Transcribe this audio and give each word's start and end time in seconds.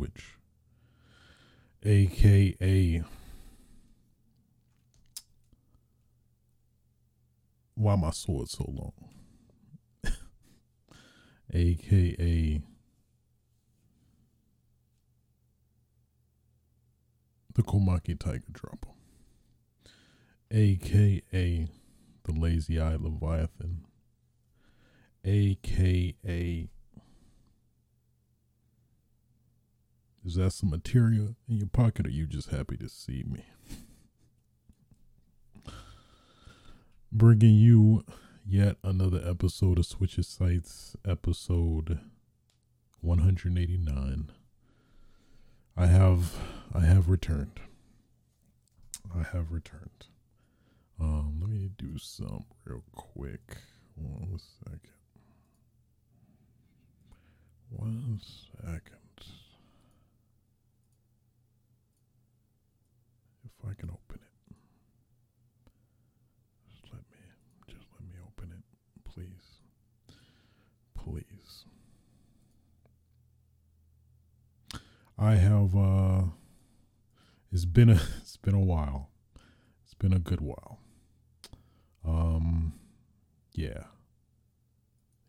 A 0.00 0.06
Switch, 0.06 0.38
aka 1.84 3.02
Why 7.74 7.96
my 7.96 8.10
sword 8.10 8.48
so 8.48 8.64
long? 8.66 8.92
aka 11.54 12.62
the 17.54 17.62
Komaki 17.62 18.18
Tiger 18.18 18.40
Dropper, 18.52 18.88
aka 20.50 21.68
the 22.24 22.32
Lazy 22.32 22.80
Eye 22.80 22.96
Leviathan, 22.96 23.84
aka 25.24 26.68
is 30.24 30.34
that 30.34 30.52
some 30.52 30.70
material 30.70 31.34
in 31.48 31.56
your 31.56 31.68
pocket 31.68 32.06
or 32.06 32.10
you 32.10 32.26
just 32.26 32.50
happy 32.50 32.76
to 32.76 32.88
see 32.88 33.24
me? 33.26 33.44
Bringing 37.12 37.54
you 37.54 38.04
yet 38.46 38.76
another 38.84 39.20
episode 39.24 39.78
of 39.78 39.86
Switch's 39.86 40.28
Sights, 40.28 40.94
episode 41.06 42.00
189. 43.00 44.30
I 45.76 45.86
have 45.86 46.36
I 46.74 46.80
have 46.80 47.08
returned. 47.08 47.60
I 49.14 49.22
have 49.32 49.50
returned. 49.50 50.06
Um, 51.00 51.38
let 51.40 51.50
me 51.50 51.70
do 51.78 51.98
some 51.98 52.44
real 52.64 52.84
quick. 52.92 53.56
One 53.96 54.38
second. 54.38 54.80
One 57.70 58.20
second. 58.62 58.99
If 63.62 63.68
I 63.70 63.74
can 63.74 63.90
open 63.90 64.20
it. 64.20 64.54
Just 66.70 66.92
let 66.92 67.02
me 67.10 67.18
just 67.68 67.86
let 67.98 68.08
me 68.08 68.18
open 68.26 68.52
it, 68.56 68.64
please. 69.04 69.58
Please. 70.94 71.64
I 75.18 75.34
have 75.34 75.76
uh 75.76 76.22
it's 77.52 77.64
been 77.66 77.90
a 77.90 78.00
it's 78.20 78.36
been 78.38 78.54
a 78.54 78.60
while. 78.60 79.10
It's 79.84 79.94
been 79.94 80.12
a 80.14 80.18
good 80.18 80.40
while. 80.40 80.78
Um 82.04 82.72
yeah. 83.52 83.84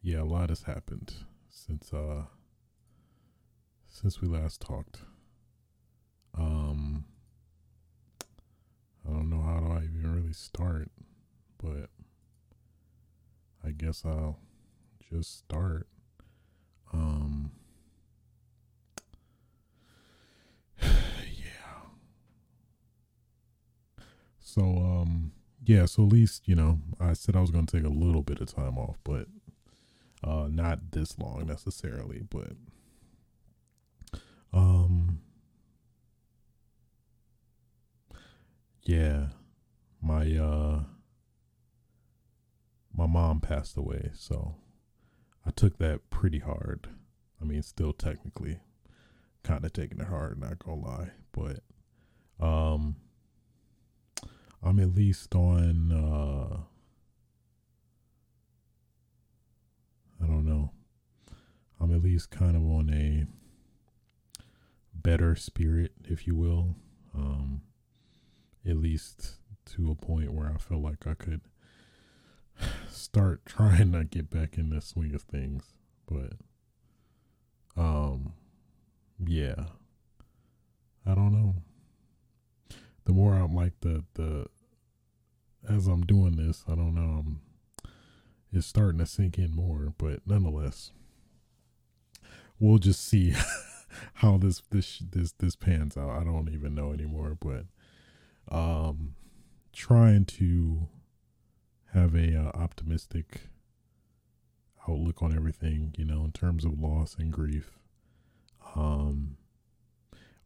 Yeah, 0.02 0.22
a 0.22 0.24
lot 0.24 0.50
has 0.50 0.64
happened 0.64 1.14
since 1.50 1.94
uh 1.94 2.24
since 3.90 4.22
we 4.22 4.28
last 4.28 4.62
talked. 4.62 5.00
Um 6.38 7.06
I 9.12 9.16
don't 9.16 9.30
know 9.30 9.42
how 9.42 9.60
do 9.60 9.72
I 9.74 9.84
even 9.84 10.16
really 10.16 10.34
start, 10.34 10.90
but 11.62 11.90
I 13.66 13.72
guess 13.72 14.04
I'll 14.06 14.40
just 15.10 15.38
start. 15.40 15.88
Um 16.94 17.52
yeah. 20.82 20.88
So 24.40 24.62
um 24.62 25.34
yeah, 25.64 25.86
so 25.86 26.04
at 26.04 26.10
least, 26.10 26.48
you 26.48 26.56
know, 26.56 26.80
I 27.00 27.14
said 27.14 27.36
I 27.36 27.42
was 27.42 27.52
going 27.52 27.68
to 27.68 27.78
take 27.78 27.86
a 27.86 27.90
little 27.94 28.24
bit 28.24 28.40
of 28.42 28.54
time 28.54 28.78
off, 28.78 28.98
but 29.04 29.28
uh 30.24 30.48
not 30.50 30.92
this 30.92 31.20
long 31.20 31.46
necessarily, 31.48 32.24
but 32.30 32.54
um 34.54 35.20
yeah, 38.84 39.28
my 40.02 40.36
uh 40.36 40.84
my 42.94 43.08
mom 43.08 43.40
passed 43.40 43.78
away, 43.78 44.12
so 44.14 44.56
I 45.46 45.52
took 45.52 45.78
that 45.78 46.10
pretty 46.10 46.40
hard. 46.40 46.88
I 47.42 47.46
mean, 47.46 47.64
still 47.64 47.94
technically 47.94 48.60
kind 49.44 49.66
of 49.66 49.74
taking 49.74 50.00
it 50.00 50.08
hard, 50.08 50.40
not 50.40 50.60
gonna 50.60 50.82
lie, 50.82 51.12
but 51.32 51.64
um 52.40 52.96
I'm 54.64 54.80
at 54.80 54.94
least 54.96 55.34
on 55.36 55.92
uh 55.92 56.58
I 60.24 60.28
don't 60.28 60.46
know. 60.46 60.72
I'm 61.80 61.94
at 61.94 62.04
least 62.04 62.30
kind 62.30 62.56
of 62.56 62.62
on 62.62 62.92
a 62.94 63.26
better 64.94 65.36
spirit, 65.36 65.94
if 66.04 66.28
you 66.28 66.36
will. 66.36 66.76
Um 67.16 67.62
at 68.68 68.78
least 68.78 69.38
to 69.66 69.92
a 69.92 69.96
point 69.96 70.34
where 70.34 70.52
I 70.54 70.58
feel 70.58 70.82
like 70.82 71.08
I 71.08 71.14
could 71.14 71.42
start 72.90 73.42
trying 73.46 73.92
to 73.94 74.04
get 74.04 74.30
back 74.30 74.58
in 74.58 74.70
the 74.70 74.82
swing 74.82 75.14
of 75.14 75.24
things. 75.24 75.74
But 76.08 76.34
um 77.76 78.34
yeah. 79.20 79.66
I 81.06 81.16
don't 81.16 81.32
know. 81.34 81.56
The 83.06 83.14
more 83.14 83.36
I'm 83.36 83.56
like 83.56 83.74
the 83.82 84.04
the 84.14 84.46
as 85.68 85.88
I'm 85.88 86.02
doing 86.02 86.38
this, 86.38 86.64
I 86.68 86.76
don't 86.76 86.96
know, 86.96 87.20
I'm 87.20 87.42
it's 88.54 88.68
starting 88.68 89.00
to 89.00 89.06
sink 89.06 89.38
in 89.38 89.56
more, 89.56 89.94
but 89.98 90.20
nonetheless, 90.26 90.92
we'll 92.60 92.80
just 92.80 93.04
see 93.06 93.34
how 94.16 94.38
this 94.38 94.62
this 94.72 95.00
this 95.00 95.32
this 95.34 95.56
pans 95.56 95.98
out. 95.98 96.10
I 96.10 96.24
don't 96.24 96.50
even 96.50 96.76
know 96.76 96.92
anymore, 96.92 97.38
but 97.40 97.66
um 98.52 99.16
trying 99.74 100.26
to 100.26 100.88
have 101.94 102.14
a 102.14 102.36
uh, 102.36 102.52
optimistic 102.54 103.42
outlook 104.88 105.22
on 105.22 105.36
everything, 105.36 105.94
you 105.98 106.06
know, 106.06 106.24
in 106.26 106.32
terms 106.32 106.66
of 106.66 106.80
loss 106.80 107.16
and 107.18 107.32
grief. 107.32 107.72
Um 108.76 109.38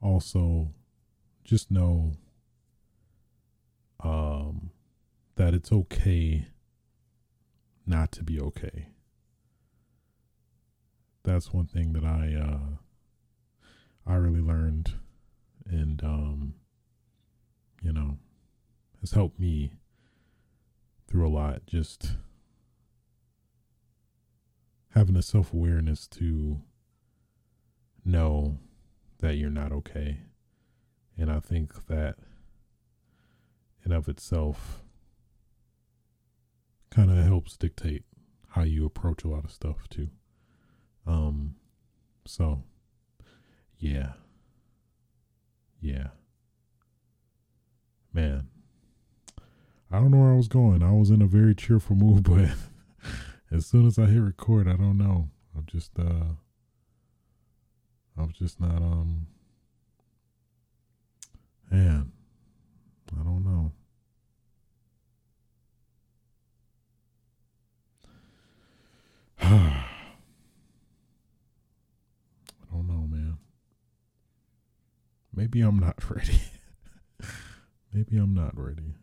also 0.01 0.73
just 1.43 1.71
know 1.71 2.13
um 4.03 4.71
that 5.35 5.53
it's 5.53 5.71
okay 5.71 6.47
not 7.85 8.11
to 8.11 8.23
be 8.23 8.39
okay. 8.39 8.89
That's 11.23 11.51
one 11.53 11.67
thing 11.67 11.93
that 11.93 12.03
I 12.03 12.35
uh 12.35 12.77
I 14.07 14.15
really 14.15 14.41
learned 14.41 14.93
and 15.67 16.03
um 16.03 16.53
you 17.81 17.93
know 17.93 18.17
has 19.01 19.11
helped 19.11 19.39
me 19.39 19.73
through 21.07 21.27
a 21.27 21.29
lot 21.29 21.65
just 21.65 22.13
having 24.95 25.15
a 25.15 25.21
self-awareness 25.21 26.07
to 26.07 26.61
know 28.05 28.57
that 29.19 29.35
you're 29.35 29.49
not 29.49 29.71
okay. 29.71 30.19
And 31.17 31.31
I 31.31 31.39
think 31.39 31.87
that 31.87 32.15
in 33.85 33.91
of 33.91 34.07
itself 34.07 34.81
kind 36.89 37.11
of 37.11 37.17
helps 37.25 37.57
dictate 37.57 38.03
how 38.49 38.63
you 38.63 38.85
approach 38.85 39.23
a 39.23 39.27
lot 39.27 39.43
of 39.43 39.51
stuff 39.51 39.87
too. 39.89 40.09
Um 41.05 41.55
so 42.25 42.63
yeah. 43.77 44.13
Yeah. 45.81 46.07
Man. 48.15 48.47
I 49.91 49.99
don't 49.99 50.09
know 50.09 50.19
where 50.19 50.31
I 50.31 50.37
was 50.37 50.47
going. 50.47 50.81
I 50.81 50.93
was 50.93 51.09
in 51.09 51.21
a 51.21 51.27
very 51.27 51.53
cheerful 51.53 51.97
mood, 51.97 52.23
but 52.29 52.49
as 53.51 53.65
soon 53.65 53.85
as 53.85 53.99
I 53.99 54.05
hit 54.05 54.19
record, 54.19 54.69
I 54.69 54.77
don't 54.77 54.97
know. 54.97 55.27
I'm 55.53 55.65
just 55.65 55.91
uh 55.99 56.35
I'm 58.17 58.31
just 58.31 58.61
not 58.61 58.77
um 58.77 59.27
man. 61.69 62.13
I 63.11 63.21
don't 63.21 63.43
know. 63.43 63.73
I 69.41 69.85
don't 72.71 72.87
know, 72.87 73.07
man. 73.07 73.39
Maybe 75.35 75.59
I'm 75.59 75.79
not 75.79 75.97
ready. 76.09 76.39
Maybe 77.95 78.17
I'm 78.17 78.33
not 78.33 78.51
ready. 78.59 78.93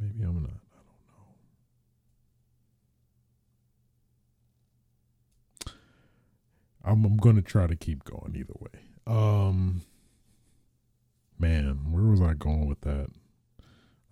Maybe 0.00 0.22
I'm 0.24 0.42
not. 0.42 0.62
I 0.72 0.80
don't 0.86 1.04
know. 5.66 5.72
I'm 6.82 7.04
I'm 7.04 7.18
gonna 7.18 7.42
try 7.42 7.66
to 7.66 7.76
keep 7.76 8.02
going 8.04 8.34
either 8.34 8.54
way. 8.58 8.80
Um 9.06 9.82
man, 11.38 11.92
where 11.92 12.04
was 12.04 12.22
I 12.22 12.32
going 12.32 12.66
with 12.66 12.80
that? 12.80 13.08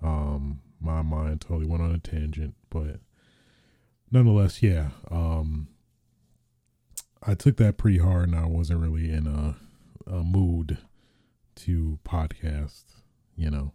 Um, 0.02 0.60
my 0.78 1.00
mind 1.00 1.40
totally 1.40 1.66
went 1.66 1.82
on 1.82 1.94
a 1.94 1.98
tangent, 1.98 2.54
but 2.68 3.00
nonetheless, 4.12 4.62
yeah. 4.62 4.90
Um, 5.10 5.68
I 7.22 7.34
took 7.34 7.56
that 7.56 7.78
pretty 7.78 7.98
hard, 7.98 8.28
and 8.28 8.36
I 8.38 8.44
wasn't 8.44 8.80
really 8.80 9.10
in 9.10 9.26
a, 9.26 9.56
a 10.06 10.22
mood 10.22 10.76
to 11.56 11.98
podcast. 12.04 12.84
You 13.36 13.50
know, 13.50 13.72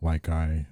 like 0.00 0.28
I, 0.28 0.66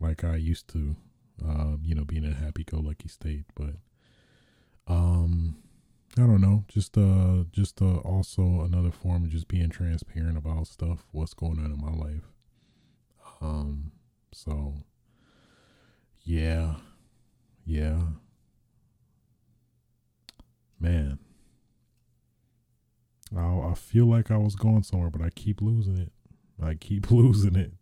like 0.00 0.24
I 0.24 0.36
used 0.36 0.68
to. 0.68 0.96
Uh, 1.42 1.76
you 1.82 1.92
know, 1.92 2.04
being 2.04 2.22
in 2.22 2.30
a 2.30 2.36
happy-go-lucky 2.36 3.08
state, 3.08 3.46
but 3.56 3.74
um, 4.86 5.56
I 6.16 6.20
don't 6.20 6.40
know, 6.40 6.64
just 6.68 6.96
uh, 6.96 7.44
just 7.50 7.82
uh, 7.82 7.96
also 7.96 8.60
another 8.60 8.92
form 8.92 9.24
of 9.24 9.30
just 9.30 9.48
being 9.48 9.68
transparent 9.70 10.36
about 10.36 10.68
stuff, 10.68 11.04
what's 11.10 11.34
going 11.34 11.58
on 11.58 11.72
in 11.72 11.80
my 11.80 11.90
life. 11.90 12.30
Um, 13.40 13.90
so 14.30 14.74
yeah, 16.22 16.74
yeah, 17.64 18.02
man. 20.78 21.18
I 23.36 23.70
I 23.70 23.74
feel 23.74 24.06
like 24.06 24.30
I 24.30 24.36
was 24.36 24.54
going 24.54 24.82
somewhere, 24.82 25.10
but 25.10 25.22
I 25.22 25.30
keep 25.30 25.60
losing 25.60 25.96
it. 25.98 26.12
I 26.62 26.74
keep 26.74 27.10
losing 27.10 27.56
it. 27.56 27.72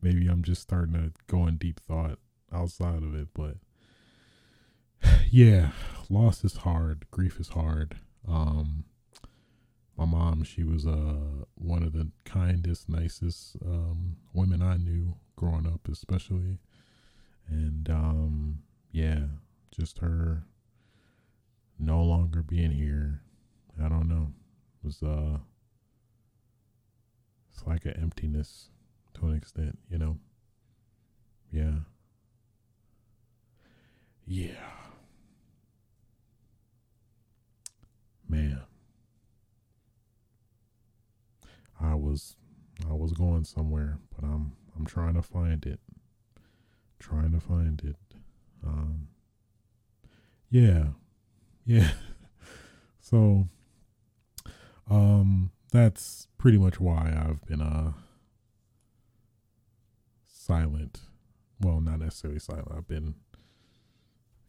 Maybe 0.00 0.28
I'm 0.28 0.42
just 0.42 0.62
starting 0.62 0.94
to 0.94 1.12
go 1.26 1.46
in 1.46 1.56
deep 1.56 1.80
thought 1.80 2.18
outside 2.52 3.02
of 3.02 3.14
it, 3.14 3.28
but 3.34 3.56
yeah, 5.30 5.70
loss 6.08 6.44
is 6.44 6.58
hard. 6.58 7.06
Grief 7.10 7.40
is 7.40 7.48
hard. 7.48 7.96
Um, 8.26 8.84
my 9.96 10.04
mom, 10.04 10.44
she 10.44 10.62
was 10.62 10.86
uh 10.86 11.44
one 11.56 11.82
of 11.82 11.92
the 11.92 12.10
kindest, 12.24 12.88
nicest 12.88 13.56
um, 13.64 14.16
women 14.32 14.62
I 14.62 14.76
knew 14.76 15.16
growing 15.36 15.66
up, 15.66 15.88
especially, 15.90 16.58
and 17.48 17.88
um, 17.90 18.58
yeah, 18.92 19.24
just 19.70 19.98
her 19.98 20.44
no 21.78 22.02
longer 22.02 22.42
being 22.42 22.72
here. 22.72 23.22
I 23.82 23.88
don't 23.88 24.08
know. 24.08 24.32
Was 24.82 25.02
uh, 25.02 25.38
it's 27.52 27.66
like 27.66 27.84
an 27.84 27.94
emptiness 28.00 28.68
to 29.14 29.26
an 29.26 29.36
extent, 29.36 29.78
you 29.90 29.98
know. 29.98 30.18
Yeah. 31.50 31.72
Yeah. 34.26 34.52
Man. 38.28 38.60
I 41.80 41.94
was 41.94 42.36
I 42.88 42.92
was 42.92 43.12
going 43.12 43.44
somewhere, 43.44 43.98
but 44.14 44.24
I'm 44.24 44.52
I'm 44.76 44.84
trying 44.84 45.14
to 45.14 45.22
find 45.22 45.64
it. 45.64 45.80
Trying 46.98 47.32
to 47.32 47.40
find 47.40 47.80
it. 47.84 47.96
Um 48.64 49.08
Yeah. 50.50 50.88
Yeah. 51.64 51.90
so 53.00 53.48
um 54.90 55.50
that's 55.72 56.28
pretty 56.38 56.58
much 56.58 56.80
why 56.80 57.12
I've 57.14 57.44
been 57.46 57.60
uh 57.60 57.92
silent. 60.26 61.00
Well, 61.60 61.80
not 61.80 61.98
necessarily 61.98 62.38
silent. 62.40 62.68
I've 62.74 62.88
been 62.88 63.14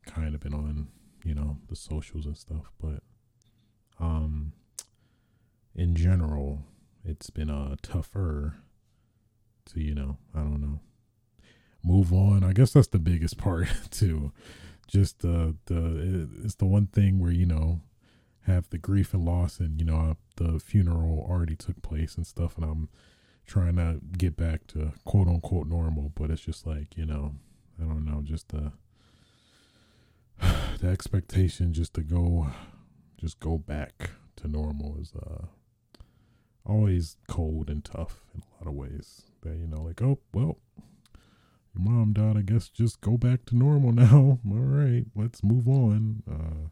kind 0.05 0.33
of 0.33 0.41
been 0.41 0.53
on, 0.53 0.87
you 1.23 1.33
know, 1.33 1.57
the 1.67 1.75
socials 1.75 2.25
and 2.25 2.37
stuff, 2.37 2.71
but 2.81 3.03
um 3.99 4.53
in 5.75 5.95
general, 5.95 6.63
it's 7.03 7.29
been 7.29 7.49
uh 7.49 7.75
tougher 7.81 8.55
to, 9.65 9.81
you 9.81 9.93
know, 9.95 10.17
I 10.33 10.39
don't 10.39 10.61
know, 10.61 10.79
move 11.83 12.13
on. 12.13 12.43
I 12.43 12.53
guess 12.53 12.73
that's 12.73 12.87
the 12.87 12.99
biggest 12.99 13.37
part 13.39 13.67
too. 13.91 14.31
Just 14.87 15.19
the 15.19 15.55
the 15.65 16.27
it's 16.43 16.55
the 16.55 16.65
one 16.65 16.87
thing 16.87 17.19
where, 17.19 17.31
you 17.31 17.45
know, 17.45 17.81
have 18.45 18.69
the 18.69 18.77
grief 18.77 19.13
and 19.13 19.25
loss 19.25 19.59
and, 19.59 19.79
you 19.79 19.85
know, 19.85 20.17
the 20.37 20.59
funeral 20.59 21.25
already 21.29 21.55
took 21.55 21.81
place 21.81 22.15
and 22.15 22.25
stuff 22.25 22.55
and 22.55 22.65
I'm 22.65 22.89
trying 23.45 23.75
to 23.77 23.99
get 24.17 24.37
back 24.37 24.67
to 24.67 24.93
quote 25.05 25.27
unquote 25.27 25.67
normal, 25.67 26.11
but 26.15 26.29
it's 26.29 26.41
just 26.41 26.65
like, 26.67 26.95
you 26.95 27.05
know, 27.05 27.35
I 27.81 27.85
don't 27.85 28.05
know, 28.05 28.21
just 28.23 28.49
the 28.49 28.71
the 30.79 30.87
expectation 30.87 31.73
just 31.73 31.93
to 31.95 32.01
go 32.01 32.47
just 33.19 33.39
go 33.39 33.57
back 33.57 34.11
to 34.37 34.47
normal 34.47 34.97
is 34.99 35.11
uh 35.15 35.45
always 36.65 37.17
cold 37.27 37.69
and 37.69 37.83
tough 37.83 38.21
in 38.33 38.41
a 38.41 38.63
lot 38.63 38.69
of 38.69 38.73
ways. 38.75 39.23
That 39.41 39.57
you 39.57 39.67
know, 39.67 39.81
like, 39.81 40.01
oh 40.01 40.19
well, 40.33 40.57
your 41.73 41.83
mom 41.83 42.13
died, 42.13 42.37
I 42.37 42.41
guess 42.41 42.69
just 42.69 43.01
go 43.01 43.17
back 43.17 43.45
to 43.45 43.57
normal 43.57 43.91
now. 43.93 44.39
All 44.49 44.57
right, 44.57 45.05
let's 45.15 45.43
move 45.43 45.67
on. 45.67 46.23
Uh 46.29 46.69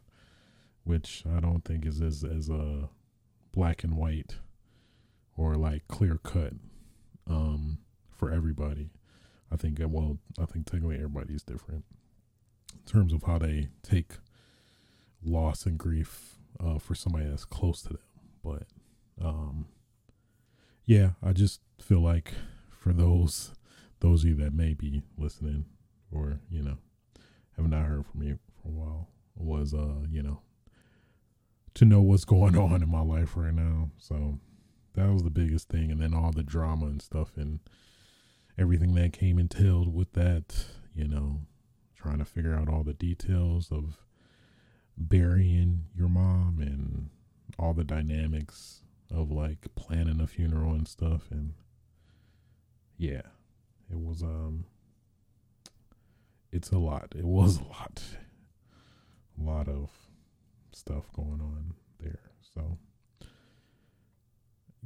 which 0.88 1.22
I 1.30 1.40
don't 1.40 1.64
think 1.64 1.84
is 1.84 2.00
as 2.00 2.24
as 2.24 2.48
uh 2.48 2.86
black 3.52 3.84
and 3.84 3.94
white 3.94 4.36
or 5.36 5.54
like 5.54 5.86
clear 5.86 6.18
cut 6.22 6.54
um 7.28 7.78
for 8.10 8.32
everybody. 8.32 8.88
I 9.52 9.56
think 9.56 9.80
uh, 9.82 9.88
well, 9.88 10.18
I 10.40 10.46
think 10.46 10.64
technically 10.64 10.96
everybody's 10.96 11.42
different 11.42 11.84
in 12.72 12.90
terms 12.90 13.12
of 13.12 13.24
how 13.24 13.38
they 13.38 13.68
take 13.82 14.14
loss 15.22 15.66
and 15.66 15.78
grief 15.78 16.36
uh, 16.58 16.78
for 16.78 16.94
somebody 16.94 17.26
that's 17.26 17.44
close 17.44 17.82
to 17.82 17.88
them. 17.90 17.98
But 18.42 18.62
um, 19.22 19.66
yeah, 20.86 21.10
I 21.22 21.32
just 21.34 21.60
feel 21.78 22.00
like 22.00 22.32
for 22.70 22.94
those 22.94 23.52
those 24.00 24.22
of 24.22 24.30
you 24.30 24.36
that 24.36 24.54
may 24.54 24.72
be 24.72 25.02
listening 25.18 25.66
or 26.10 26.40
you 26.50 26.62
know 26.62 26.78
have 27.56 27.68
not 27.68 27.84
heard 27.84 28.06
from 28.06 28.22
you 28.22 28.38
for 28.62 28.68
a 28.68 28.70
while 28.70 29.08
was 29.36 29.74
uh 29.74 30.06
you 30.10 30.22
know 30.22 30.40
to 31.78 31.84
know 31.84 32.02
what's 32.02 32.24
going 32.24 32.56
on 32.58 32.82
in 32.82 32.90
my 32.90 33.00
life 33.00 33.36
right 33.36 33.54
now. 33.54 33.90
So 33.98 34.38
that 34.94 35.12
was 35.12 35.22
the 35.22 35.30
biggest 35.30 35.68
thing, 35.68 35.90
and 35.90 36.00
then 36.00 36.14
all 36.14 36.32
the 36.32 36.42
drama 36.42 36.86
and 36.86 37.00
stuff 37.00 37.36
and 37.36 37.60
everything 38.58 38.94
that 38.94 39.12
came 39.12 39.38
entailed 39.38 39.94
with 39.94 40.12
that. 40.12 40.66
You 40.94 41.06
know, 41.06 41.42
trying 41.96 42.18
to 42.18 42.24
figure 42.24 42.54
out 42.54 42.68
all 42.68 42.82
the 42.82 42.94
details 42.94 43.70
of 43.70 43.98
burying 44.96 45.84
your 45.94 46.08
mom 46.08 46.58
and 46.60 47.10
all 47.58 47.72
the 47.72 47.84
dynamics 47.84 48.82
of 49.12 49.30
like 49.30 49.68
planning 49.76 50.20
a 50.20 50.26
funeral 50.26 50.72
and 50.72 50.88
stuff 50.88 51.28
and 51.30 51.54
yeah 52.96 53.22
it 53.90 53.98
was 53.98 54.22
um 54.22 54.64
it's 56.50 56.70
a 56.70 56.78
lot 56.78 57.14
it 57.16 57.24
was 57.24 57.58
a 57.60 57.64
lot 57.64 58.02
a 59.40 59.44
lot 59.44 59.68
of 59.68 59.90
stuff 60.78 61.04
going 61.14 61.40
on 61.40 61.74
there 62.00 62.20
so 62.54 62.78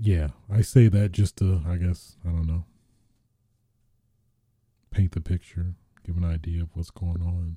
yeah 0.01 0.29
i 0.51 0.61
say 0.61 0.89
that 0.89 1.13
just 1.13 1.37
to 1.37 1.63
i 1.69 1.77
guess 1.77 2.17
i 2.25 2.29
don't 2.29 2.47
know 2.47 2.65
paint 4.91 5.13
the 5.13 5.21
picture 5.21 5.75
give 6.07 6.17
an 6.17 6.25
idea 6.25 6.63
of 6.63 6.69
what's 6.75 6.91
going 6.91 7.23
on 7.23 7.57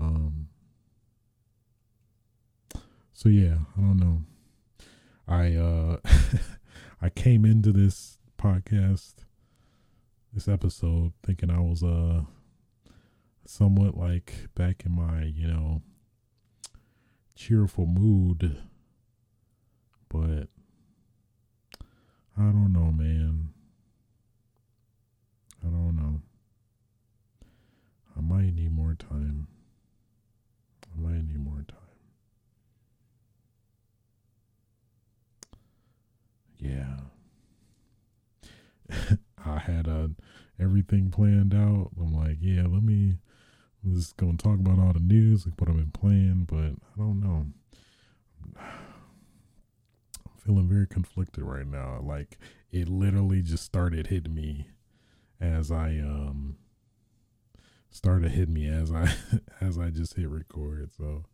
um 0.00 0.48
so 3.16 3.28
yeah, 3.28 3.58
I 3.78 3.80
don't 3.80 3.98
know. 3.98 4.22
I 5.28 5.54
uh 5.54 5.98
I 7.00 7.10
came 7.10 7.44
into 7.44 7.70
this 7.70 8.18
podcast 8.36 9.14
this 10.32 10.48
episode 10.48 11.12
thinking 11.24 11.48
I 11.48 11.60
was 11.60 11.84
uh 11.84 12.22
somewhat 13.46 13.96
like 13.96 14.48
back 14.56 14.84
in 14.84 14.92
my, 14.92 15.22
you 15.22 15.46
know, 15.46 15.80
cheerful 17.34 17.86
mood. 17.86 18.62
But 20.08 20.48
I 22.36 22.42
don't 22.42 22.72
know, 22.72 22.92
man. 22.92 23.50
I 25.62 25.66
don't 25.66 25.96
know. 25.96 26.20
I 28.16 28.20
might 28.20 28.54
need 28.54 28.72
more 28.72 28.94
time. 28.94 29.48
I 30.84 31.00
might 31.00 31.24
need 31.26 31.38
more 31.44 31.64
time. 31.66 31.84
yeah. 36.64 36.96
I 39.44 39.58
had 39.58 39.86
uh, 39.86 40.08
everything 40.58 41.10
planned 41.10 41.54
out. 41.54 41.90
I'm 42.00 42.14
like, 42.14 42.38
yeah, 42.40 42.62
let 42.62 42.82
me. 42.82 43.18
I'm 43.84 43.94
just 43.94 44.16
gonna 44.16 44.38
talk 44.38 44.58
about 44.58 44.78
all 44.78 44.92
the 44.94 45.00
news, 45.00 45.44
like 45.46 45.60
what 45.60 45.68
I've 45.68 45.76
been 45.76 45.90
playing, 45.90 46.46
but 46.48 46.72
I 46.94 46.98
don't 46.98 47.20
know. 47.20 47.46
I'm 48.56 48.56
feeling 50.38 50.68
very 50.68 50.86
conflicted 50.86 51.44
right 51.44 51.66
now. 51.66 52.00
Like 52.02 52.38
it 52.72 52.88
literally 52.88 53.42
just 53.42 53.64
started 53.64 54.06
hitting 54.06 54.34
me 54.34 54.68
as 55.40 55.70
I 55.70 55.98
um 55.98 56.56
started 57.90 58.32
hitting 58.32 58.54
me 58.54 58.68
as 58.68 58.90
I 58.90 59.12
as 59.60 59.78
I 59.78 59.90
just 59.90 60.14
hit 60.14 60.28
record. 60.30 60.90
So 60.96 61.24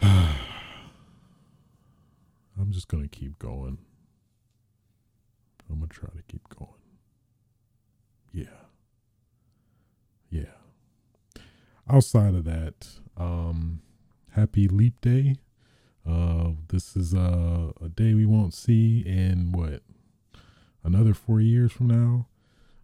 I'm 0.02 0.36
just 2.70 2.88
gonna 2.88 3.08
keep 3.08 3.38
going. 3.38 3.76
I'm 5.68 5.76
gonna 5.80 5.88
try 5.88 6.08
to 6.16 6.22
keep 6.22 6.48
going. 6.48 6.70
Yeah. 8.32 8.69
Yeah. 10.30 10.44
Outside 11.88 12.34
of 12.34 12.44
that, 12.44 12.86
um, 13.16 13.80
happy 14.32 14.68
leap 14.68 15.00
day. 15.00 15.36
Uh, 16.08 16.50
this 16.68 16.96
is 16.96 17.12
a, 17.12 17.72
a 17.82 17.88
day 17.88 18.14
we 18.14 18.24
won't 18.26 18.54
see 18.54 19.00
in 19.00 19.52
what 19.52 19.82
another 20.82 21.14
four 21.14 21.40
years 21.40 21.72
from 21.72 21.88
now. 21.88 22.26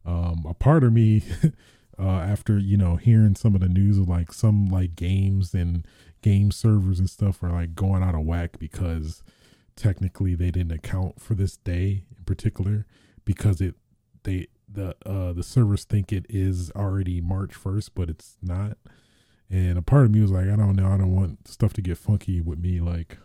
Um, 0.04 0.44
a 0.48 0.54
part 0.54 0.84
of 0.84 0.92
me, 0.92 1.22
uh, 1.98 2.02
after 2.02 2.58
you 2.58 2.76
know 2.76 2.96
hearing 2.96 3.34
some 3.34 3.54
of 3.54 3.60
the 3.60 3.68
news 3.68 3.98
of 3.98 4.08
like 4.08 4.32
some 4.32 4.68
like 4.68 4.96
games 4.96 5.54
and 5.54 5.86
game 6.22 6.50
servers 6.50 6.98
and 6.98 7.08
stuff 7.08 7.42
are 7.42 7.50
like 7.50 7.74
going 7.74 8.02
out 8.02 8.14
of 8.14 8.22
whack 8.22 8.58
because 8.58 9.22
technically 9.76 10.34
they 10.34 10.50
didn't 10.50 10.72
account 10.72 11.20
for 11.20 11.34
this 11.34 11.56
day 11.58 12.04
in 12.16 12.24
particular 12.24 12.86
because 13.24 13.60
it 13.60 13.74
they 14.24 14.46
the 14.68 14.96
uh 15.06 15.32
the 15.32 15.42
servers 15.42 15.84
think 15.84 16.12
it 16.12 16.26
is 16.28 16.70
already 16.72 17.20
March 17.20 17.52
1st 17.52 17.90
but 17.94 18.08
it's 18.08 18.36
not. 18.42 18.76
And 19.48 19.78
a 19.78 19.82
part 19.82 20.06
of 20.06 20.10
me 20.10 20.20
was 20.20 20.30
like 20.30 20.48
I 20.48 20.56
don't 20.56 20.76
know. 20.76 20.88
I 20.88 20.96
don't 20.98 21.14
want 21.14 21.46
stuff 21.48 21.72
to 21.74 21.82
get 21.82 21.98
funky 21.98 22.40
with 22.40 22.58
me 22.58 22.80
like 22.80 23.18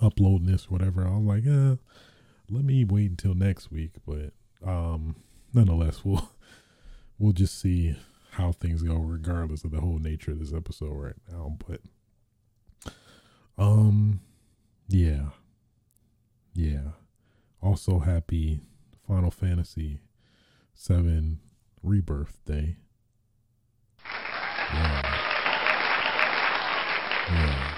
uploading 0.00 0.46
this 0.46 0.66
or 0.66 0.70
whatever. 0.70 1.06
I 1.06 1.16
was 1.16 1.24
like 1.24 1.46
uh 1.46 1.76
let 2.50 2.64
me 2.64 2.84
wait 2.84 3.10
until 3.10 3.34
next 3.34 3.70
week 3.70 3.92
but 4.06 4.32
um 4.66 5.16
nonetheless 5.52 6.00
we'll 6.04 6.30
we'll 7.18 7.32
just 7.32 7.60
see 7.60 7.96
how 8.32 8.52
things 8.52 8.82
go 8.82 8.96
regardless 8.96 9.64
of 9.64 9.70
the 9.70 9.80
whole 9.80 9.98
nature 9.98 10.32
of 10.32 10.38
this 10.38 10.52
episode 10.52 10.92
right 10.92 11.16
now 11.30 11.56
but 11.66 11.80
um 13.58 14.20
yeah. 14.88 15.30
Yeah. 16.54 16.90
Also 17.62 17.98
happy 17.98 18.60
Final 19.06 19.30
Fantasy 19.30 20.00
7 20.78 21.40
Rebirth 21.82 22.38
Day. 22.44 22.76
Yeah. 24.04 25.02
Yeah. 27.30 27.72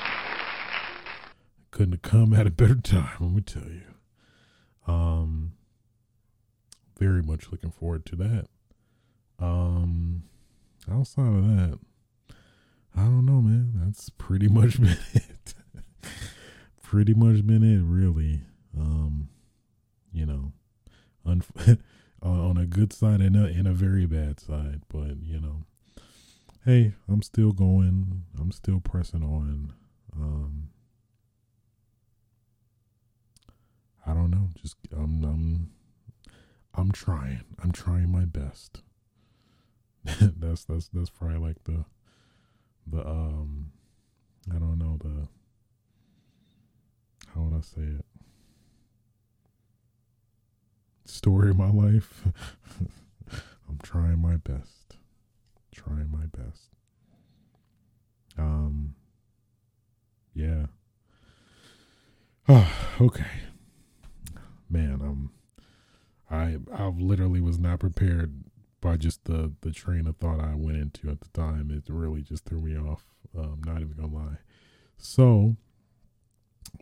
Couldn't 1.71 1.93
have 1.93 2.03
come 2.03 2.35
at 2.35 2.47
a 2.47 2.51
better 2.51 2.75
time, 2.75 3.17
let 3.21 3.31
me 3.31 3.41
tell 3.41 3.63
you. 3.71 3.83
Um 4.93 5.53
very 6.99 7.23
much 7.23 7.53
looking 7.53 7.71
forward 7.71 8.05
to 8.07 8.17
that. 8.17 8.47
Um 9.39 10.25
outside 10.91 11.29
of 11.33 11.45
that, 11.45 11.79
I 12.97 13.03
don't 13.05 13.27
know, 13.27 13.41
man. 13.41 13.75
That's 13.77 14.11
pretty 14.11 14.49
much 14.53 14.81
been 14.81 14.99
it. 15.15 15.55
pretty 16.83 17.15
much 17.15 17.47
been 17.47 17.63
it, 17.63 17.83
really. 17.85 18.41
Um 18.77 19.29
you 20.13 20.27
know, 20.27 20.53
on 22.23 22.39
on 22.39 22.57
a 22.57 22.67
good 22.67 22.93
side 22.93 23.21
and 23.21 23.37
a, 23.37 23.45
and 23.45 23.67
a 23.67 23.73
very 23.73 24.07
bad 24.07 24.41
side. 24.41 24.83
But 24.89 25.23
you 25.23 25.41
know, 25.41 25.65
hey, 26.65 26.95
I'm 27.09 27.23
still 27.23 27.53
going. 27.53 28.25
I'm 28.39 28.53
still 28.53 28.81
pressing 28.81 29.23
on. 29.23 29.73
Um, 30.15 30.69
I 34.07 34.15
don't 34.15 34.31
know. 34.31 34.49
Just 34.61 34.77
I'm 34.93 35.25
I'm 35.25 35.71
I'm 36.75 36.93
trying. 36.93 37.45
I'm 37.63 37.73
trying 37.73 38.11
my 38.11 38.25
best. 38.25 38.83
that's 40.05 40.65
that's 40.65 40.89
that's 40.89 41.11
probably 41.11 41.39
like 41.39 41.63
the 41.65 41.85
the 42.87 43.07
um 43.07 43.73
I 44.51 44.59
don't 44.59 44.79
know 44.79 44.97
the 45.03 45.29
how 47.35 47.43
would 47.43 47.59
I 47.59 47.61
say 47.61 47.83
it 47.83 48.05
story 51.09 51.51
of 51.51 51.57
my 51.57 51.71
life. 51.71 52.25
I'm 53.69 53.79
trying 53.83 54.21
my 54.21 54.37
best. 54.37 54.97
Trying 55.75 56.11
my 56.11 56.27
best. 56.27 56.71
Um 58.37 58.95
yeah. 60.35 60.67
Oh, 62.49 62.71
okay. 63.01 63.25
Man, 64.71 65.01
um 65.03 65.31
I 66.31 66.59
I 66.73 66.87
literally 66.87 67.41
was 67.41 67.59
not 67.59 67.81
prepared 67.81 68.45
by 68.81 68.97
just 68.97 69.25
the 69.25 69.53
the 69.61 69.71
train 69.71 70.07
of 70.07 70.17
thought 70.17 70.41
I 70.41 70.55
went 70.55 70.77
into 70.77 71.11
at 71.11 71.21
the 71.21 71.29
time. 71.29 71.71
It 71.71 71.93
really 71.93 72.23
just 72.23 72.45
threw 72.45 72.61
me 72.61 72.77
off. 72.77 73.05
Um, 73.37 73.61
not 73.65 73.81
even 73.81 73.95
gonna 73.95 74.15
lie. 74.15 74.39
So, 74.97 75.57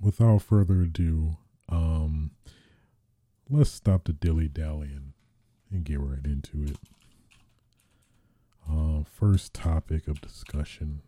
without 0.01 0.43
further 0.43 0.83
ado, 0.83 1.37
um, 1.69 2.31
let's 3.49 3.71
stop 3.71 4.05
the 4.05 4.13
dilly 4.13 4.49
dallying 4.49 5.13
and 5.71 5.85
get 5.85 6.01
right 6.01 6.25
into 6.25 6.73
it. 6.73 6.77
Uh, 8.71 9.05
first 9.05 9.55
topic 9.55 10.09
of 10.09 10.21
discussion. 10.21 11.01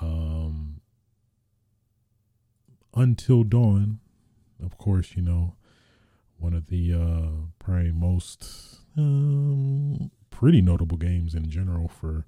Um, 0.00 0.80
Until 2.94 3.42
Dawn, 3.42 4.00
of 4.64 4.78
course, 4.78 5.16
you 5.16 5.22
know, 5.22 5.56
one 6.38 6.54
of 6.54 6.66
the 6.66 6.92
uh, 6.92 7.46
probably 7.58 7.92
most 7.92 8.80
um, 8.96 10.10
pretty 10.30 10.60
notable 10.60 10.96
games 10.96 11.34
in 11.34 11.48
general 11.50 11.88
for 11.88 12.26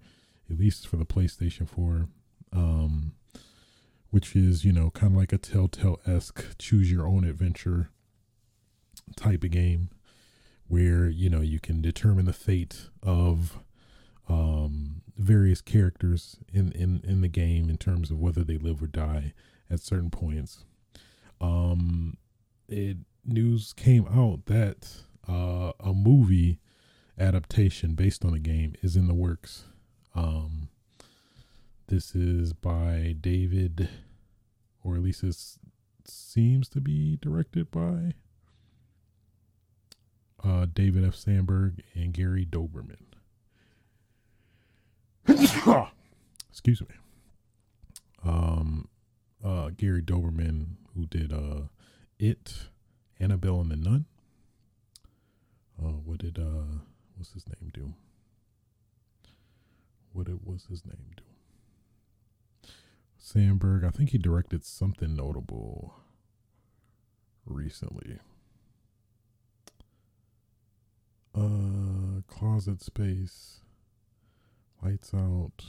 at 0.51 0.59
least 0.59 0.87
for 0.87 0.97
the 0.97 1.07
PlayStation 1.07 1.69
4. 1.69 2.09
Um, 2.53 3.13
which 4.11 4.37
is, 4.37 4.65
you 4.65 4.73
know, 4.73 4.91
kind 4.91 5.13
of 5.15 5.19
like 5.19 5.33
a 5.33 5.39
Telltale 5.39 5.99
esque 6.07 6.57
choose 6.57 6.89
your 6.89 7.05
own 7.05 7.25
adventure 7.25 7.91
type 9.17 9.45
of 9.45 9.51
game 9.51 9.91
where 10.67 11.09
you 11.09 11.29
know 11.29 11.41
you 11.41 11.61
can 11.61 11.81
determine 11.83 12.25
the 12.25 12.33
fate 12.33 12.89
of 13.03 13.59
um, 14.29 15.03
various 15.17 15.61
characters 15.61 16.37
in, 16.53 16.73
in 16.73 17.03
in 17.07 17.21
the 17.21 17.29
game 17.29 17.69
in 17.69 17.77
terms 17.77 18.11
of 18.11 18.19
whether 18.19 18.43
they 18.43 18.57
live 18.57 18.83
or 18.83 18.87
die 18.87 19.33
at 19.71 19.81
certain 19.81 20.11
points. 20.11 20.65
Um, 21.41 22.17
it 22.69 22.99
news 23.25 23.73
came 23.73 24.07
out 24.07 24.47
that 24.47 25.03
uh, 25.29 25.73
a 25.81 25.93
movie 25.93 26.61
adaptation 27.19 27.95
based 27.95 28.25
on 28.25 28.33
the 28.33 28.39
game 28.39 28.75
is 28.83 28.97
in 28.97 29.07
the 29.07 29.15
works. 29.15 29.65
Um, 30.15 30.69
this 31.89 32.15
is 32.15 32.53
by 32.53 33.15
David, 33.21 33.89
or 34.83 34.97
at 34.97 35.03
least 35.03 35.23
it 35.23 35.37
seems 36.07 36.69
to 36.71 36.81
be 36.81 37.19
directed 37.21 37.71
by 37.71 38.15
uh, 40.45 40.67
David 40.73 41.05
F. 41.05 41.15
Sandberg 41.15 41.83
and 41.95 42.13
Gary 42.13 42.45
Dauberman. 42.45 42.97
Excuse 46.51 46.83
me. 46.83 46.89
Um, 48.25 48.89
uh, 49.45 49.71
Gary 49.77 50.03
Dauberman, 50.03 50.77
who 50.95 51.07
did 51.07 51.33
uh, 51.33 51.69
It, 52.19 52.69
Annabelle 53.19 53.61
and 53.61 53.71
the 53.71 53.77
Nun. 53.77 54.07
Uh, 55.83 55.99
what 56.05 56.19
did 56.19 56.39
uh, 56.39 56.81
what's 57.17 57.33
his 57.33 57.47
name 57.49 57.71
do? 57.73 57.95
What 60.13 60.29
it 60.29 60.47
was 60.47 60.67
his 60.67 60.85
name 60.85 61.11
do? 61.17 61.23
Sandberg. 63.19 63.85
I 63.85 63.91
think 63.91 64.11
he 64.11 64.19
directed 64.19 64.65
something 64.65 65.17
notable 65.17 65.95
recently. 67.47 68.19
Uh, 71.37 72.21
closet 72.29 72.81
space, 72.81 73.61
lights 74.83 75.13
out, 75.13 75.65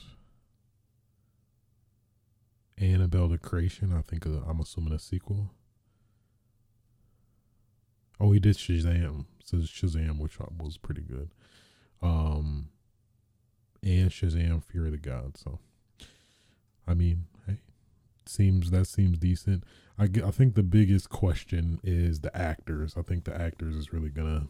Annabelle 2.77 3.27
the 3.27 3.37
Creation. 3.37 3.91
I 3.91 4.01
think 4.01 4.27
uh, 4.27 4.41
I'm 4.47 4.59
assuming 4.59 4.93
a 4.93 4.99
sequel. 4.99 5.51
Oh, 8.19 8.31
he 8.31 8.39
did 8.39 8.57
Shazam. 8.57 9.25
Says 9.43 9.67
Shazam, 9.67 10.19
which 10.19 10.37
was 10.59 10.77
pretty 10.77 11.01
good. 11.01 11.29
Um, 12.01 12.69
and 13.83 14.09
Shazam: 14.09 14.63
Fury 14.63 14.87
of 14.87 14.91
the 14.91 14.97
Gods. 14.97 15.41
So, 15.41 15.59
I 16.87 16.93
mean, 16.93 17.25
hey, 17.47 17.57
seems 18.25 18.71
that 18.71 18.85
seems 18.85 19.17
decent. 19.17 19.63
I 19.97 20.09
I 20.23 20.31
think 20.31 20.55
the 20.55 20.63
biggest 20.63 21.09
question 21.09 21.79
is 21.83 22.19
the 22.19 22.35
actors. 22.35 22.95
I 22.97 23.01
think 23.01 23.23
the 23.23 23.39
actors 23.39 23.75
is 23.75 23.93
really 23.93 24.09
gonna 24.09 24.47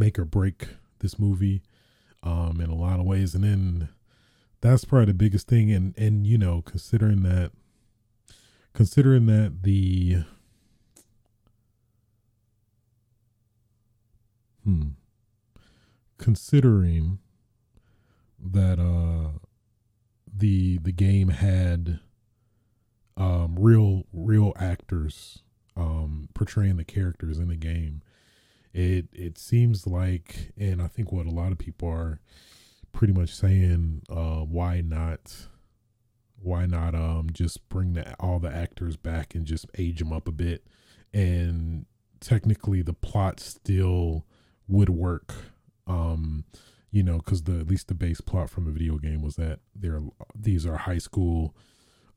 make 0.00 0.18
or 0.18 0.24
break 0.24 0.68
this 0.98 1.18
movie 1.18 1.62
um, 2.22 2.60
in 2.60 2.70
a 2.70 2.74
lot 2.74 2.98
of 2.98 3.06
ways. 3.06 3.34
And 3.34 3.44
then 3.44 3.88
that's 4.60 4.84
probably 4.84 5.06
the 5.06 5.14
biggest 5.14 5.46
thing. 5.46 5.70
And, 5.70 5.96
and, 5.96 6.26
you 6.26 6.38
know, 6.38 6.62
considering 6.62 7.22
that, 7.22 7.52
considering 8.72 9.26
that 9.26 9.62
the, 9.62 10.24
hmm, 14.64 14.88
considering 16.18 17.18
that, 18.38 18.80
uh, 18.80 19.38
the, 20.32 20.78
the 20.78 20.92
game 20.92 21.28
had, 21.28 22.00
um, 23.16 23.54
real, 23.58 24.06
real 24.12 24.54
actors, 24.56 25.40
um, 25.76 26.28
portraying 26.34 26.76
the 26.76 26.84
characters 26.84 27.38
in 27.38 27.48
the 27.48 27.56
game. 27.56 28.02
It 28.72 29.08
it 29.12 29.38
seems 29.38 29.86
like, 29.86 30.52
and 30.56 30.80
I 30.80 30.86
think 30.86 31.10
what 31.12 31.26
a 31.26 31.30
lot 31.30 31.52
of 31.52 31.58
people 31.58 31.88
are 31.88 32.20
pretty 32.92 33.12
much 33.12 33.34
saying, 33.34 34.02
uh, 34.08 34.40
why 34.40 34.80
not, 34.80 35.48
why 36.40 36.66
not, 36.66 36.94
um, 36.94 37.28
just 37.32 37.68
bring 37.68 37.94
the, 37.94 38.14
all 38.20 38.38
the 38.38 38.54
actors 38.54 38.96
back 38.96 39.34
and 39.34 39.44
just 39.44 39.66
age 39.78 39.98
them 39.98 40.12
up 40.12 40.28
a 40.28 40.32
bit, 40.32 40.66
and 41.12 41.86
technically 42.20 42.82
the 42.82 42.92
plot 42.92 43.40
still 43.40 44.24
would 44.68 44.90
work. 44.90 45.34
Um, 45.86 46.44
you 46.92 47.02
know, 47.02 47.18
because 47.18 47.42
the 47.44 47.58
at 47.60 47.68
least 47.68 47.88
the 47.88 47.94
base 47.94 48.20
plot 48.20 48.50
from 48.50 48.64
the 48.64 48.72
video 48.72 48.98
game 48.98 49.22
was 49.22 49.36
that 49.36 49.60
there 49.74 50.00
these 50.34 50.66
are 50.66 50.76
high 50.76 50.98
school, 50.98 51.54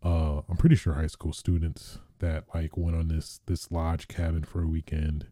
uh, 0.03 0.41
I'm 0.49 0.57
pretty 0.57 0.75
sure 0.75 0.93
high 0.93 1.07
school 1.07 1.33
students 1.33 1.99
that 2.19 2.45
like 2.53 2.77
went 2.77 2.97
on 2.97 3.07
this 3.07 3.39
this 3.45 3.71
lodge 3.71 4.07
cabin 4.07 4.43
for 4.43 4.61
a 4.63 4.67
weekend, 4.67 5.27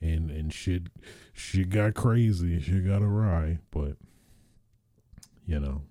and 0.00 0.30
and 0.30 0.52
shit 0.52 0.84
shit 1.32 1.70
got 1.70 1.94
crazy, 1.94 2.60
shit 2.60 2.86
got 2.86 3.02
awry, 3.02 3.58
but 3.70 3.96
you 5.46 5.58
know, 5.58 5.82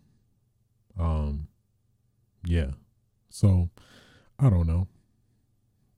um, 0.99 1.47
yeah, 2.45 2.71
so 3.29 3.69
I 4.39 4.49
don't 4.49 4.67
know, 4.67 4.87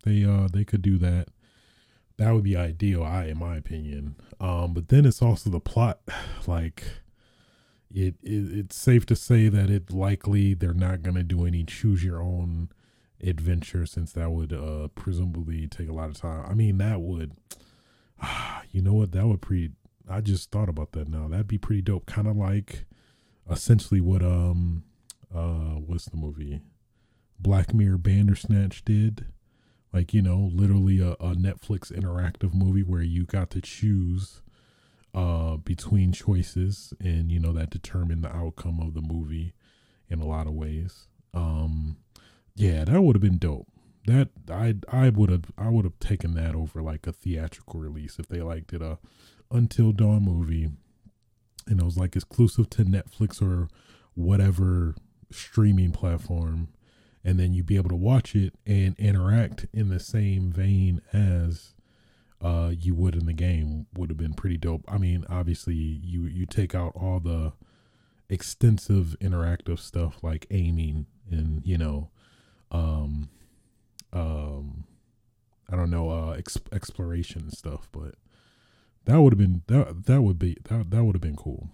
they 0.03 0.23
uh 0.23 0.47
they 0.51 0.63
could 0.63 0.81
do 0.81 0.97
that. 0.97 1.27
That 2.17 2.33
would 2.33 2.43
be 2.43 2.57
ideal 2.57 3.01
i 3.03 3.25
in 3.25 3.37
my 3.37 3.55
opinion. 3.57 4.15
Um 4.39 4.73
but 4.73 4.89
then 4.89 5.05
it's 5.05 5.21
also 5.21 5.49
the 5.49 5.59
plot 5.59 5.99
like 6.47 6.83
it, 7.93 8.15
it 8.21 8.57
it's 8.57 8.75
safe 8.75 9.05
to 9.07 9.15
say 9.15 9.49
that 9.49 9.69
it 9.69 9.91
likely 9.91 10.53
they're 10.53 10.73
not 10.73 11.01
going 11.01 11.15
to 11.15 11.23
do 11.23 11.45
any 11.45 11.63
choose 11.63 12.03
your 12.03 12.21
own 12.21 12.69
adventure 13.21 13.85
since 13.85 14.11
that 14.13 14.31
would 14.31 14.53
uh 14.53 14.87
presumably 14.95 15.67
take 15.67 15.89
a 15.89 15.93
lot 15.93 16.09
of 16.09 16.17
time. 16.17 16.45
I 16.47 16.53
mean 16.53 16.77
that 16.79 17.01
would 17.01 17.33
you 18.71 18.81
know 18.81 18.93
what? 18.93 19.11
That 19.11 19.27
would 19.27 19.41
pretty 19.41 19.71
i 20.09 20.21
just 20.21 20.51
thought 20.51 20.69
about 20.69 20.93
that 20.93 21.07
now. 21.07 21.27
That'd 21.27 21.47
be 21.47 21.57
pretty 21.57 21.81
dope. 21.81 22.05
Kind 22.05 22.27
of 22.27 22.35
like 22.35 22.85
essentially 23.49 24.01
what 24.01 24.23
um 24.23 24.83
uh 25.33 25.75
what's 25.75 26.05
the 26.05 26.17
movie? 26.17 26.61
Black 27.39 27.73
mirror 27.73 27.97
bandersnatch 27.97 28.83
did. 28.83 29.25
Like 29.93 30.13
you 30.13 30.21
know 30.21 30.49
literally 30.53 30.99
a, 30.99 31.11
a 31.13 31.35
netflix 31.35 31.91
interactive 31.91 32.53
movie 32.53 32.83
where 32.83 33.01
you 33.01 33.25
got 33.25 33.49
to 33.51 33.61
choose 33.61 34.41
uh 35.13 35.57
between 35.57 36.11
choices 36.11 36.93
and 36.99 37.31
you 37.31 37.39
know 37.39 37.53
that 37.53 37.69
determined 37.71 38.23
the 38.23 38.35
outcome 38.35 38.79
of 38.79 38.93
the 38.93 39.01
movie 39.01 39.53
in 40.09 40.19
a 40.19 40.27
lot 40.27 40.47
of 40.47 40.53
ways. 40.53 41.07
Um 41.33 41.97
yeah 42.55 42.83
that 42.83 43.01
would 43.01 43.15
have 43.15 43.21
been 43.21 43.37
dope 43.37 43.67
that 44.05 44.29
i 44.49 44.75
i 44.91 45.09
would 45.09 45.29
have 45.29 45.45
i 45.57 45.69
would 45.69 45.85
have 45.85 45.99
taken 45.99 46.33
that 46.33 46.55
over 46.55 46.81
like 46.81 47.05
a 47.05 47.11
theatrical 47.11 47.79
release 47.79 48.17
if 48.19 48.27
they 48.27 48.41
like 48.41 48.67
did 48.67 48.81
a 48.81 48.97
until 49.51 49.91
dawn 49.91 50.23
movie 50.23 50.69
and 51.67 51.79
it 51.79 51.83
was 51.83 51.97
like 51.97 52.15
exclusive 52.15 52.69
to 52.69 52.83
netflix 52.83 53.41
or 53.41 53.67
whatever 54.15 54.95
streaming 55.31 55.91
platform 55.91 56.69
and 57.23 57.39
then 57.39 57.53
you'd 57.53 57.65
be 57.65 57.75
able 57.75 57.89
to 57.89 57.95
watch 57.95 58.35
it 58.35 58.53
and 58.65 58.97
interact 58.97 59.65
in 59.73 59.89
the 59.89 59.99
same 59.99 60.51
vein 60.51 61.01
as 61.11 61.73
uh, 62.41 62.71
you 62.77 62.95
would 62.95 63.15
in 63.15 63.25
the 63.25 63.33
game 63.33 63.85
would 63.95 64.09
have 64.09 64.17
been 64.17 64.33
pretty 64.33 64.57
dope. 64.57 64.85
I 64.87 64.97
mean, 64.97 65.25
obviously 65.29 65.75
you 65.75 66.23
you 66.23 66.45
take 66.45 66.73
out 66.73 66.93
all 66.95 67.19
the 67.19 67.53
extensive 68.29 69.15
interactive 69.19 69.79
stuff 69.79 70.23
like 70.23 70.47
aiming 70.49 71.07
and 71.29 71.61
you 71.65 71.77
know, 71.77 72.09
um, 72.71 73.29
um, 74.13 74.85
I 75.71 75.75
don't 75.75 75.91
know, 75.91 76.09
uh, 76.09 76.31
ex- 76.31 76.57
exploration 76.71 77.43
and 77.43 77.53
stuff, 77.53 77.87
but 77.91 78.15
that 79.05 79.21
would 79.21 79.33
have 79.33 79.39
been 79.39 79.63
that 79.67 80.05
that 80.05 80.21
would 80.21 80.39
be 80.39 80.57
that 80.69 80.91
that 80.91 81.03
would 81.03 81.15
have 81.15 81.21
been 81.21 81.35
cool. 81.35 81.69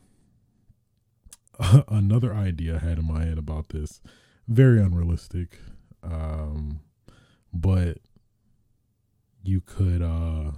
Another 1.88 2.34
idea 2.34 2.76
I 2.76 2.86
had 2.86 3.00
in 3.00 3.08
my 3.08 3.26
head 3.26 3.38
about 3.38 3.70
this 3.70 4.02
very 4.48 4.80
unrealistic. 4.80 5.58
Um, 6.04 6.82
but 7.54 7.98
you 9.44 9.62
could 9.62 10.02
uh 10.02 10.52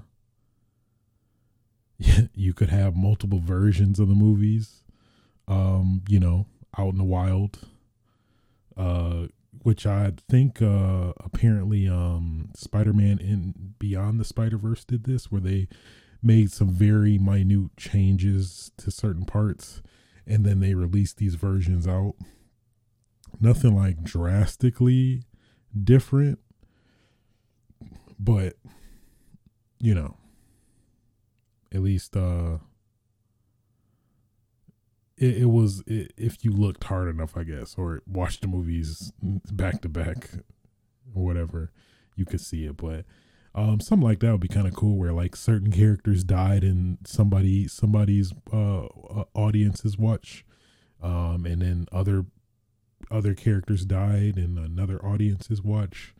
you 2.33 2.53
could 2.53 2.69
have 2.69 2.95
multiple 2.95 3.39
versions 3.39 3.99
of 3.99 4.07
the 4.07 4.15
movies 4.15 4.83
um 5.47 6.01
you 6.07 6.19
know 6.19 6.45
out 6.77 6.89
in 6.89 6.97
the 6.97 7.03
wild 7.03 7.59
uh 8.77 9.25
which 9.63 9.85
i 9.85 10.11
think 10.29 10.61
uh 10.61 11.13
apparently 11.19 11.87
um 11.87 12.49
spider-man 12.55 13.19
in 13.19 13.73
beyond 13.79 14.19
the 14.19 14.25
spider-verse 14.25 14.83
did 14.85 15.03
this 15.03 15.31
where 15.31 15.41
they 15.41 15.67
made 16.21 16.51
some 16.51 16.69
very 16.69 17.17
minute 17.17 17.69
changes 17.77 18.71
to 18.77 18.89
certain 18.91 19.25
parts 19.25 19.81
and 20.27 20.45
then 20.45 20.59
they 20.59 20.73
released 20.73 21.17
these 21.17 21.35
versions 21.35 21.87
out. 21.87 22.15
Nothing 23.39 23.75
like 23.75 24.03
drastically 24.03 25.23
different, 25.83 26.39
but 28.19 28.55
you 29.79 29.93
know, 29.95 30.17
at 31.73 31.81
least 31.81 32.15
uh 32.17 32.57
it, 35.17 35.37
it 35.37 35.49
was 35.49 35.83
it, 35.87 36.13
if 36.17 36.43
you 36.43 36.51
looked 36.51 36.85
hard 36.85 37.07
enough, 37.07 37.35
I 37.37 37.43
guess, 37.43 37.75
or 37.77 38.01
watched 38.07 38.41
the 38.41 38.47
movies 38.47 39.11
back 39.21 39.81
to 39.81 39.89
back 39.89 40.29
or 41.15 41.23
whatever, 41.23 41.71
you 42.15 42.25
could 42.25 42.41
see 42.41 42.65
it. 42.65 42.77
But 42.77 43.05
um, 43.55 43.79
something 43.79 44.07
like 44.07 44.19
that 44.19 44.31
would 44.31 44.41
be 44.41 44.47
kind 44.47 44.67
of 44.67 44.75
cool, 44.75 44.97
where 44.97 45.13
like 45.13 45.35
certain 45.35 45.71
characters 45.71 46.23
died 46.23 46.63
and 46.63 46.97
somebody 47.05 47.67
somebody's 47.67 48.33
uh, 48.53 48.85
uh 48.85 49.23
audiences 49.33 49.97
watch, 49.97 50.45
um, 51.01 51.45
and 51.45 51.61
then 51.61 51.87
other 51.91 52.25
other 53.09 53.33
characters 53.33 53.85
died 53.85 54.37
and 54.37 54.57
another 54.57 55.03
audiences 55.05 55.61
watch 55.61 56.13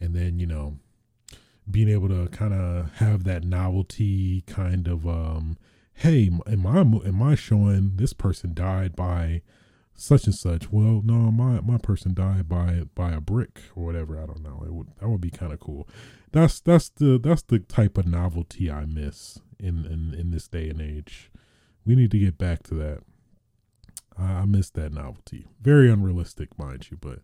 and 0.00 0.14
then 0.14 0.38
you 0.38 0.46
know 0.46 0.76
being 1.70 1.88
able 1.88 2.08
to 2.08 2.26
kind 2.28 2.52
of 2.52 2.92
have 2.96 3.24
that 3.24 3.44
novelty 3.44 4.42
kind 4.46 4.88
of 4.88 5.06
um 5.06 5.56
hey 6.02 6.28
am 6.48 6.66
i 6.66 6.80
am 6.80 7.22
i 7.22 7.34
showing 7.36 7.92
this 7.94 8.12
person 8.12 8.52
died 8.52 8.96
by 8.96 9.40
such 9.94 10.24
and 10.24 10.34
such 10.34 10.72
well 10.72 11.00
no 11.04 11.30
my 11.30 11.60
my 11.60 11.78
person 11.78 12.12
died 12.12 12.48
by 12.48 12.82
by 12.96 13.12
a 13.12 13.20
brick 13.20 13.60
or 13.76 13.84
whatever 13.84 14.20
i 14.20 14.26
don't 14.26 14.42
know 14.42 14.64
it 14.66 14.72
would 14.74 14.88
that 14.98 15.08
would 15.08 15.20
be 15.20 15.30
kind 15.30 15.52
of 15.52 15.60
cool 15.60 15.88
that's 16.32 16.60
that's 16.60 16.88
the 16.88 17.20
that's 17.22 17.42
the 17.42 17.60
type 17.60 17.96
of 17.96 18.04
novelty 18.04 18.68
i 18.68 18.84
miss 18.84 19.38
in 19.60 19.86
in 19.86 20.12
in 20.18 20.32
this 20.32 20.48
day 20.48 20.68
and 20.68 20.80
age 20.80 21.30
we 21.86 21.94
need 21.94 22.10
to 22.10 22.18
get 22.18 22.36
back 22.36 22.64
to 22.64 22.74
that 22.74 22.98
I, 24.18 24.44
miss 24.44 24.68
that 24.70 24.92
novelty. 24.92 25.46
Very 25.60 25.90
unrealistic, 25.90 26.58
mind 26.58 26.90
you, 26.90 26.98
but 27.00 27.20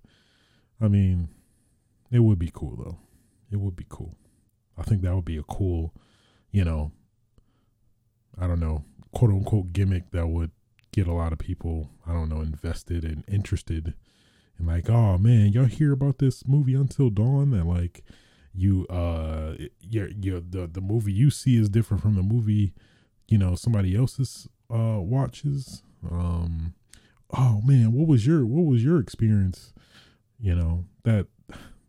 I 0.81 0.89
mean, 0.89 1.29
it 2.11 2.21
would 2.21 2.39
be 2.39 2.51
cool 2.53 2.77
though. 2.77 2.99
It 3.51 3.57
would 3.57 3.77
be 3.77 3.87
cool. 3.89 4.17
I 4.77 4.83
think 4.83 5.03
that 5.03 5.15
would 5.15 5.25
be 5.25 5.37
a 5.37 5.43
cool, 5.43 5.93
you 6.51 6.65
know, 6.65 6.93
I 8.41 8.47
don't 8.47 8.61
know, 8.61 8.85
quote 9.13 9.31
unquote 9.31 9.73
gimmick 9.73 10.11
that 10.13 10.29
would 10.29 10.51
get 10.93 11.07
a 11.07 11.13
lot 11.13 11.33
of 11.33 11.39
people, 11.39 11.91
I 12.07 12.13
don't 12.13 12.29
know, 12.29 12.41
invested 12.41 13.05
and 13.05 13.25
interested. 13.29 13.95
And 14.59 14.67
like, 14.67 14.89
oh 14.89 15.19
man, 15.19 15.53
y'all 15.53 15.65
hear 15.65 15.93
about 15.93 16.19
this 16.19 16.47
movie 16.47 16.75
Until 16.75 17.11
Dawn? 17.11 17.51
That 17.51 17.67
like 17.67 18.03
you 18.55 18.87
uh 18.89 19.55
your 19.81 20.09
your 20.09 20.41
the 20.41 20.67
the 20.67 20.81
movie 20.81 21.13
you 21.13 21.31
see 21.31 21.57
is 21.57 21.69
different 21.69 22.03
from 22.03 22.15
the 22.15 22.23
movie, 22.23 22.75
you 23.29 23.39
know, 23.39 23.55
somebody 23.55 23.97
else's 23.97 24.49
uh 24.71 25.01
watches. 25.01 25.83
Um 26.09 26.75
oh 27.37 27.61
man, 27.65 27.93
what 27.93 28.07
was 28.07 28.27
your 28.27 28.45
what 28.45 28.65
was 28.65 28.85
your 28.85 28.99
experience? 28.99 29.73
You 30.41 30.55
know 30.55 30.85
that 31.05 31.27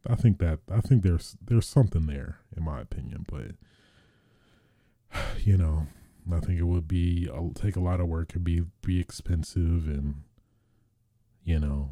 I 0.07 0.15
think 0.15 0.39
that 0.39 0.59
I 0.71 0.81
think 0.81 1.03
there's 1.03 1.38
there's 1.43 1.67
something 1.67 2.07
there 2.07 2.39
in 2.55 2.63
my 2.63 2.81
opinion, 2.81 3.25
but 3.29 3.51
you 5.43 5.57
know 5.57 5.88
I 6.32 6.39
think 6.39 6.60
it 6.60 6.63
would 6.63 6.88
be 6.88 7.27
I'll 7.34 7.53
take 7.53 7.75
a 7.75 7.82
lot 7.82 7.99
of 7.99 8.08
work 8.08 8.34
and 8.36 8.43
be 8.43 8.63
be 8.82 8.99
expensive 8.99 9.88
and 9.88 10.23
you 11.43 11.60
know 11.60 11.91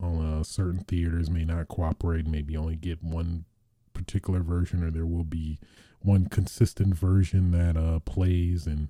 on 0.00 0.24
uh, 0.24 0.44
certain 0.44 0.80
theaters 0.80 1.28
may 1.30 1.44
not 1.44 1.68
cooperate 1.68 2.26
maybe 2.26 2.56
only 2.56 2.76
get 2.76 3.02
one 3.02 3.44
particular 3.92 4.40
version 4.40 4.84
or 4.84 4.90
there 4.90 5.06
will 5.06 5.24
be 5.24 5.58
one 6.00 6.28
consistent 6.28 6.94
version 6.94 7.50
that 7.50 7.76
uh 7.76 7.98
plays 8.00 8.66
and 8.66 8.88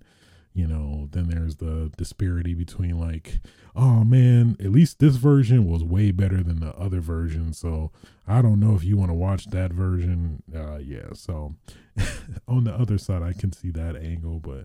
you 0.59 0.67
know 0.67 1.07
then 1.13 1.29
there's 1.29 1.57
the 1.57 1.91
disparity 1.97 2.53
between 2.53 2.99
like 2.99 3.41
oh 3.77 4.03
man 4.03 4.57
at 4.59 4.73
least 4.73 4.99
this 4.99 5.15
version 5.15 5.71
was 5.71 5.85
way 5.85 6.11
better 6.11 6.43
than 6.43 6.59
the 6.59 6.75
other 6.75 7.01
version 7.01 7.53
so 7.53 7.93
i 8.27 8.43
don't 8.43 8.59
know 8.59 8.75
if 8.75 8.83
you 8.83 8.97
want 8.97 9.09
to 9.09 9.15
watch 9.15 9.47
that 9.47 9.73
version. 9.73 10.43
Uh 10.53 10.79
yeah 10.79 11.13
so 11.15 11.55
on 12.49 12.65
the 12.65 12.75
other 12.75 12.99
side 12.99 13.23
i 13.23 13.33
can 13.33 13.53
see 13.53 13.71
that 13.71 13.95
angle 13.95 14.41
but 14.41 14.65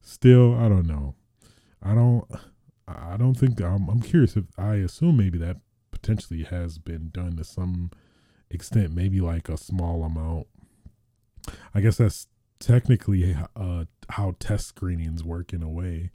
still 0.00 0.54
i 0.54 0.68
don't 0.68 0.86
know. 0.86 1.14
I 1.82 1.94
don't 1.94 2.24
i 2.88 3.18
don't 3.18 3.34
think 3.34 3.60
i'm, 3.60 3.88
I'm 3.90 4.00
curious 4.00 4.36
if 4.36 4.44
i 4.56 4.76
assume 4.76 5.18
maybe 5.18 5.38
that 5.38 5.58
potentially 5.90 6.44
has 6.44 6.78
been 6.78 7.10
done 7.12 7.36
to 7.36 7.44
some 7.44 7.90
extent 8.50 8.94
maybe 8.94 9.20
like 9.20 9.48
a 9.48 9.56
small 9.56 10.02
amount. 10.02 10.46
I 11.74 11.80
guess 11.80 11.98
that's 11.98 12.28
technically 12.58 13.36
uh, 13.54 13.84
how 14.10 14.34
test 14.38 14.68
screenings 14.68 15.24
work 15.24 15.52
in 15.52 15.62
a 15.62 15.68
way, 15.68 16.10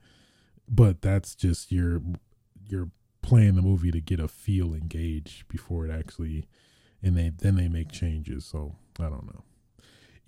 but 0.67 1.01
that's 1.01 1.35
just 1.35 1.71
your 1.71 2.01
you're 2.67 2.89
playing 3.21 3.55
the 3.55 3.61
movie 3.61 3.91
to 3.91 4.01
get 4.01 4.19
a 4.19 4.27
feel 4.27 4.73
and 4.73 4.89
gauge 4.89 5.45
before 5.47 5.85
it 5.85 5.91
actually, 5.91 6.47
and 7.01 7.17
they 7.17 7.29
then 7.29 7.55
they 7.55 7.67
make 7.67 7.91
changes. 7.91 8.45
So 8.45 8.75
I 8.99 9.03
don't 9.03 9.25
know. 9.25 9.43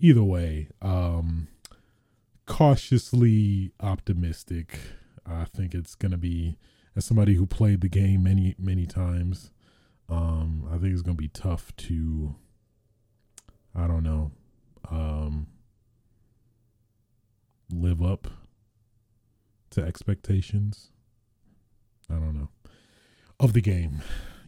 Either 0.00 0.22
way, 0.22 0.68
um, 0.82 1.48
cautiously 2.46 3.72
optimistic. 3.80 4.78
I 5.26 5.44
think 5.44 5.74
it's 5.74 5.94
gonna 5.94 6.18
be 6.18 6.58
as 6.94 7.04
somebody 7.04 7.34
who 7.34 7.46
played 7.46 7.80
the 7.80 7.88
game 7.88 8.22
many 8.22 8.54
many 8.58 8.86
times. 8.86 9.50
Um, 10.08 10.68
I 10.70 10.76
think 10.76 10.92
it's 10.92 11.02
gonna 11.02 11.14
be 11.14 11.28
tough 11.28 11.74
to. 11.76 12.36
I 13.74 13.86
don't 13.88 14.04
know. 14.04 14.30
Um, 14.90 15.48
live 17.70 18.02
up 18.02 18.28
to 19.70 19.82
expectations. 19.82 20.90
I 22.10 22.14
don't 22.14 22.34
know. 22.34 22.48
Of 23.40 23.52
the 23.52 23.60
game, 23.60 24.02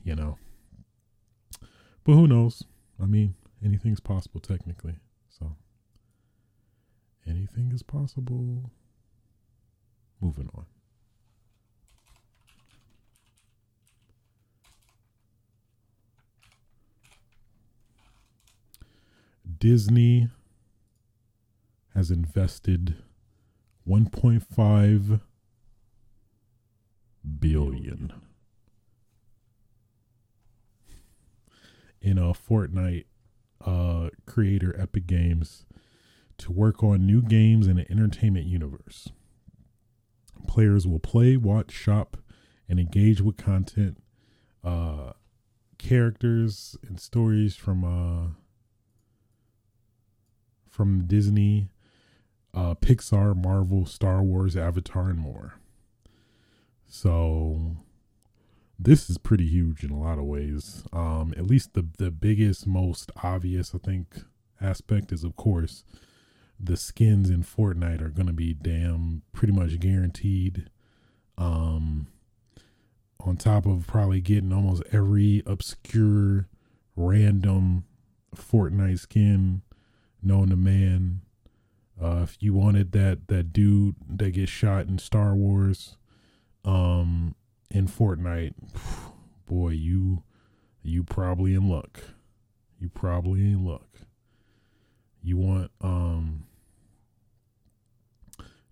you 0.04 0.14
know. 0.14 0.38
But 2.04 2.12
who 2.12 2.26
knows? 2.28 2.62
I 3.02 3.06
mean, 3.06 3.34
anything's 3.64 4.00
possible 4.00 4.40
technically. 4.40 5.00
So 5.28 5.56
anything 7.26 7.72
is 7.72 7.82
possible. 7.82 8.70
Moving 10.20 10.48
on. 10.54 10.66
Disney 19.58 20.28
has 21.96 22.10
invested 22.10 22.94
1.5 23.88 25.20
billion 27.40 28.12
in 32.02 32.18
a 32.18 32.34
Fortnite 32.34 33.06
uh, 33.64 34.10
creator 34.26 34.78
Epic 34.78 35.06
Games 35.06 35.64
to 36.36 36.52
work 36.52 36.84
on 36.84 37.06
new 37.06 37.22
games 37.22 37.66
in 37.66 37.78
an 37.78 37.86
entertainment 37.88 38.44
universe. 38.44 39.08
Players 40.46 40.86
will 40.86 41.00
play, 41.00 41.38
watch, 41.38 41.70
shop, 41.70 42.18
and 42.68 42.78
engage 42.78 43.22
with 43.22 43.38
content, 43.38 44.02
uh, 44.62 45.12
characters, 45.78 46.76
and 46.86 47.00
stories 47.00 47.56
from 47.56 47.84
uh, 47.84 48.34
from 50.68 51.06
Disney, 51.06 51.70
uh, 52.56 52.74
Pixar, 52.74 53.36
Marvel, 53.36 53.84
Star 53.84 54.22
Wars, 54.22 54.56
Avatar, 54.56 55.10
and 55.10 55.18
more. 55.18 55.54
So 56.88 57.76
this 58.78 59.10
is 59.10 59.18
pretty 59.18 59.46
huge 59.46 59.84
in 59.84 59.90
a 59.90 60.00
lot 60.00 60.18
of 60.18 60.24
ways. 60.24 60.82
Um, 60.92 61.34
at 61.36 61.46
least 61.46 61.74
the 61.74 61.86
the 61.98 62.10
biggest, 62.10 62.66
most 62.66 63.12
obvious, 63.22 63.74
I 63.74 63.78
think, 63.78 64.16
aspect 64.60 65.12
is 65.12 65.22
of 65.22 65.36
course 65.36 65.84
the 66.58 66.76
skins 66.78 67.28
in 67.28 67.42
Fortnite 67.42 68.00
are 68.00 68.08
gonna 68.08 68.32
be 68.32 68.54
damn 68.54 69.22
pretty 69.32 69.52
much 69.52 69.78
guaranteed. 69.78 70.70
Um, 71.36 72.06
on 73.20 73.36
top 73.36 73.66
of 73.66 73.86
probably 73.86 74.22
getting 74.22 74.52
almost 74.52 74.82
every 74.92 75.42
obscure, 75.44 76.48
random 76.94 77.84
Fortnite 78.34 79.00
skin 79.00 79.62
known 80.22 80.48
to 80.48 80.56
man. 80.56 81.20
Uh, 82.00 82.20
if 82.22 82.36
you 82.40 82.52
wanted 82.52 82.92
that 82.92 83.28
that 83.28 83.52
dude 83.52 83.96
that 84.08 84.30
gets 84.30 84.50
shot 84.50 84.86
in 84.86 84.98
Star 84.98 85.34
Wars, 85.34 85.96
um, 86.64 87.34
in 87.70 87.88
Fortnite, 87.88 88.54
boy, 89.46 89.70
you 89.70 90.22
you 90.82 91.02
probably 91.02 91.54
in 91.54 91.68
luck. 91.68 92.00
You 92.78 92.88
probably 92.88 93.40
in 93.40 93.64
luck. 93.64 93.88
You 95.22 95.36
want 95.38 95.70
um 95.80 96.44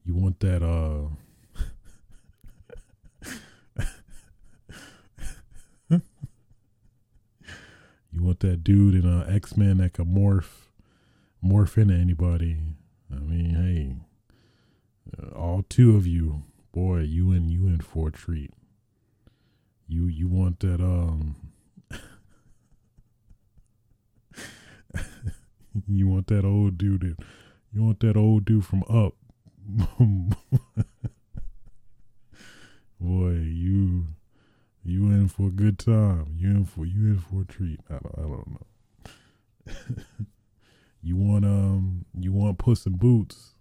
you 0.05 0.15
want 0.15 0.39
that 0.41 0.63
uh 0.63 1.09
you 8.13 8.23
want 8.23 8.41
that 8.41 8.63
dude 8.63 8.95
in 8.95 9.07
uh 9.07 9.27
X 9.29 9.57
Men 9.57 9.79
that 9.79 9.95
can 9.95 10.07
morph 10.07 10.69
morph 11.45 11.77
into 11.77 11.95
anybody. 11.95 12.59
I 13.17 13.21
mean, 13.21 13.55
hey, 13.55 13.97
uh, 15.23 15.31
all 15.39 15.65
two 15.69 15.97
of 15.97 16.07
you, 16.07 16.43
boy, 16.73 17.01
you 17.01 17.33
in 17.33 17.49
you 17.49 17.67
in 17.67 17.81
for 17.81 18.09
a 18.09 18.13
treat. 18.13 18.53
You 19.87 20.07
you 20.07 20.29
want 20.29 20.61
that 20.61 20.81
um 20.81 21.37
you 25.89 26.09
want 26.09 26.27
that 26.29 26.45
old 26.45 26.79
dude 26.79 27.17
you 27.75 27.83
want 27.83 28.01
that 28.01 28.17
old 28.17 28.45
dude 28.45 28.65
from 28.65 28.85
up. 28.89 29.15
Boy 33.01 33.33
you 33.33 34.07
you 34.85 35.07
in 35.07 35.29
for 35.29 35.49
a 35.49 35.51
good 35.51 35.79
time. 35.79 36.35
You 36.37 36.51
in 36.51 36.65
for 36.67 36.87
you 36.87 37.07
in 37.07 37.19
for 37.19 37.43
a 37.43 37.45
treat. 37.45 37.81
I 37.91 37.95
don't, 37.95 38.15
I 38.17 38.23
don't 38.23 38.61
know 39.67 39.75
You 41.05 41.17
want 41.17 41.45
um 41.45 42.07
you 42.19 42.33
want 42.33 42.57
Puss 42.57 42.87
in 42.87 42.95
Boots. 42.97 43.55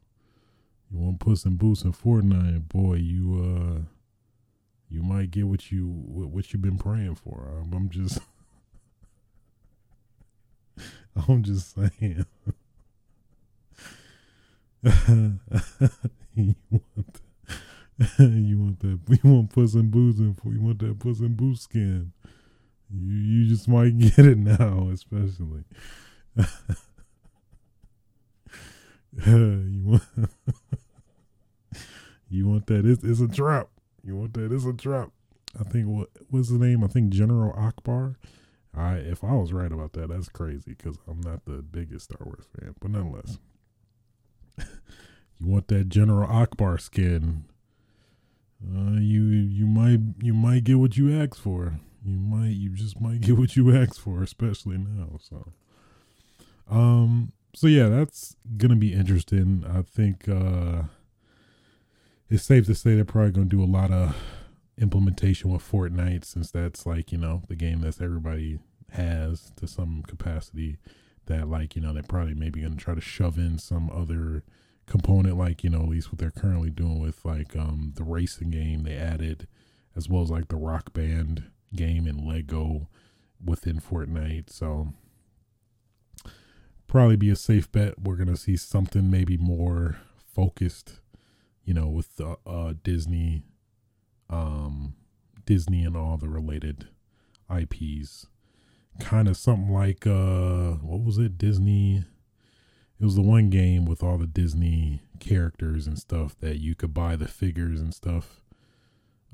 You 0.90 0.98
want 0.98 1.20
Puss 1.20 1.44
in 1.44 1.58
Boots 1.58 1.82
in 1.84 1.92
Fortnite, 1.92 2.70
boy, 2.70 2.94
you 2.96 3.36
uh 3.44 3.82
you 4.90 5.04
might 5.04 5.30
get 5.30 5.48
what 5.48 5.70
you 5.70 5.88
what 5.88 6.54
you've 6.54 6.62
been 6.62 6.78
praying 6.78 7.16
for. 7.16 7.52
I'm, 7.62 7.74
I'm 7.74 7.90
just 7.90 8.20
I'm 11.28 11.44
just 11.44 11.76
saying. 11.76 12.26
you 16.36 16.56
want 16.72 16.80
that, 17.20 18.20
you 18.20 18.58
want 18.58 18.80
that 18.80 19.00
you 19.10 19.30
want 19.30 19.50
Puss 19.54 19.74
in 19.74 19.90
Boots 19.92 20.20
and 20.20 20.38
you 20.46 20.62
want 20.62 20.80
that 20.80 20.98
Puss 20.98 21.20
in 21.20 21.36
Boots 21.36 21.64
skin. 21.64 22.14
You 22.90 23.18
you 23.18 23.50
just 23.50 23.68
might 23.68 23.98
get 23.98 24.20
it 24.20 24.38
now, 24.38 24.88
especially. 24.94 25.66
you 29.26 29.82
want 29.86 30.04
you 32.30 32.48
want 32.48 32.66
that? 32.68 32.86
It's, 32.86 33.04
it's 33.04 33.20
a 33.20 33.28
trap. 33.28 33.70
You 34.04 34.16
want 34.16 34.34
that? 34.34 34.52
It's 34.52 34.66
a 34.66 34.74
trap. 34.74 35.12
I 35.60 35.64
think 35.64 35.88
what 35.88 36.10
what's 36.30 36.50
the 36.50 36.58
name? 36.58 36.84
I 36.84 36.88
think 36.88 37.12
General 37.12 37.54
Ackbar. 37.54 38.16
I 38.76 38.96
if 38.96 39.24
I 39.24 39.34
was 39.34 39.54
right 39.54 39.72
about 39.72 39.94
that, 39.94 40.10
that's 40.10 40.30
crazy 40.30 40.74
because 40.74 40.98
I'm 41.08 41.22
not 41.22 41.46
the 41.46 41.62
biggest 41.62 42.06
Star 42.06 42.26
Wars 42.26 42.46
fan, 42.60 42.74
but 42.82 42.90
nonetheless, 42.90 43.38
you 44.58 45.48
want 45.48 45.68
that 45.68 45.90
General 45.90 46.28
Ackbar 46.28 46.82
skin. 46.82 47.46
Uh, 48.66 49.00
you 49.00 49.24
you 49.24 49.68
might 49.68 50.00
you 50.22 50.34
might 50.34 50.64
get 50.64 50.80
what 50.80 50.98
you 50.98 51.22
asked 51.22 51.40
for. 51.40 51.74
You 52.04 52.18
might 52.18 52.56
you 52.56 52.70
just 52.72 53.00
might 53.00 53.22
get 53.22 53.38
what 53.38 53.56
you 53.56 53.76
asked 53.76 54.00
for, 54.00 54.24
especially 54.24 54.78
now. 54.78 55.20
So, 55.20 55.52
um, 56.70 57.32
so 57.56 57.68
yeah, 57.68 57.88
that's 57.88 58.36
gonna 58.58 58.76
be 58.76 58.94
interesting. 58.94 59.64
I 59.68 59.82
think 59.82 60.28
uh, 60.28 60.84
it's 62.30 62.44
safe 62.44 62.66
to 62.66 62.76
say 62.76 62.96
they're 62.96 63.06
probably 63.06 63.32
gonna 63.32 63.46
do 63.46 63.64
a 63.64 63.66
lot 63.66 63.92
of 63.92 64.16
implementation 64.78 65.52
with 65.52 65.62
Fortnite 65.62 66.26
since 66.26 66.50
that's 66.52 66.86
like 66.86 67.12
you 67.12 67.18
know 67.18 67.44
the 67.48 67.56
game 67.56 67.82
that 67.82 68.02
everybody 68.02 68.60
has 68.92 69.52
to 69.58 69.68
some 69.68 70.04
capacity. 70.08 70.78
That 71.28 71.48
like 71.48 71.76
you 71.76 71.82
know 71.82 71.94
they're 71.94 72.04
probably 72.04 72.34
maybe 72.34 72.62
gonna 72.62 72.76
try 72.76 72.96
to 72.96 73.02
shove 73.02 73.38
in 73.38 73.58
some 73.58 73.90
other 73.90 74.44
component 74.86 75.38
like 75.38 75.64
you 75.64 75.70
know 75.70 75.84
at 75.84 75.90
least 75.90 76.12
what 76.12 76.20
they're 76.20 76.32
currently 76.32 76.70
doing 76.70 77.00
with 77.00 77.24
like 77.24 77.56
um 77.56 77.94
the 77.96 78.04
racing 78.04 78.52
game 78.52 78.84
they 78.84 78.96
added 78.96 79.48
as 79.96 80.10
well 80.10 80.22
as 80.22 80.30
like 80.30 80.50
the 80.50 80.56
rock 80.56 80.94
band 80.94 81.44
game 81.74 82.06
and 82.06 82.28
lego 82.28 82.90
within 83.44 83.80
fortnite 83.80 84.52
so 84.52 84.90
probably 86.88 87.16
be 87.16 87.30
a 87.30 87.36
safe 87.36 87.72
bet. 87.72 88.00
We're 88.02 88.16
gonna 88.16 88.38
see 88.38 88.58
something 88.58 89.10
maybe 89.10 89.38
more 89.38 89.98
focused, 90.34 91.00
you 91.64 91.74
know, 91.74 91.88
with 91.88 92.20
uh, 92.20 92.36
uh, 92.46 92.74
Disney, 92.84 93.44
um, 94.30 94.96
Disney 95.46 95.84
and 95.84 95.96
all 95.96 96.18
the 96.18 96.30
related 96.30 96.88
IPs. 97.54 98.28
Kind 99.00 99.28
of 99.28 99.38
something 99.38 99.74
like 99.74 100.06
uh, 100.06 100.74
what 100.82 101.04
was 101.04 101.18
it? 101.18 101.38
Disney. 101.38 102.06
It 103.00 103.06
was 103.06 103.16
the 103.16 103.22
one 103.22 103.50
game 103.50 103.86
with 103.86 104.04
all 104.04 104.18
the 104.18 104.28
Disney 104.28 105.02
characters 105.20 105.88
and 105.88 105.98
stuff 105.98 106.38
that 106.40 106.60
you 106.60 106.76
could 106.76 106.94
buy 106.94 107.16
the 107.16 107.28
figures 107.28 107.82
and 107.82 107.94
stuff. 107.94 108.42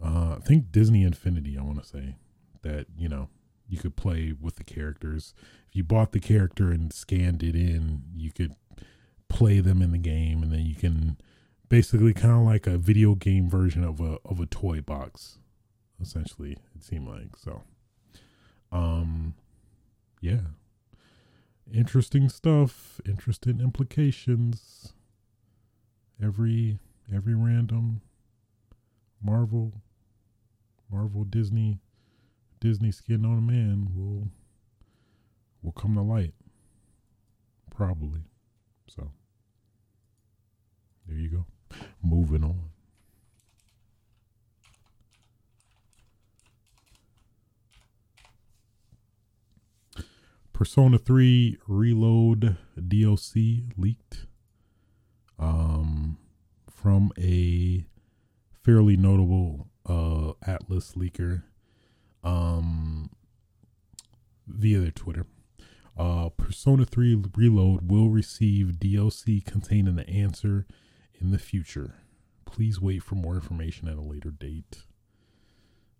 Uh, 0.03 0.37
I 0.37 0.39
think 0.45 0.71
Disney 0.71 1.03
Infinity. 1.03 1.57
I 1.57 1.61
want 1.61 1.81
to 1.83 1.87
say 1.87 2.15
that 2.61 2.87
you 2.97 3.09
know 3.09 3.29
you 3.69 3.77
could 3.77 3.95
play 3.95 4.33
with 4.39 4.55
the 4.55 4.63
characters. 4.63 5.33
If 5.69 5.75
you 5.75 5.83
bought 5.83 6.11
the 6.11 6.19
character 6.19 6.71
and 6.71 6.91
scanned 6.91 7.43
it 7.43 7.55
in, 7.55 8.03
you 8.15 8.31
could 8.31 8.55
play 9.29 9.59
them 9.59 9.81
in 9.81 9.91
the 9.91 9.97
game, 9.97 10.43
and 10.43 10.51
then 10.51 10.65
you 10.65 10.75
can 10.75 11.17
basically 11.69 12.13
kind 12.13 12.33
of 12.33 12.41
like 12.41 12.65
a 12.65 12.77
video 12.77 13.15
game 13.15 13.49
version 13.49 13.83
of 13.83 14.01
a 14.01 14.17
of 14.25 14.39
a 14.39 14.45
toy 14.45 14.81
box, 14.81 15.37
essentially. 16.01 16.57
It 16.75 16.83
seemed 16.83 17.07
like 17.07 17.35
so. 17.37 17.61
Um, 18.71 19.35
yeah, 20.19 20.41
interesting 21.71 22.29
stuff, 22.29 22.99
interesting 23.05 23.59
implications. 23.61 24.93
Every 26.21 26.79
every 27.13 27.35
random 27.35 28.01
Marvel, 29.21 29.73
Marvel 30.91 31.23
Disney, 31.23 31.79
Disney 32.59 32.91
skin 32.91 33.25
on 33.25 33.37
a 33.37 33.41
man 33.41 33.89
will 33.95 34.29
will 35.61 35.71
come 35.71 35.95
to 35.95 36.01
light. 36.01 36.33
Probably. 37.71 38.21
So 38.87 39.11
there 41.07 41.17
you 41.17 41.29
go. 41.29 41.45
Moving 42.03 42.43
on. 42.43 42.69
Persona 50.51 50.97
3 50.97 51.57
Reload 51.67 52.57
DLC 52.77 53.71
leaked 53.77 54.25
um, 55.39 56.17
from 56.69 57.13
a 57.17 57.85
fairly 58.61 58.97
notable 58.97 59.69
uh, 59.85 60.33
Atlus 60.45 60.97
leaker 60.97 61.43
um, 62.23 63.09
via 64.47 64.79
their 64.79 64.91
Twitter. 64.91 65.25
Uh, 65.97 66.29
Persona 66.29 66.85
3 66.85 67.23
Reload 67.35 67.91
will 67.91 68.09
receive 68.09 68.77
DLC 68.79 69.43
containing 69.43 69.95
the 69.95 70.09
answer 70.09 70.65
in 71.19 71.31
the 71.31 71.39
future. 71.39 71.95
Please 72.45 72.79
wait 72.79 73.03
for 73.03 73.15
more 73.15 73.35
information 73.35 73.87
at 73.87 73.97
a 73.97 74.01
later 74.01 74.31
date. 74.31 74.83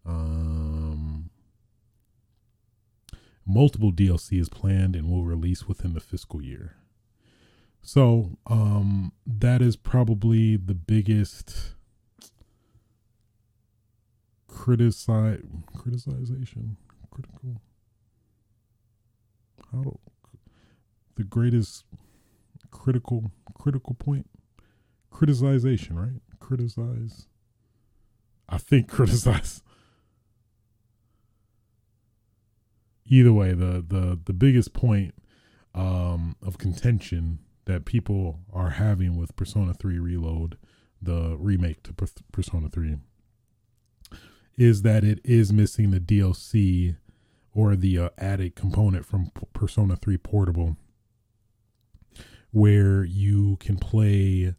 Um, 0.05 1.29
multiple 3.45 3.91
DLC 3.91 4.39
is 4.39 4.47
planned 4.47 4.95
and 4.95 5.09
will 5.09 5.25
release 5.25 5.67
within 5.67 5.93
the 5.93 5.99
fiscal 5.99 6.41
year. 6.41 6.75
So, 7.81 8.37
um, 8.47 9.11
that 9.25 9.61
is 9.61 9.75
probably 9.75 10.55
the 10.55 10.75
biggest 10.75 11.75
criticize 14.49 15.41
criticization 15.75 16.75
critical. 17.11 17.61
How 19.71 19.83
do, 19.83 19.99
the 21.15 21.23
greatest 21.23 21.85
critical 22.71 23.31
critical 23.53 23.93
point? 23.93 24.29
Criticization 25.13 25.95
right? 25.95 26.21
Criticize. 26.39 27.27
I 28.47 28.57
think 28.57 28.87
criticize. 28.89 29.61
Either 33.05 33.33
way 33.33 33.53
the 33.53 33.83
the 33.87 34.19
the 34.23 34.33
biggest 34.33 34.73
point 34.73 35.13
um 35.73 36.35
of 36.41 36.57
contention 36.57 37.39
that 37.65 37.85
people 37.85 38.39
are 38.51 38.71
having 38.71 39.15
with 39.15 39.35
persona 39.35 39.73
3 39.73 39.99
reload 39.99 40.57
the 41.01 41.35
remake 41.37 41.83
to 41.83 41.93
persona 42.31 42.67
3 42.69 42.97
is 44.59 44.81
that 44.81 45.05
it 45.05 45.21
is 45.23 45.53
missing 45.53 45.91
the 45.91 46.01
DLC 46.01 46.97
or 47.53 47.77
the 47.77 47.97
uh, 47.97 48.09
added 48.17 48.55
component 48.55 49.05
from 49.05 49.31
Persona 49.53 49.95
3 49.95 50.17
Portable 50.17 50.75
where 52.51 53.03
you 53.03 53.55
can 53.57 53.77
play 53.77 54.53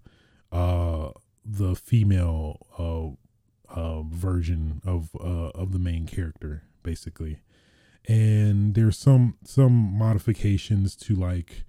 uh, 0.52 1.10
the 1.44 1.74
female 1.74 2.66
uh, 2.78 3.74
uh, 3.74 4.02
version 4.02 4.80
of 4.86 5.10
uh, 5.20 5.50
of 5.50 5.72
the 5.72 5.78
main 5.78 6.06
character 6.06 6.62
basically. 6.82 7.40
And 8.08 8.74
there's 8.74 8.96
some 8.96 9.36
some 9.44 9.72
modifications 9.72 10.96
to 10.96 11.14
like 11.14 11.64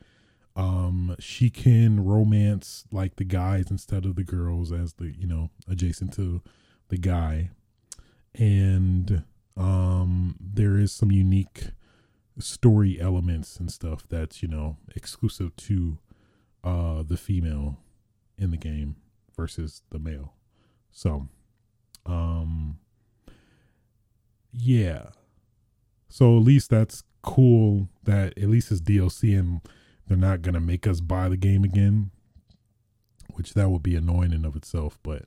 um 0.55 1.15
she 1.19 1.49
can 1.49 2.05
romance 2.05 2.85
like 2.91 3.15
the 3.15 3.23
guys 3.25 3.71
instead 3.71 4.05
of 4.05 4.15
the 4.15 4.23
girls 4.23 4.71
as 4.71 4.93
the 4.93 5.11
you 5.17 5.25
know 5.27 5.49
adjacent 5.67 6.13
to 6.13 6.41
the 6.89 6.97
guy 6.97 7.49
and 8.35 9.23
um, 9.57 10.35
there 10.39 10.77
is 10.77 10.91
some 10.91 11.11
unique 11.11 11.71
story 12.39 12.99
elements 12.99 13.57
and 13.57 13.71
stuff 13.71 14.05
that's 14.09 14.41
you 14.41 14.47
know 14.47 14.77
exclusive 14.95 15.55
to 15.55 15.97
uh, 16.63 17.03
the 17.03 17.17
female 17.17 17.77
in 18.37 18.51
the 18.51 18.57
game 18.57 18.95
versus 19.35 19.81
the 19.89 19.99
male. 19.99 20.33
So, 20.91 21.27
um, 22.05 22.79
yeah. 24.51 25.07
So 26.09 26.37
at 26.37 26.43
least 26.43 26.69
that's 26.69 27.03
cool 27.21 27.89
that 28.03 28.37
at 28.37 28.49
least 28.49 28.71
it's 28.71 28.81
DLC 28.81 29.37
and 29.37 29.61
they're 30.07 30.17
not 30.17 30.41
gonna 30.41 30.59
make 30.59 30.85
us 30.87 30.99
buy 30.99 31.29
the 31.29 31.37
game 31.37 31.63
again, 31.63 32.11
which 33.33 33.53
that 33.53 33.69
would 33.69 33.83
be 33.83 33.95
annoying 33.95 34.33
in 34.33 34.45
of 34.45 34.55
itself. 34.55 34.99
But 35.03 35.25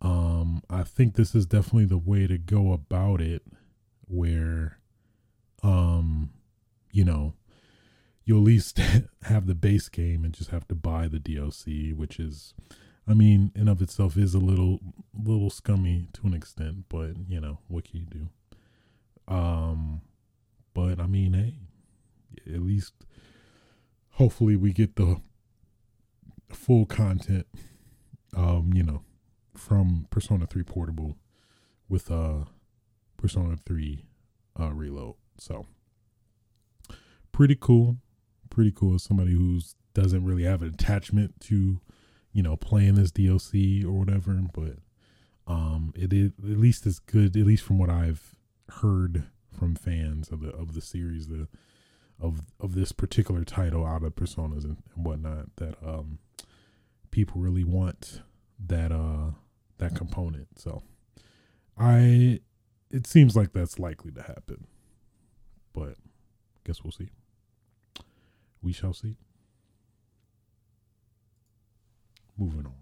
um, 0.00 0.62
I 0.68 0.82
think 0.82 1.14
this 1.14 1.34
is 1.34 1.46
definitely 1.46 1.86
the 1.86 1.98
way 1.98 2.26
to 2.26 2.38
go 2.38 2.72
about 2.72 3.20
it, 3.20 3.42
where, 4.06 4.78
um, 5.62 6.30
you 6.92 7.04
know, 7.04 7.34
you 8.24 8.36
at 8.36 8.44
least 8.44 8.78
have 9.22 9.46
the 9.46 9.54
base 9.54 9.88
game 9.88 10.24
and 10.24 10.34
just 10.34 10.50
have 10.50 10.66
to 10.68 10.74
buy 10.74 11.08
the 11.08 11.18
DLC, 11.18 11.94
which 11.94 12.18
is, 12.18 12.54
I 13.06 13.14
mean, 13.14 13.52
in 13.54 13.68
of 13.68 13.82
itself 13.82 14.16
is 14.16 14.34
a 14.34 14.38
little, 14.38 14.80
little 15.14 15.50
scummy 15.50 16.08
to 16.14 16.26
an 16.26 16.34
extent, 16.34 16.84
but 16.88 17.12
you 17.28 17.40
know, 17.40 17.58
what 17.68 17.84
can 17.84 18.00
you 18.00 18.06
do? 18.06 18.28
Um, 19.26 20.02
but 20.74 21.00
I 21.00 21.06
mean, 21.06 21.32
hey, 21.32 21.54
at 22.52 22.62
least, 22.62 22.92
hopefully, 24.10 24.56
we 24.56 24.72
get 24.72 24.96
the 24.96 25.20
full 26.50 26.86
content. 26.86 27.46
Um, 28.36 28.72
you 28.74 28.82
know, 28.82 29.02
from 29.56 30.06
Persona 30.10 30.46
3 30.46 30.62
Portable 30.62 31.16
with 31.88 32.10
uh 32.10 32.44
Persona 33.16 33.56
3 33.66 34.04
uh 34.58 34.72
Reload. 34.72 35.14
So 35.38 35.66
pretty 37.32 37.56
cool. 37.58 37.96
Pretty 38.50 38.72
cool 38.72 38.94
as 38.94 39.02
somebody 39.02 39.32
who 39.32 39.60
doesn't 39.94 40.24
really 40.24 40.44
have 40.44 40.62
an 40.62 40.68
attachment 40.68 41.40
to, 41.40 41.80
you 42.32 42.42
know, 42.42 42.56
playing 42.56 42.94
this 42.94 43.10
DLC 43.10 43.84
or 43.84 43.92
whatever, 43.92 44.40
but 44.52 44.78
um 45.46 45.92
it 45.96 46.12
is 46.12 46.32
at 46.38 46.58
least 46.58 46.86
as 46.86 46.98
good, 46.98 47.36
at 47.36 47.46
least 47.46 47.64
from 47.64 47.78
what 47.78 47.90
I've 47.90 48.34
heard 48.80 49.24
from 49.56 49.74
fans 49.74 50.30
of 50.30 50.40
the 50.40 50.50
of 50.50 50.74
the 50.74 50.80
series, 50.80 51.28
the 51.28 51.48
of 52.20 52.42
of 52.60 52.74
this 52.74 52.92
particular 52.92 53.44
title 53.44 53.84
out 53.84 54.02
of 54.02 54.14
personas 54.14 54.64
and, 54.64 54.82
and 54.94 55.04
whatnot 55.04 55.56
that 55.56 55.76
um 55.84 56.18
people 57.10 57.40
really 57.40 57.64
want 57.64 58.22
that 58.58 58.92
uh 58.92 59.30
that 59.84 59.94
component. 59.94 60.58
So 60.58 60.82
I 61.78 62.40
it 62.90 63.06
seems 63.06 63.36
like 63.36 63.52
that's 63.52 63.78
likely 63.78 64.12
to 64.12 64.22
happen. 64.22 64.66
But 65.72 65.96
guess 66.64 66.82
we'll 66.82 66.92
see. 66.92 67.10
We 68.62 68.72
shall 68.72 68.94
see. 68.94 69.16
Moving 72.38 72.66
on. 72.66 72.74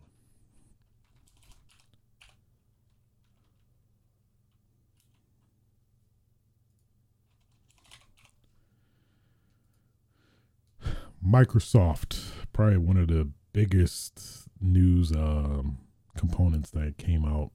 Microsoft, 11.26 12.20
probably 12.52 12.78
one 12.78 12.96
of 12.96 13.08
the 13.08 13.28
biggest 13.52 14.48
news 14.60 15.12
um, 15.12 15.78
components 16.16 16.70
that 16.70 16.98
came 16.98 17.24
out 17.24 17.50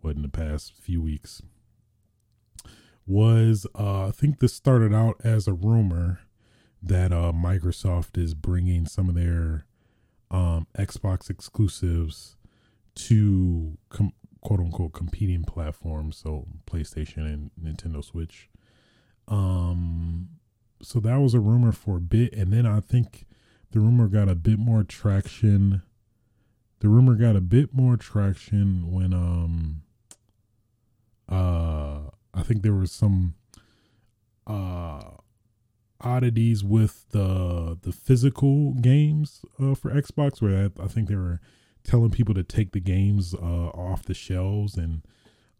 what 0.00 0.16
in 0.16 0.22
the 0.22 0.28
past 0.28 0.72
few 0.74 1.00
weeks 1.00 1.42
was 3.06 3.66
uh, 3.78 4.08
I 4.08 4.10
think 4.10 4.38
this 4.38 4.54
started 4.54 4.94
out 4.94 5.16
as 5.24 5.46
a 5.46 5.52
rumor 5.52 6.20
that 6.82 7.12
uh, 7.12 7.32
Microsoft 7.32 8.18
is 8.18 8.34
bringing 8.34 8.86
some 8.86 9.08
of 9.08 9.14
their 9.14 9.66
um, 10.30 10.66
Xbox 10.76 11.30
exclusives 11.30 12.36
to 12.94 13.78
com- 13.88 14.12
quote 14.40 14.60
unquote 14.60 14.92
competing 14.92 15.44
platforms, 15.44 16.16
so 16.16 16.46
PlayStation 16.66 17.18
and 17.18 17.50
Nintendo 17.60 18.04
Switch. 18.04 18.48
Um, 19.28 20.28
so 20.82 20.98
that 21.00 21.20
was 21.20 21.34
a 21.34 21.40
rumor 21.40 21.72
for 21.72 21.98
a 21.98 22.00
bit, 22.00 22.32
and 22.34 22.52
then 22.52 22.66
I 22.66 22.80
think 22.80 23.26
the 23.70 23.80
rumor 23.80 24.08
got 24.08 24.28
a 24.28 24.34
bit 24.34 24.58
more 24.58 24.82
traction 24.82 25.82
the 26.82 26.88
rumor 26.88 27.14
got 27.14 27.36
a 27.36 27.40
bit 27.40 27.72
more 27.72 27.96
traction 27.96 28.90
when 28.90 29.14
um 29.14 29.82
uh 31.28 32.10
I 32.34 32.42
think 32.42 32.62
there 32.62 32.74
was 32.74 32.90
some 32.90 33.34
uh 34.48 35.02
oddities 36.00 36.64
with 36.64 37.06
the 37.10 37.78
the 37.82 37.92
physical 37.92 38.74
games 38.74 39.44
uh, 39.60 39.76
for 39.76 39.92
Xbox, 39.92 40.42
where 40.42 40.64
I, 40.64 40.82
I, 40.82 40.88
think 40.88 41.08
they 41.08 41.14
were 41.14 41.40
telling 41.84 42.10
people 42.10 42.34
to 42.34 42.42
take 42.42 42.72
the 42.72 42.80
games 42.80 43.32
uh, 43.32 43.68
off 43.68 44.02
the 44.02 44.14
shelves 44.14 44.76
and 44.76 45.02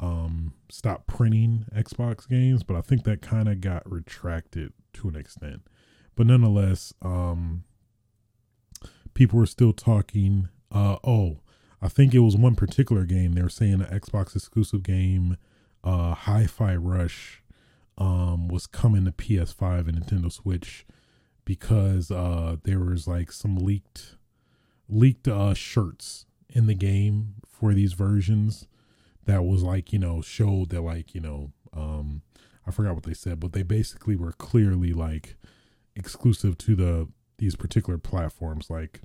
um, 0.01 0.55
stop 0.69 1.07
printing 1.07 1.67
Xbox 1.73 2.29
games. 2.29 2.65
But 2.65 2.77
I 2.77 2.81
think 2.81 3.05
that 3.05 3.23
kind 3.23 3.49
of 3.49 3.61
got 3.61 3.89
retracted 3.89 4.73
to 4.95 5.09
an 5.09 5.15
extent. 5.15 5.63
But 6.17 6.27
nonetheless, 6.27 6.93
um, 7.03 7.63
people 9.15 9.39
were 9.39 9.47
still 9.47 9.73
talking. 9.73 10.49
Uh, 10.73 10.97
oh, 11.05 11.41
I 11.81 11.89
think 11.89 12.15
it 12.15 12.21
was 12.21 12.37
one 12.37 12.55
particular 12.55 13.05
game. 13.05 13.33
They 13.33 13.43
were 13.43 13.49
saying 13.49 13.75
an 13.75 14.01
Xbox 14.01 14.35
exclusive 14.35 14.83
game, 14.83 15.37
uh, 15.85 16.15
Hi-Fi 16.15 16.77
Rush, 16.77 17.43
um, 17.99 18.49
was 18.49 18.67
coming 18.67 19.05
to 19.05 19.13
PS5 19.13 19.89
and 19.89 20.01
Nintendo 20.01 20.33
Switch 20.33 20.87
because 21.45 22.11
uh, 22.11 22.57
there 22.63 22.81
was 22.81 23.07
like 23.07 23.33
some 23.33 23.57
leaked 23.57 24.17
leaked 24.89 25.29
uh, 25.29 25.55
shirts 25.55 26.27
in 26.49 26.67
the 26.67 26.75
game 26.75 27.35
for 27.47 27.75
these 27.75 27.93
versions 27.95 28.67
that 29.25 29.45
was 29.45 29.63
like 29.63 29.93
you 29.93 29.99
know 29.99 30.21
showed 30.21 30.71
that 30.71 30.83
like 30.83 31.15
you 31.15 31.21
know 31.21 31.53
um, 31.75 32.23
I 32.67 32.71
forgot 32.71 32.95
what 32.95 33.05
they 33.05 33.15
said, 33.15 33.41
but 33.41 33.53
they 33.53 33.63
basically 33.63 34.17
were 34.17 34.33
clearly 34.33 34.93
like 34.93 35.37
exclusive 35.97 36.57
to 36.59 36.77
the 36.77 37.09
these 37.39 37.57
particular 37.57 37.99
platforms. 37.99 38.71
Like 38.71 39.01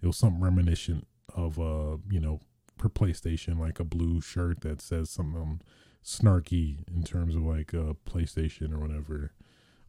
it 0.00 0.06
was 0.06 0.16
something 0.16 0.42
reminiscent 0.42 1.06
of 1.34 1.58
uh 1.58 1.96
you 2.10 2.20
know 2.20 2.40
per 2.78 2.88
PlayStation, 2.88 3.58
like 3.58 3.78
a 3.78 3.84
blue 3.84 4.20
shirt 4.20 4.62
that 4.62 4.80
says 4.80 5.10
something 5.10 5.60
snarky 6.04 6.78
in 6.92 7.04
terms 7.04 7.36
of 7.36 7.42
like 7.42 7.72
a 7.72 7.94
PlayStation 8.08 8.72
or 8.74 8.78
whatever. 8.78 9.32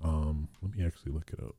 Um, 0.03 0.49
let 0.61 0.75
me 0.75 0.85
actually 0.85 1.13
look 1.13 1.31
it 1.31 1.39
up. 1.39 1.55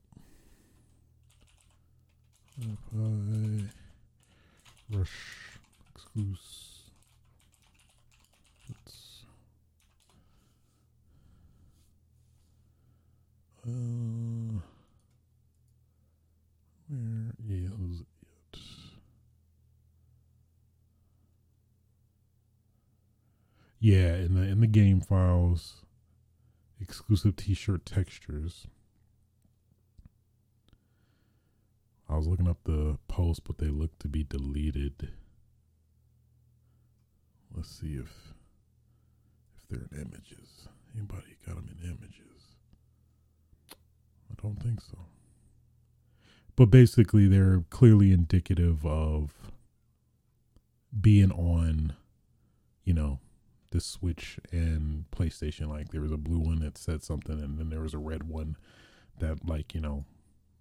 Rush 4.91 5.59
exclusive. 5.95 6.71
Uh, 13.67 14.61
where 17.47 17.91
is 17.91 18.01
it? 18.01 18.07
Yeah, 23.85 24.15
in 24.15 24.33
the 24.33 24.41
in 24.41 24.61
the 24.61 24.67
game 24.67 25.03
files, 25.03 25.83
exclusive 26.81 27.37
T-shirt 27.37 27.85
textures. 27.85 28.67
I 32.09 32.17
was 32.17 32.27
looking 32.27 32.49
up 32.49 32.57
the 32.65 32.97
post, 33.09 33.45
but 33.45 33.59
they 33.59 33.69
look 33.69 33.99
to 33.99 34.09
be 34.09 34.25
deleted. 34.25 35.11
Let's 37.55 37.69
see 37.69 37.97
if 37.97 38.33
if 39.55 39.69
they're 39.69 39.87
in 39.93 40.01
images. 40.01 40.67
Anybody 40.97 41.37
got 41.47 41.57
them 41.57 41.69
in 41.79 41.87
images? 41.87 42.55
I 43.71 44.43
don't 44.43 44.63
think 44.63 44.81
so. 44.81 44.97
But 46.57 46.71
basically, 46.71 47.29
they're 47.29 47.65
clearly 47.69 48.15
indicative 48.15 48.87
of 48.87 49.35
being 50.99 51.33
on, 51.33 51.93
you 52.85 52.95
know, 52.95 53.19
the 53.75 53.81
Switch 53.81 54.39
and 54.53 55.05
PlayStation. 55.11 55.69
Like 55.69 55.91
there 55.91 56.01
was 56.01 56.13
a 56.13 56.17
blue 56.17 56.39
one 56.39 56.61
that 56.61 56.79
said 56.79 57.03
something, 57.03 57.41
and 57.41 57.59
then 57.59 57.71
there 57.71 57.81
was 57.81 57.93
a 57.93 57.99
red 57.99 58.29
one 58.29 58.57
that, 59.19 59.47
like, 59.47 59.75
you 59.75 59.81
know, 59.81 60.05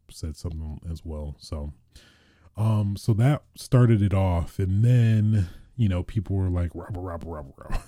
said 0.10 0.36
something 0.36 0.82
as 0.92 1.06
well. 1.06 1.36
So, 1.40 1.74
um, 2.58 2.98
so 2.98 3.14
that 3.14 3.44
started 3.56 4.02
it 4.02 4.14
off, 4.14 4.58
and 4.60 4.84
then 4.84 5.48
you 5.78 5.88
know 5.88 6.04
people 6.04 6.36
were 6.36 6.50
like, 6.50 6.72
"Rabba, 6.74 7.00
rabba, 7.00 7.26
rabba, 7.28 7.52
rabba, 7.56 7.84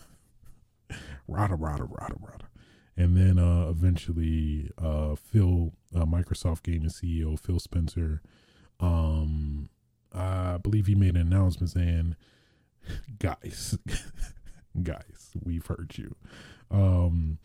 rada, 1.27 1.55
rada, 1.55 1.83
rada, 1.83 2.15
rada," 2.19 2.45
and 2.95 3.17
then 3.17 3.39
uh, 3.39 3.67
eventually 3.69 4.71
uh, 4.77 5.15
Phil, 5.15 5.73
uh, 5.95 6.05
Microsoft 6.05 6.63
Gaming 6.63 6.89
CEO 6.89 7.39
Phil 7.39 7.59
Spencer, 7.59 8.21
um, 8.79 9.69
I 10.13 10.57
believe 10.57 10.85
he 10.87 10.95
made 10.95 11.15
an 11.15 11.21
announcement 11.21 11.71
saying, 11.71 12.15
"Guys, 13.19 13.77
guys, 14.83 15.31
we've 15.43 15.65
heard 15.65 15.93
you. 15.97 16.15
Um, 16.71 17.39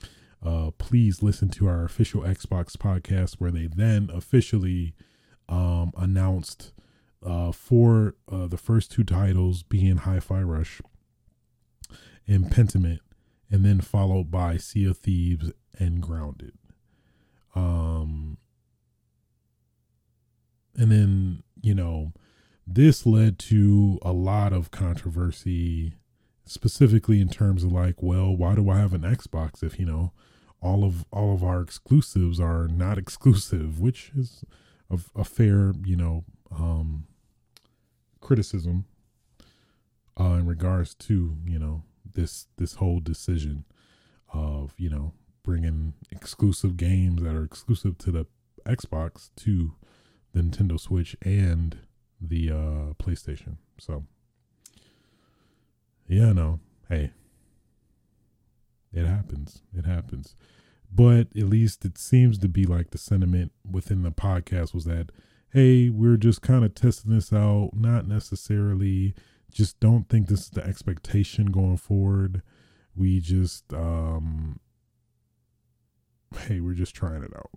uh, 0.44 0.70
please 0.78 1.22
listen 1.22 1.48
to 1.50 1.66
our 1.68 1.84
official 1.84 2.22
Xbox 2.22 2.76
podcast 2.76 3.34
where 3.34 3.50
they 3.50 3.66
then 3.66 4.10
officially 4.12 4.94
um, 5.48 5.92
announced 5.96 6.72
uh, 7.24 7.52
for 7.52 8.14
uh, 8.30 8.46
the 8.46 8.56
first 8.56 8.90
two 8.90 9.04
titles 9.04 9.62
being 9.62 9.98
Hi-Fi 9.98 10.42
Rush 10.42 10.80
and 12.26 12.46
Pentiment." 12.46 13.00
and 13.50 13.64
then 13.64 13.80
followed 13.80 14.30
by 14.30 14.56
Sea 14.56 14.86
of 14.86 14.98
Thieves 14.98 15.50
and 15.78 16.00
Grounded. 16.00 16.52
Um, 17.54 18.38
and 20.76 20.92
then, 20.92 21.42
you 21.60 21.74
know, 21.74 22.12
this 22.66 23.04
led 23.04 23.38
to 23.40 23.98
a 24.02 24.12
lot 24.12 24.52
of 24.52 24.70
controversy, 24.70 25.94
specifically 26.44 27.20
in 27.20 27.28
terms 27.28 27.64
of 27.64 27.72
like, 27.72 28.02
well, 28.02 28.36
why 28.36 28.54
do 28.54 28.68
I 28.70 28.78
have 28.78 28.92
an 28.92 29.02
Xbox 29.02 29.62
if, 29.62 29.78
you 29.78 29.86
know, 29.86 30.12
all 30.62 30.84
of 30.84 31.06
all 31.12 31.32
of 31.32 31.42
our 31.42 31.60
exclusives 31.60 32.38
are 32.38 32.68
not 32.68 32.98
exclusive, 33.04 33.80
which 33.80 34.12
is 34.16 34.44
a, 34.90 34.98
a 35.14 35.24
fair, 35.24 35.72
you 35.84 35.96
know, 35.96 36.24
um, 36.50 37.06
criticism 38.20 38.84
uh, 40.18 40.34
in 40.34 40.46
regards 40.46 40.94
to, 40.94 41.36
you 41.46 41.58
know, 41.58 41.82
this 42.14 42.46
this 42.56 42.74
whole 42.74 43.00
decision 43.00 43.64
of 44.32 44.74
you 44.76 44.90
know 44.90 45.12
bringing 45.42 45.94
exclusive 46.10 46.76
games 46.76 47.22
that 47.22 47.34
are 47.34 47.44
exclusive 47.44 47.96
to 47.98 48.10
the 48.10 48.26
Xbox 48.66 49.30
to 49.36 49.74
the 50.32 50.42
Nintendo 50.42 50.78
Switch 50.78 51.16
and 51.22 51.78
the 52.20 52.50
uh, 52.50 52.92
PlayStation. 53.02 53.56
So 53.78 54.04
yeah, 56.10 56.32
no, 56.32 56.58
hey, 56.88 57.12
it 58.92 59.06
happens. 59.06 59.62
It 59.76 59.86
happens. 59.86 60.34
But 60.92 61.28
at 61.36 61.48
least 61.48 61.84
it 61.84 61.96
seems 61.98 62.38
to 62.38 62.48
be 62.48 62.64
like 62.64 62.90
the 62.90 62.98
sentiment 62.98 63.52
within 63.70 64.02
the 64.02 64.10
podcast 64.10 64.74
was 64.74 64.84
that, 64.86 65.10
hey, 65.52 65.88
we're 65.88 66.16
just 66.16 66.42
kind 66.42 66.64
of 66.64 66.74
testing 66.74 67.12
this 67.12 67.32
out, 67.32 67.70
not 67.74 68.08
necessarily 68.08 69.14
just 69.52 69.78
don't 69.80 70.08
think 70.08 70.28
this 70.28 70.40
is 70.42 70.50
the 70.50 70.64
expectation 70.64 71.46
going 71.46 71.76
forward. 71.76 72.42
We 72.94 73.20
just 73.20 73.72
um 73.72 74.58
hey, 76.46 76.60
we're 76.60 76.74
just 76.74 76.94
trying 76.94 77.22
it 77.22 77.32
out. 77.36 77.50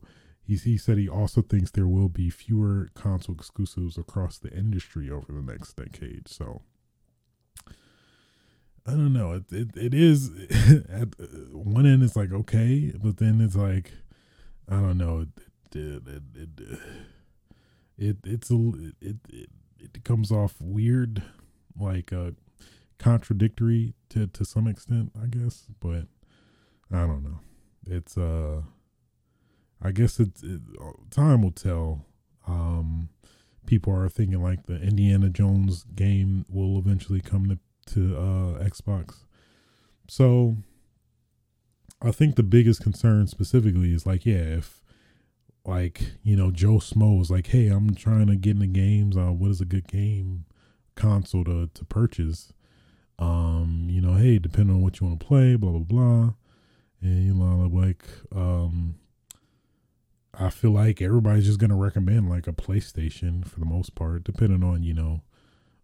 He 0.44 0.56
he 0.58 0.78
said 0.78 0.98
he 0.98 1.10
also 1.10 1.42
thinks 1.42 1.72
there 1.72 1.88
will 1.88 2.10
be 2.10 2.30
fewer 2.30 2.90
console 2.94 3.36
exclusives 3.36 3.98
across 3.98 4.38
the 4.38 4.52
industry 4.52 5.10
over 5.10 5.32
the 5.32 5.42
next 5.42 5.76
decade. 5.76 6.28
So 6.28 6.62
I 8.86 8.92
don't 8.92 9.14
know. 9.14 9.34
It 9.34 9.52
it, 9.52 9.78
it 9.78 9.94
is 9.94 10.30
at 10.90 11.10
one 11.52 11.86
end 11.86 12.04
it's 12.04 12.16
like 12.16 12.32
okay, 12.32 12.94
but 13.02 13.18
then 13.18 13.40
it's 13.40 13.56
like 13.56 13.92
I 14.70 14.76
don't 14.76 14.98
know. 14.98 15.22
It 15.22 15.78
it 15.78 16.04
it, 16.08 16.24
it, 16.36 16.80
it 17.98 18.18
it's 18.26 18.52
a 18.52 18.72
it, 19.02 19.18
it 19.30 19.50
it 19.80 20.04
comes 20.04 20.32
off 20.32 20.56
weird 20.60 21.24
like 21.80 22.12
uh 22.12 22.32
contradictory 23.00 23.94
to 24.10 24.28
to 24.28 24.44
some 24.44 24.68
extent, 24.68 25.12
I 25.22 25.28
guess, 25.28 25.68
but 25.80 26.08
I 26.92 27.08
don't 27.08 27.24
know. 27.24 27.40
It's 27.88 28.18
uh 28.18 28.64
I 29.82 29.92
guess 29.92 30.20
it's 30.20 30.44
it, 30.44 30.62
time 31.10 31.42
will 31.42 31.52
tell. 31.52 32.06
Um 32.46 33.10
people 33.66 33.94
are 33.96 34.10
thinking 34.10 34.44
like 34.44 34.66
the 34.66 34.82
Indiana 34.82 35.30
Jones 35.30 35.86
game 35.96 36.46
will 36.50 36.78
eventually 36.78 37.22
come 37.22 37.48
to 37.48 37.58
to 37.88 38.18
uh 38.18 38.64
Xbox. 38.64 39.24
So 40.08 40.58
I 42.02 42.12
think 42.12 42.36
the 42.36 42.44
biggest 42.44 42.82
concern 42.82 43.28
specifically 43.28 43.94
is 43.94 44.06
like, 44.06 44.26
yeah, 44.26 44.58
if 44.58 44.82
like, 45.66 46.14
you 46.24 46.36
know, 46.36 46.52
Joe 46.52 46.80
Schmo 46.80 47.22
is 47.22 47.32
like, 47.32 47.48
hey, 47.48 47.68
I'm 47.68 47.96
trying 47.96 48.28
to 48.28 48.36
get 48.36 48.56
into 48.56 48.68
games. 48.68 49.16
Uh, 49.16 49.32
what 49.32 49.52
is 49.52 49.62
a 49.62 49.66
good 49.66 49.88
game? 49.88 50.46
console 50.96 51.44
to, 51.46 51.70
to 51.74 51.86
purchase. 51.86 52.54
Um, 53.20 53.88
you 53.90 54.02
know, 54.02 54.16
hey, 54.16 54.40
depending 54.40 54.76
on 54.76 54.82
what 54.82 55.00
you 55.00 55.08
want 55.08 55.20
to 55.20 55.26
play, 55.26 55.56
blah 55.56 55.72
blah 55.72 55.80
blah. 55.80 56.34
And 57.02 57.26
you 57.26 57.34
know, 57.34 57.70
like 57.72 58.06
um 58.36 58.96
I 60.34 60.50
feel 60.50 60.72
like 60.72 61.02
everybody's 61.02 61.46
just 61.46 61.60
gonna 61.60 61.76
recommend 61.76 62.30
like 62.30 62.48
a 62.48 62.54
PlayStation 62.54 63.48
for 63.48 63.60
the 63.60 63.66
most 63.66 63.96
part, 63.96 64.24
depending 64.24 64.64
on, 64.64 64.84
you 64.84 64.94
know, 64.94 65.22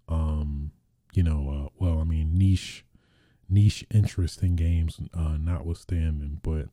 um, 0.07 0.71
you 1.13 1.23
know, 1.23 1.49
uh, 1.49 1.69
well, 1.79 1.99
I 1.99 2.03
mean 2.03 2.37
niche 2.37 2.85
niche 3.51 3.85
interest 3.91 4.43
in 4.43 4.55
games 4.55 4.99
uh 5.13 5.37
notwithstanding, 5.39 6.39
but 6.43 6.67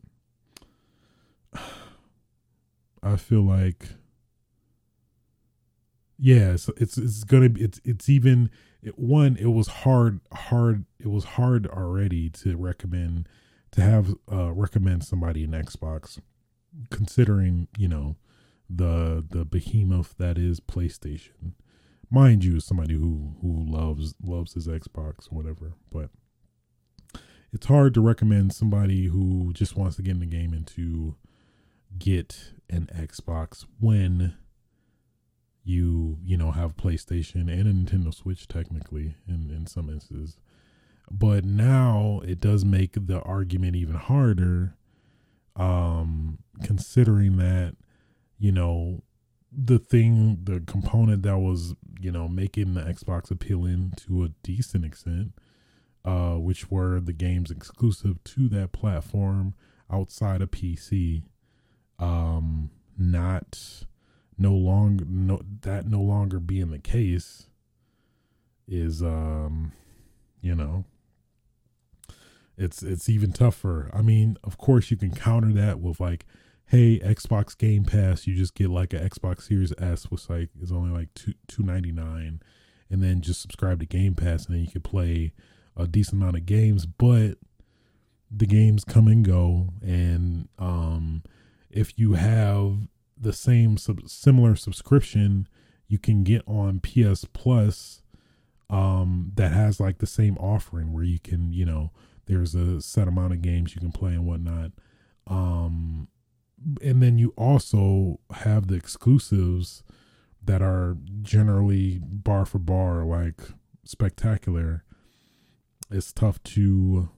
I 3.03 3.17
feel 3.17 3.43
like 3.43 3.89
yeah, 6.19 6.53
it's 6.53 6.69
it's, 6.77 6.97
it's 6.97 7.25
gonna 7.25 7.51
be 7.51 7.63
it's 7.63 7.81
it's 7.85 8.09
even 8.09 8.51
it, 8.83 8.99
one. 8.99 9.37
It 9.37 9.53
was 9.53 9.69
hard 9.69 10.21
hard. 10.33 10.85
It 10.99 11.09
was 11.09 11.25
hard 11.25 11.67
already 11.67 12.31
to 12.31 12.57
recommend 12.57 13.29
to 13.73 13.83
have 13.83 14.15
uh 14.31 14.53
recommend 14.53 15.05
somebody 15.05 15.45
an 15.45 15.51
Xbox, 15.51 16.19
considering 16.91 17.69
you 17.77 17.89
know 17.89 18.17
the 18.71 19.25
the 19.29 19.45
behemoth 19.45 20.15
that 20.19 20.39
is 20.39 20.59
PlayStation. 20.61 21.53
Mind 22.11 22.45
you, 22.45 22.61
somebody 22.61 22.95
who 22.95 23.37
who 23.41 23.65
loves 23.69 24.15
loves 24.23 24.55
his 24.55 24.69
Xbox 24.69 25.31
or 25.31 25.37
whatever, 25.37 25.75
but 25.91 26.11
it's 27.53 27.67
hard 27.67 27.95
to 27.95 28.01
recommend 28.01 28.53
somebody 28.53 29.07
who 29.07 29.53
just 29.53 29.77
wants 29.77 29.97
to 29.97 30.03
get 30.03 30.13
in 30.13 30.21
the 30.21 30.27
game 30.27 30.53
and 30.53 30.67
to 30.69 31.17
get 31.99 32.53
an 32.69 32.89
Xbox 32.95 33.65
when 33.81 34.35
you 35.65 36.19
you 36.23 36.37
know 36.37 36.53
have 36.53 36.77
PlayStation 36.77 37.51
and 37.53 37.67
a 37.67 37.73
Nintendo 37.73 38.15
Switch 38.15 38.47
technically 38.47 39.17
in 39.27 39.51
in 39.51 39.67
some 39.67 39.91
instances. 39.91 40.37
But 41.11 41.45
now 41.45 42.21
it 42.25 42.41
does 42.41 42.65
make 42.65 43.07
the 43.07 43.21
argument 43.21 43.77
even 43.77 43.97
harder 43.97 44.77
um 45.57 46.39
considering 46.63 47.39
that 47.39 47.75
you 48.39 48.53
know 48.53 49.03
the 49.57 49.79
thing 49.79 50.41
the 50.45 50.61
component 50.61 51.23
that 51.23 51.39
was 51.39 51.75
you 52.01 52.13
know 52.13 52.29
making 52.29 52.75
the 52.75 52.83
Xbox 52.83 53.31
appealing 53.31 53.93
to 53.97 54.23
a 54.25 54.29
decent 54.43 54.85
extent 54.85 55.33
uh 56.05 56.35
which 56.35 56.71
were 56.71 57.01
the 57.01 57.13
games 57.13 57.51
exclusive 57.51 58.23
to 58.23 58.49
that 58.49 58.73
platform 58.73 59.55
outside 59.91 60.43
of 60.43 60.51
PC 60.51 61.23
um 61.99 62.71
not 62.99 63.85
no 64.37 64.53
longer 64.53 65.05
no 65.09 65.41
that 65.63 65.87
no 65.87 66.01
longer 66.01 66.39
being 66.39 66.71
the 66.71 66.79
case 66.79 67.47
is 68.69 69.03
um 69.03 69.73
you 70.43 70.55
know 70.55 70.85
it's 72.57 72.83
it's 72.83 73.09
even 73.09 73.33
tougher. 73.33 73.91
I 73.93 74.03
mean, 74.03 74.39
of 74.43 74.59
course 74.59 74.91
you 74.91 74.97
can 74.97 75.11
counter 75.15 75.53
that 75.53 75.81
with 75.81 76.01
like, 76.01 76.25
hey, 76.67 76.99
Xbox 77.01 77.57
Game 77.57 77.85
Pass, 77.85 78.27
you 78.27 78.35
just 78.35 78.55
get 78.55 78.71
like 78.71 78.93
an 78.93 79.09
Xbox 79.09 79.43
Series 79.43 79.73
S, 79.79 80.05
which 80.11 80.29
like 80.29 80.51
is 80.61 80.73
only 80.73 80.91
like 80.91 81.13
two 81.15 81.35
two 81.49 81.63
ninety 81.63 81.93
nine, 81.93 82.41
and 82.91 83.03
then 83.03 83.21
just 83.21 83.41
subscribe 83.41 83.81
to 83.81 83.87
Game 83.87 84.15
Pass, 84.15 84.47
and 84.47 84.55
then 84.55 84.63
you 84.65 84.71
can 84.71 84.83
play 84.83 85.33
a 85.77 85.87
decent 85.87 86.21
amount 86.23 86.37
of 86.37 86.47
games. 86.47 86.87
But 86.87 87.39
the 88.31 88.47
games 88.47 88.85
come 88.85 89.07
and 89.09 89.25
go, 89.25 89.71
and 89.83 90.49
um, 90.59 91.23
if 91.71 91.99
you 91.99 92.15
have 92.15 92.89
the 93.19 93.33
same 93.33 93.77
sub- 93.77 94.09
similar 94.09 94.57
subscription 94.57 95.49
you 95.89 95.99
can 95.99 96.25
get 96.25 96.43
on 96.47 96.81
PS 96.81 97.25
Plus 97.25 98.03
um 98.69 99.31
that 99.37 99.53
has 99.53 99.79
like 99.79 99.99
the 99.99 100.07
same 100.07 100.37
offering 100.39 100.93
where 100.93 101.05
you 101.05 101.21
can 101.21 101.53
you 101.53 101.65
know 101.65 101.93
there's 102.27 102.55
a 102.55 102.81
set 102.81 103.07
amount 103.07 103.33
of 103.33 103.41
games 103.41 103.77
you 103.77 103.81
can 103.81 103.93
play 103.93 104.11
and 104.11 104.27
whatnot 104.27 104.73
um 105.29 106.09
and 106.83 107.03
then 107.03 107.19
you 107.19 107.33
also 107.37 108.21
have 108.31 108.67
the 108.67 108.75
exclusives 108.75 109.83
that 110.43 110.63
are 110.63 110.97
generally 111.23 112.01
bar 112.03 112.47
for 112.47 112.59
bar 112.59 113.05
like 113.05 113.41
spectacular 113.85 114.85
it's 115.91 116.13
tough 116.13 116.43
to 116.43 117.09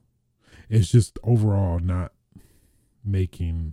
it's 0.69 0.91
just 0.91 1.19
overall 1.23 1.79
not 1.79 2.13
making 3.05 3.73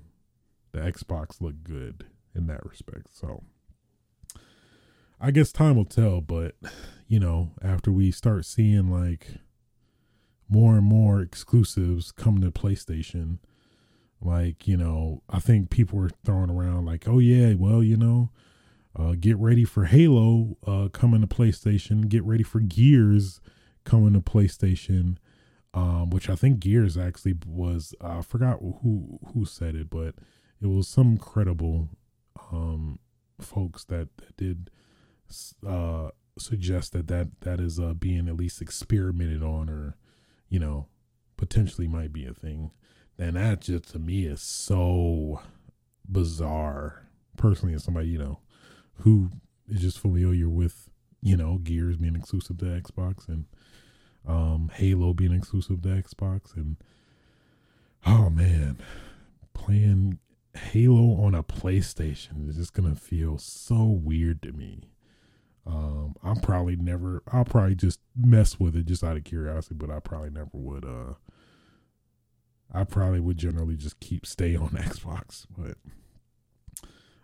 the 0.72 0.80
Xbox 0.80 1.42
look 1.42 1.64
good 1.64 2.06
in 2.34 2.48
that 2.48 2.66
respect. 2.66 3.08
So 3.14 3.44
I 5.20 5.32
guess 5.32 5.52
time 5.52 5.76
will 5.76 5.86
tell, 5.86 6.22
but 6.22 6.56
you 7.08 7.20
know, 7.20 7.52
after 7.62 7.92
we 7.92 8.12
start 8.12 8.46
seeing 8.46 8.90
like 8.90 9.36
more 10.48 10.78
and 10.78 10.86
more 10.86 11.22
exclusives 11.22 12.12
come 12.12 12.42
to 12.42 12.52
PlayStation, 12.52 13.40
like, 14.22 14.68
you 14.68 14.78
know, 14.78 15.22
I 15.30 15.40
think 15.40 15.70
people 15.70 16.00
were 16.00 16.10
throwing 16.24 16.50
around 16.50 16.86
like, 16.86 17.08
oh 17.08 17.20
yeah, 17.20 17.54
well, 17.54 17.84
you 17.84 17.98
know, 17.98 18.32
uh, 18.96 19.14
get 19.20 19.38
ready 19.38 19.66
for 19.66 19.86
Halo 19.86 20.58
uh, 20.66 20.88
coming 20.90 21.22
to 21.22 21.28
PlayStation, 21.28 22.08
get 22.08 22.24
ready 22.24 22.44
for 22.44 22.60
Gears 22.60 23.42
coming 23.84 24.14
to 24.14 24.22
PlayStation. 24.22 25.18
Um, 25.74 26.10
which 26.10 26.30
I 26.30 26.36
think 26.36 26.62
Gears 26.62 26.98
actually 26.98 27.36
was 27.46 27.94
uh, 28.00 28.20
I 28.20 28.22
forgot 28.22 28.60
who 28.60 29.20
who 29.34 29.44
said 29.44 29.76
it, 29.76 29.90
but 29.90 30.16
it 30.62 30.68
was 30.68 30.88
some 30.88 31.18
credible 31.18 31.90
um, 32.52 33.00
folks 33.40 33.84
that, 33.86 34.10
that 34.18 34.38
did 34.38 34.70
uh, 35.68 36.10
suggest 36.38 36.94
that 36.94 37.08
that, 37.08 37.42
that 37.42 37.60
is 37.60 37.80
uh, 37.80 37.94
being 37.94 38.28
at 38.28 38.38
least 38.38 38.62
experimented 38.62 39.44
on 39.44 39.70
or, 39.70 39.98
you 40.50 40.60
know, 40.60 40.88
potentially 41.38 41.88
might 41.88 42.14
be 42.14 42.26
a 42.26 42.34
thing. 42.34 42.72
And 43.18 43.36
that 43.36 43.62
just 43.62 43.90
to 43.92 44.00
me 44.00 44.26
is 44.26 44.42
so 44.42 45.42
bizarre. 46.10 47.08
Personally, 47.38 47.74
as 47.74 47.84
somebody, 47.84 48.10
you 48.10 48.18
know, 48.18 48.40
who 49.00 49.30
is 49.70 49.82
just 49.82 50.00
familiar 50.00 50.50
with, 50.50 50.90
you 51.22 51.38
know, 51.38 51.58
Gears 51.58 51.98
being 51.98 52.16
exclusive 52.16 52.58
to 52.60 52.66
Xbox 52.66 53.28
and 53.28 53.46
um, 54.28 54.72
Halo 54.74 55.14
being 55.14 55.34
exclusive 55.34 55.82
to 55.82 55.90
Xbox 55.90 56.56
and 56.56 56.78
oh 58.06 58.30
man, 58.30 58.78
playing 59.54 60.20
Halo 60.56 61.22
on 61.24 61.36
a 61.36 61.44
PlayStation 61.44 62.48
is 62.50 62.56
just 62.56 62.74
gonna 62.74 62.96
feel 62.96 63.38
so 63.38 63.84
weird 63.84 64.42
to 64.44 64.52
me. 64.52 64.90
Um, 65.68 66.16
I'm 66.24 66.38
probably 66.38 66.76
never. 66.76 67.24
I'll 67.32 67.46
probably 67.46 67.76
just 67.76 68.00
mess 68.16 68.60
with 68.60 68.76
it 68.76 68.86
just 68.86 69.04
out 69.04 69.18
of 69.18 69.24
curiosity, 69.24 69.76
but 69.76 69.90
I 69.90 70.00
probably 70.00 70.30
never 70.30 70.50
would. 70.54 70.86
Uh, 70.86 71.14
I 72.74 72.84
probably 72.84 73.20
would 73.20 73.38
generally 73.38 73.76
just 73.76 74.00
keep 74.00 74.26
stay 74.26 74.56
on 74.56 74.70
Xbox, 74.72 75.46
but 75.58 75.78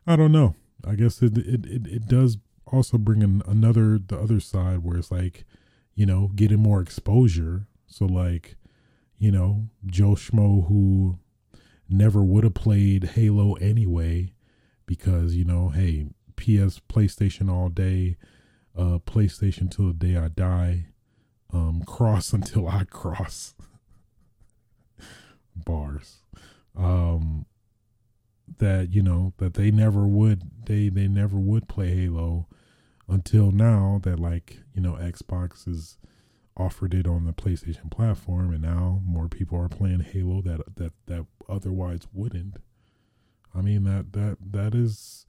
I 0.07 0.15
don't 0.15 0.31
know. 0.31 0.55
I 0.85 0.95
guess 0.95 1.21
it 1.21 1.37
it 1.37 1.65
it, 1.65 1.87
it 1.87 2.07
does 2.07 2.37
also 2.67 2.97
bring 2.97 3.21
in 3.21 3.41
another 3.45 3.99
the 3.99 4.17
other 4.17 4.39
side 4.39 4.79
where 4.79 4.97
it's 4.97 5.11
like, 5.11 5.45
you 5.93 6.05
know, 6.05 6.31
getting 6.35 6.59
more 6.59 6.81
exposure. 6.81 7.67
So 7.87 8.05
like, 8.05 8.55
you 9.17 9.31
know, 9.31 9.67
Joe 9.85 10.11
Schmo 10.15 10.67
who 10.67 11.19
never 11.89 12.23
would 12.23 12.43
have 12.43 12.53
played 12.53 13.03
Halo 13.03 13.53
anyway 13.55 14.33
because, 14.85 15.35
you 15.35 15.45
know, 15.45 15.69
hey, 15.69 16.07
PS, 16.37 16.79
PlayStation 16.89 17.51
all 17.51 17.69
day, 17.69 18.17
uh, 18.75 18.99
PlayStation 19.05 19.69
till 19.69 19.87
the 19.87 19.93
day 19.93 20.17
I 20.17 20.29
die, 20.29 20.87
um, 21.53 21.83
cross 21.87 22.33
until 22.33 22.67
I 22.67 22.85
cross. 22.85 23.53
Bars. 25.55 26.19
Um, 26.75 27.45
that, 28.57 28.89
you 28.91 29.01
know, 29.01 29.33
that 29.37 29.53
they 29.53 29.71
never 29.71 30.07
would, 30.07 30.43
they, 30.65 30.89
they 30.89 31.07
never 31.07 31.37
would 31.37 31.67
play 31.67 31.95
Halo 31.95 32.47
until 33.07 33.51
now 33.51 33.99
that, 34.03 34.19
like, 34.19 34.59
you 34.73 34.81
know, 34.81 34.93
Xbox 34.93 35.67
is 35.67 35.97
offered 36.57 36.93
it 36.93 37.07
on 37.07 37.25
the 37.25 37.33
PlayStation 37.33 37.89
platform, 37.89 38.51
and 38.51 38.61
now 38.61 39.01
more 39.05 39.27
people 39.27 39.57
are 39.57 39.69
playing 39.69 40.01
Halo 40.01 40.41
that 40.41 40.75
that 40.75 40.93
that 41.07 41.25
otherwise 41.49 42.01
wouldn't. 42.13 42.57
I 43.53 43.61
mean 43.61 43.83
that 43.83 44.13
that 44.13 44.37
that 44.51 44.75
is 44.75 45.25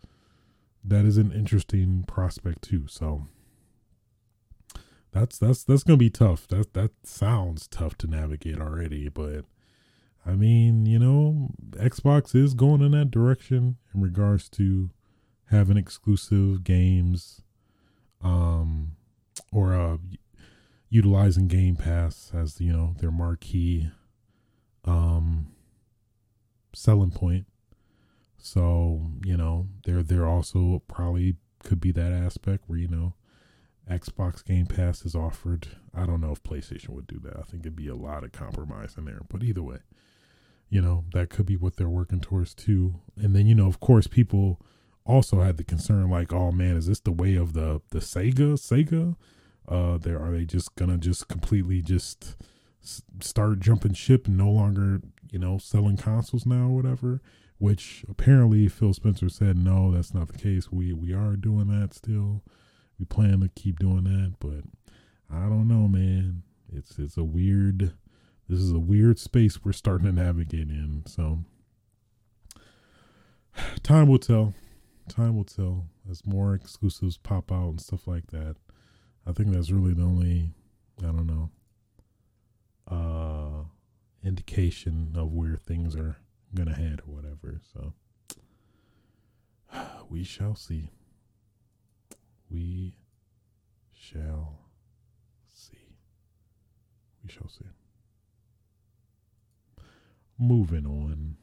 that 0.85 1.05
is 1.05 1.17
an 1.17 1.33
interesting 1.33 2.05
prospect 2.07 2.63
too. 2.63 2.87
So 2.89 3.27
that's 5.13 5.39
that's 5.39 5.65
that's 5.65 5.85
gonna 5.85 5.97
be 5.97 6.11
tough. 6.11 6.49
That 6.49 6.75
that 6.75 6.91
sounds 7.05 7.67
tough 7.67 7.97
to 7.99 8.07
navigate 8.07 8.61
already, 8.61 9.09
but 9.09 9.45
I 10.25 10.33
mean, 10.33 10.87
you 10.87 10.99
know, 10.99 11.51
Xbox 11.73 12.35
is 12.35 12.55
going 12.55 12.81
in 12.81 12.93
that 12.93 13.11
direction 13.11 13.77
in 13.95 14.01
regards 14.01 14.49
to 14.51 14.91
having 15.51 15.77
exclusive 15.77 16.65
games, 16.65 17.43
um, 18.23 18.93
or 19.53 19.75
uh, 19.75 19.97
utilizing 20.89 21.49
Game 21.49 21.77
Pass 21.77 22.31
as 22.35 22.61
you 22.61 22.73
know 22.73 22.95
their 22.99 23.11
marquee 23.11 23.91
um, 24.85 25.49
selling 26.75 27.11
point. 27.11 27.47
So 28.39 29.11
you 29.25 29.37
know 29.37 29.69
there 29.85 30.03
there 30.03 30.27
also 30.27 30.83
probably 30.87 31.37
could 31.65 31.81
be 31.81 31.93
that 31.93 32.13
aspect 32.13 32.65
where 32.67 32.79
you 32.79 32.89
know 32.89 33.15
Xbox 33.91 34.45
Game 34.45 34.67
Pass 34.67 35.05
is 35.05 35.15
offered. 35.15 35.69
I 35.95 36.07
don't 36.07 36.21
know 36.21 36.33
if 36.33 36.43
PlayStation 36.43 36.91
would 36.91 37.07
do 37.07 37.19
that. 37.25 37.37
I 37.37 37.43
think 37.43 37.63
it'd 37.63 37.77
be 37.77 37.89
a 37.89 37.95
lot 37.97 38.25
of 38.25 38.33
compromise 38.33 38.95
in 38.97 39.05
there. 39.05 39.21
But 39.29 39.43
either 39.43 39.63
way, 39.63 39.79
you 40.73 40.81
know 40.81 41.05
that 41.13 41.31
could 41.31 41.47
be 41.47 41.57
what 41.57 41.77
they're 41.77 41.89
working 41.89 42.21
towards 42.21 42.55
too. 42.55 43.01
And 43.17 43.35
then 43.37 43.47
you 43.47 43.55
know 43.55 43.67
of 43.69 43.79
course 43.81 44.07
people 44.07 44.61
also 45.05 45.41
had 45.41 45.57
the 45.57 45.65
concern 45.65 46.09
like, 46.11 46.33
oh 46.33 46.51
man, 46.53 46.77
is 46.77 46.87
this 46.87 47.01
the 47.01 47.13
way 47.13 47.35
of 47.37 47.53
the 47.53 47.81
the 47.91 47.99
Sega 48.01 48.55
Sega? 48.55 49.17
Uh, 49.69 49.99
there 49.99 50.19
are 50.19 50.33
they 50.33 50.45
just 50.45 50.75
gonna 50.77 50.99
just 50.99 51.29
completely 51.29 51.83
just 51.83 52.37
s- 52.83 53.03
start 53.21 53.61
jumping 53.61 53.95
ship 53.95 54.27
and 54.27 54.37
no 54.37 54.51
longer 54.51 55.01
you 55.31 55.39
know 55.39 55.59
selling 55.59 55.97
consoles 55.97 56.47
now 56.47 56.67
or 56.67 56.77
whatever? 56.77 57.21
which 57.59 58.05
apparently 58.09 58.67
Phil 58.67 58.93
Spencer 58.93 59.29
said 59.29 59.57
no, 59.57 59.93
that's 59.93 60.13
not 60.13 60.27
the 60.27 60.37
case. 60.39 60.73
We 60.73 60.93
we 60.93 61.13
are 61.13 61.37
doing 61.37 61.69
that 61.69 61.95
still. 61.95 62.43
We 62.99 63.05
plan 63.05 63.39
to 63.41 63.49
keep 63.55 63.79
doing 63.79 64.03
that, 64.05 64.35
but 64.41 64.65
I 65.31 65.43
don't 65.49 65.69
know, 65.69 65.87
man. 65.87 66.43
It's 66.73 66.99
it's 66.99 67.17
a 67.17 67.23
weird. 67.23 67.93
This 68.53 68.61
is 68.61 68.73
a 68.73 68.79
weird 68.79 69.19
space 69.19 69.65
we're 69.65 69.73
starting 69.73 70.05
to 70.05 70.13
navigate 70.13 70.69
in. 70.69 71.05
So 71.07 71.39
time 73.83 74.09
will 74.09 74.19
tell. 74.19 74.53
Time 75.09 75.35
will 75.37 75.45
tell 75.45 75.87
as 76.11 76.27
more 76.27 76.55
exclusives 76.55 77.17
pop 77.17 77.51
out 77.51 77.71
and 77.71 77.81
stuff 77.81 78.07
like 78.07 78.27
that. 78.27 78.57
I 79.27 79.33
think 79.33 79.53
that's 79.53 79.71
really 79.71 79.95
the 79.95 80.03
only 80.03 80.51
I 80.99 81.07
don't 81.07 81.27
know 81.27 81.51
uh 82.91 83.65
indication 84.23 85.15
of 85.17 85.33
where 85.33 85.57
things 85.57 85.97
are 85.97 86.19
gonna 86.55 86.75
head 86.75 87.01
or 87.09 87.15
whatever. 87.15 87.59
So 87.73 87.95
we 90.11 90.25
shall 90.25 90.57
see. 90.57 90.91
We 92.51 92.99
shall 93.95 94.59
see. 95.55 95.97
We 97.25 97.31
shall 97.31 97.49
see. 97.49 97.65
Moving 100.45 100.87
on. 100.87 101.37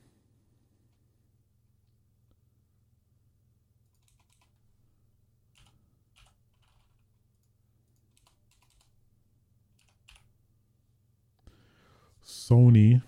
Sony 12.22 13.02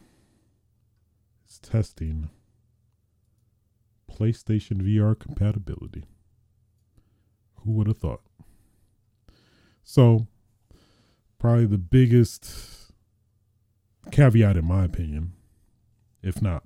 is 1.49 1.59
testing 1.59 2.29
PlayStation 4.09 4.81
VR 4.81 5.19
compatibility. 5.19 6.05
Who 7.65 7.71
would 7.73 7.87
have 7.87 7.97
thought? 7.97 8.21
So, 9.83 10.27
probably 11.37 11.65
the 11.65 11.77
biggest 11.77 12.93
caveat, 14.09 14.55
in 14.55 14.63
my 14.63 14.85
opinion, 14.85 15.33
if 16.23 16.41
not 16.41 16.63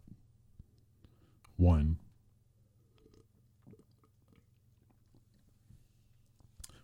one, 1.58 1.98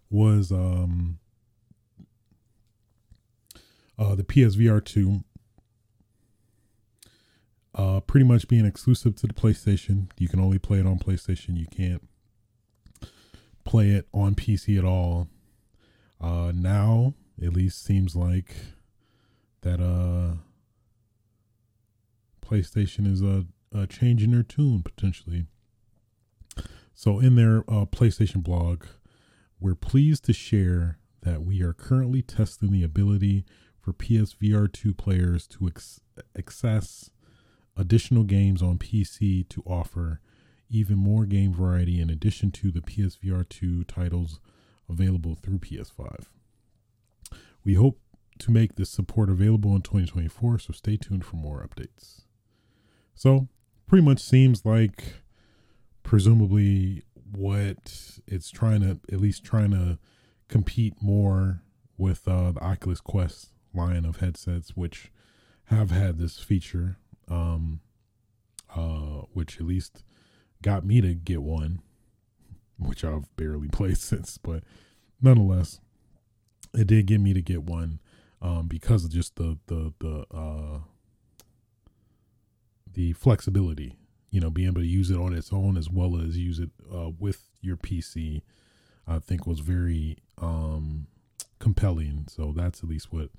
was 0.10 0.52
um, 0.52 1.20
uh, 3.98 4.16
the 4.16 4.24
PSVR 4.24 4.84
2 4.84 5.24
uh, 7.74 8.00
pretty 8.02 8.26
much 8.26 8.48
being 8.48 8.66
exclusive 8.66 9.16
to 9.16 9.28
the 9.28 9.34
PlayStation. 9.34 10.10
You 10.18 10.28
can 10.28 10.40
only 10.40 10.60
play 10.60 10.80
it 10.80 10.86
on 10.86 11.00
PlayStation. 11.00 11.58
You 11.58 11.68
can't 11.68 12.08
play 13.64 13.92
it 13.92 14.08
on 14.14 14.36
PC 14.36 14.78
at 14.78 14.84
all. 14.84 15.28
Uh, 16.20 16.52
now, 16.54 17.14
at 17.42 17.54
least, 17.54 17.84
seems 17.84 18.16
like 18.16 18.56
that 19.62 19.80
uh, 19.80 20.38
PlayStation 22.52 23.08
is 23.08 23.22
a, 23.22 23.46
a 23.74 23.88
changing 23.88 24.32
their 24.32 24.44
tune 24.44 24.84
potentially. 24.84 25.46
So, 26.94 27.20
in 27.20 27.36
their 27.36 27.60
uh, 27.60 27.86
PlayStation 27.86 28.44
blog, 28.44 28.84
we're 29.60 29.76
pleased 29.76 30.26
to 30.26 30.34
share 30.34 30.98
that 31.22 31.44
we 31.44 31.62
are 31.62 31.72
currently 31.72 32.22
testing 32.22 32.72
the 32.72 32.84
ability 32.84 33.46
for 33.80 33.94
PSVR 33.94 34.72
2 34.72 34.94
players 34.94 35.48
to 35.48 35.68
ex- 35.68 36.02
access 36.38 37.10
additional 37.78 38.24
games 38.24 38.62
on 38.62 38.78
PC 38.78 39.48
to 39.48 39.64
offer 39.66 40.20
even 40.70 40.98
more 40.98 41.26
game 41.26 41.54
variety 41.54 42.02
in 42.02 42.10
addition 42.10 42.52
to 42.52 42.72
the 42.72 42.82
PSVR 42.82 43.48
2 43.48 43.86
titles 43.86 44.40
available 44.90 45.36
through 45.36 45.60
PS5. 45.60 46.26
We 47.64 47.76
hope 47.76 48.00
to 48.40 48.52
make 48.52 48.76
this 48.76 48.90
support 48.90 49.30
available 49.30 49.76
in 49.76 49.82
2024, 49.84 50.60
so 50.60 50.74
stay 50.74 50.98
tuned 50.98 51.24
for 51.26 51.38
more 51.38 51.66
updates. 51.66 52.24
So, 53.22 53.48
pretty 53.86 54.04
much 54.04 54.18
seems 54.18 54.66
like 54.66 55.04
presumably 56.02 57.04
what 57.32 58.18
it's 58.26 58.50
trying 58.50 58.82
to 58.82 59.00
at 59.14 59.22
least 59.22 59.44
trying 59.44 59.70
to 59.74 60.00
compete 60.48 60.96
more 61.04 61.62
with 62.00 62.28
uh, 62.28 62.52
the 62.54 62.64
Oculus 62.64 63.00
Quest 63.00 63.52
line 63.76 64.06
of 64.06 64.22
headsets, 64.22 64.76
which 64.76 65.12
have 65.66 65.92
had 65.92 66.18
this 66.18 66.40
feature 66.40 66.98
um, 67.28 67.82
uh, 68.76 69.26
which 69.34 69.58
at 69.60 69.68
least 69.68 70.02
got 70.64 70.84
me 70.84 71.00
to 71.00 71.14
get 71.14 71.44
one, 71.44 71.84
which 72.80 73.04
I've 73.04 73.36
barely 73.36 73.68
played 73.72 74.00
since, 74.00 74.40
but 74.40 74.64
nonetheless, 75.22 75.80
it 76.74 76.88
did 76.88 77.06
get 77.06 77.22
me 77.22 77.36
to 77.36 77.42
get 77.44 77.62
one 77.62 78.00
um, 78.42 78.68
because 78.68 79.06
of 79.06 79.12
just 79.12 79.36
the 79.36 79.60
the 79.68 79.94
the 80.00 80.26
uh, 80.36 80.80
the 82.94 83.14
flexibility. 83.14 83.98
You 84.30 84.40
know, 84.40 84.50
being 84.50 84.70
able 84.70 84.82
to 84.82 84.88
use 84.88 85.12
it 85.12 85.18
on 85.18 85.34
its 85.34 85.52
own 85.52 85.78
as 85.78 85.90
well 85.90 86.18
as 86.18 86.38
use 86.38 86.60
it 86.60 86.70
uh, 86.94 87.10
with 87.20 87.44
your 87.62 87.76
PC, 87.76 88.42
I 89.08 89.20
think 89.20 89.46
was 89.46 89.60
very 89.60 90.18
um, 90.38 91.08
compelling. 91.60 92.26
So 92.30 92.54
that's 92.56 92.82
at 92.82 92.90
least 92.90 93.12
what 93.12 93.30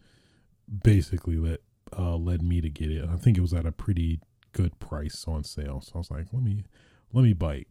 basically 0.84 1.36
let 1.36 1.60
uh, 1.96 2.16
led 2.16 2.42
me 2.42 2.60
to 2.60 2.70
get 2.70 2.90
it. 2.90 3.08
I 3.08 3.16
think 3.16 3.38
it 3.38 3.42
was 3.42 3.54
at 3.54 3.66
a 3.66 3.72
pretty 3.72 4.20
good 4.52 4.78
price 4.78 5.24
on 5.26 5.44
sale. 5.44 5.80
So 5.80 5.92
I 5.94 5.98
was 5.98 6.10
like, 6.10 6.26
let 6.32 6.42
me 6.42 6.64
let 7.12 7.22
me 7.22 7.32
bite. 7.32 7.68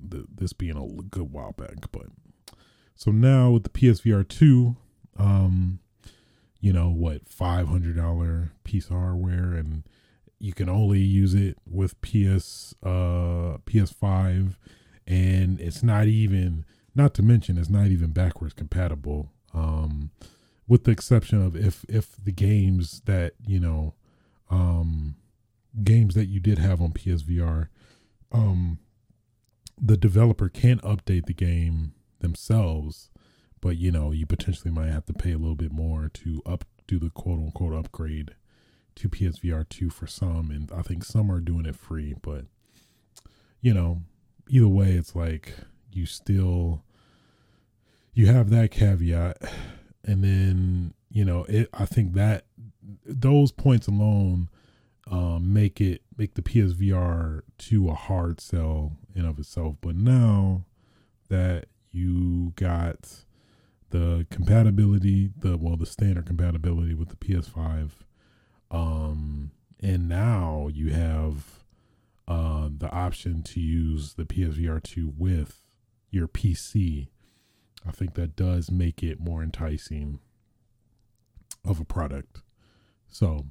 This 0.00 0.52
being 0.52 0.76
a 0.76 1.02
good 1.02 1.32
while 1.32 1.52
back, 1.52 1.90
but 1.90 2.06
so 2.94 3.10
now 3.10 3.50
with 3.50 3.64
the 3.64 3.68
PSVR 3.70 4.26
two, 4.26 4.76
um, 5.18 5.80
you 6.60 6.72
know 6.72 6.90
what, 6.90 7.28
five 7.28 7.68
hundred 7.68 7.96
dollar 7.96 8.52
piece 8.64 8.86
of 8.86 8.92
hardware, 8.92 9.54
and 9.54 9.84
you 10.38 10.52
can 10.52 10.68
only 10.68 11.00
use 11.00 11.34
it 11.34 11.58
with 11.66 12.00
PS 12.00 12.74
uh 12.82 13.58
PS 13.66 13.92
five, 13.92 14.58
and 15.06 15.60
it's 15.60 15.82
not 15.82 16.06
even. 16.06 16.64
Not 16.94 17.12
to 17.14 17.22
mention, 17.22 17.58
it's 17.58 17.68
not 17.68 17.88
even 17.88 18.12
backwards 18.12 18.54
compatible. 18.54 19.30
Um, 19.52 20.12
with 20.68 20.84
the 20.84 20.90
exception 20.90 21.44
of 21.44 21.56
if 21.56 21.84
if 21.88 22.16
the 22.22 22.32
games 22.32 23.02
that 23.06 23.34
you 23.46 23.60
know 23.60 23.94
um 24.50 25.16
games 25.82 26.14
that 26.14 26.26
you 26.26 26.40
did 26.40 26.58
have 26.58 26.80
on 26.80 26.92
PSVR 26.92 27.68
um 28.32 28.78
the 29.80 29.96
developer 29.96 30.48
can't 30.48 30.82
update 30.82 31.26
the 31.26 31.34
game 31.34 31.92
themselves 32.20 33.10
but 33.60 33.76
you 33.76 33.90
know 33.90 34.10
you 34.10 34.26
potentially 34.26 34.70
might 34.70 34.90
have 34.90 35.04
to 35.06 35.12
pay 35.12 35.32
a 35.32 35.38
little 35.38 35.54
bit 35.54 35.72
more 35.72 36.08
to 36.12 36.42
up 36.46 36.64
do 36.86 36.98
the 36.98 37.10
quote 37.10 37.38
unquote 37.38 37.74
upgrade 37.74 38.34
to 38.96 39.08
PSVR 39.08 39.68
2 39.68 39.90
for 39.90 40.06
some 40.06 40.50
and 40.50 40.70
I 40.72 40.82
think 40.82 41.04
some 41.04 41.30
are 41.30 41.40
doing 41.40 41.66
it 41.66 41.76
free 41.76 42.14
but 42.20 42.44
you 43.60 43.72
know 43.72 44.02
either 44.48 44.68
way 44.68 44.92
it's 44.92 45.14
like 45.14 45.54
you 45.92 46.06
still 46.06 46.82
you 48.12 48.26
have 48.26 48.50
that 48.50 48.70
caveat 48.70 49.38
and 50.04 50.22
then 50.22 50.94
you 51.10 51.24
know 51.24 51.44
it 51.44 51.68
i 51.72 51.84
think 51.84 52.14
that 52.14 52.44
those 53.04 53.52
points 53.52 53.86
alone 53.86 54.48
um, 55.10 55.52
make 55.52 55.80
it 55.80 56.02
make 56.16 56.34
the 56.34 56.42
psvr 56.42 57.42
2 57.58 57.88
a 57.88 57.94
hard 57.94 58.40
sell 58.40 58.96
in 59.14 59.24
of 59.24 59.38
itself. 59.38 59.76
But 59.80 59.96
now 59.96 60.64
that 61.28 61.66
you 61.90 62.52
got 62.56 63.24
the 63.90 64.26
compatibility 64.30 65.30
the 65.38 65.56
well 65.56 65.76
the 65.76 65.86
standard 65.86 66.26
compatibility 66.26 66.94
with 66.94 67.08
the 67.08 67.16
ps5 67.16 67.90
um 68.70 69.50
and 69.80 70.08
now 70.08 70.68
you 70.72 70.90
have 70.90 71.64
uh 72.26 72.68
the 72.76 72.90
option 72.90 73.42
to 73.42 73.60
use 73.60 74.14
the 74.14 74.24
psvr 74.24 74.82
2 74.82 75.12
with 75.16 75.60
your 76.10 76.26
pc 76.26 77.08
I 77.86 77.92
think 77.92 78.14
that 78.14 78.36
does 78.36 78.70
make 78.70 79.02
it 79.02 79.20
more 79.20 79.42
enticing 79.42 80.18
of 81.64 81.80
a 81.80 81.84
product. 81.84 82.42
So, 83.08 83.46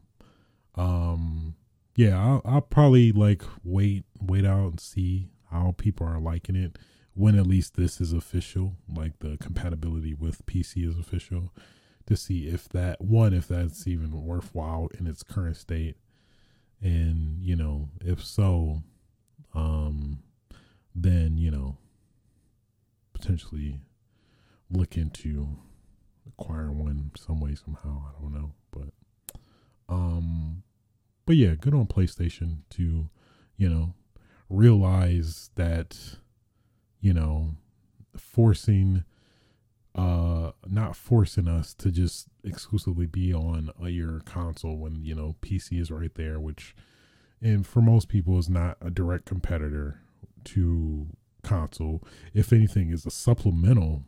um, 0.75 1.55
yeah, 1.95 2.21
I'll, 2.21 2.41
I'll 2.43 2.61
probably 2.61 3.11
like 3.11 3.43
wait, 3.63 4.05
wait 4.21 4.45
out 4.45 4.69
and 4.69 4.79
see 4.79 5.29
how 5.51 5.73
people 5.77 6.05
are 6.05 6.19
liking 6.19 6.55
it. 6.55 6.77
When 7.13 7.39
at 7.39 7.47
least 7.47 7.77
this 7.77 8.01
is 8.01 8.11
official, 8.11 8.73
like 8.93 9.19
the 9.19 9.37
compatibility 9.37 10.13
with 10.13 10.45
PC 10.45 10.87
is 10.89 10.99
official, 10.99 11.53
to 12.07 12.15
see 12.15 12.47
if 12.47 12.69
that 12.69 13.01
one, 13.01 13.33
if 13.33 13.47
that's 13.47 13.87
even 13.87 14.23
worthwhile 14.23 14.89
in 14.99 15.07
its 15.07 15.23
current 15.23 15.57
state, 15.57 15.97
and 16.81 17.41
you 17.41 17.55
know, 17.55 17.89
if 18.01 18.23
so, 18.23 18.83
um, 19.53 20.19
then 20.93 21.37
you 21.37 21.51
know, 21.51 21.77
potentially 23.13 23.79
look 24.69 24.97
into 24.97 25.47
acquiring 26.27 26.77
one 26.77 27.11
some 27.17 27.39
way 27.39 27.55
somehow. 27.55 28.03
I 28.07 28.21
don't 28.21 28.33
know, 28.33 28.53
but 28.71 28.89
um, 29.89 30.63
but 31.25 31.35
yeah, 31.35 31.55
good 31.55 31.73
on 31.73 31.87
PlayStation 31.87 32.59
to 32.71 33.09
you 33.57 33.69
know 33.69 33.93
realize 34.49 35.49
that 35.55 36.17
you 36.99 37.13
know 37.13 37.51
forcing 38.15 39.03
uh 39.95 40.51
not 40.67 40.95
forcing 40.95 41.47
us 41.47 41.73
to 41.73 41.89
just 41.89 42.27
exclusively 42.43 43.05
be 43.05 43.33
on 43.33 43.71
your 43.83 44.19
console 44.21 44.77
when 44.77 45.03
you 45.03 45.15
know 45.15 45.35
PC 45.41 45.79
is 45.79 45.89
right 45.89 46.13
there 46.15 46.39
which 46.39 46.75
and 47.41 47.65
for 47.65 47.81
most 47.81 48.09
people 48.09 48.37
is 48.37 48.49
not 48.49 48.77
a 48.81 48.89
direct 48.89 49.25
competitor 49.25 50.01
to 50.43 51.07
console. 51.43 52.03
If 52.33 52.51
anything 52.51 52.89
is 52.89 53.05
a 53.05 53.11
supplemental 53.11 54.03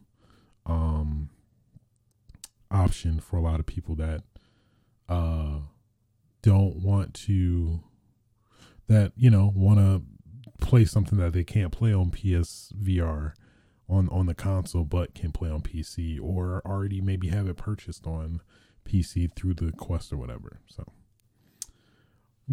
um 0.66 1.30
option 2.70 3.20
for 3.22 3.38
a 3.38 3.42
lot 3.42 3.62
of 3.62 3.66
people 3.66 3.96
that 3.96 4.24
uh 5.08 5.60
don't 6.42 6.76
want 6.78 7.14
to 7.14 7.80
that 8.88 9.14
you 9.16 9.30
know 9.30 9.52
want 9.56 9.80
to 9.80 10.02
play 10.66 10.84
something 10.84 11.18
that 11.20 11.34
they 11.34 11.44
can't 11.44 11.72
play 11.72 11.94
on 11.94 12.12
PSVR 12.12 13.34
on 13.90 14.10
on 14.10 14.26
the 14.26 14.34
console 14.36 14.84
but 14.84 15.16
can 15.16 15.32
play 15.32 15.50
on 15.50 15.62
PC 15.62 16.20
or 16.22 16.62
already 16.66 17.02
maybe 17.02 17.30
have 17.30 17.48
it 17.48 17.58
purchased 17.58 18.06
on 18.06 18.42
PC 18.86 19.34
through 19.34 19.54
the 19.54 19.72
Quest 19.72 20.12
or 20.12 20.18
whatever. 20.18 20.60
So 20.68 20.86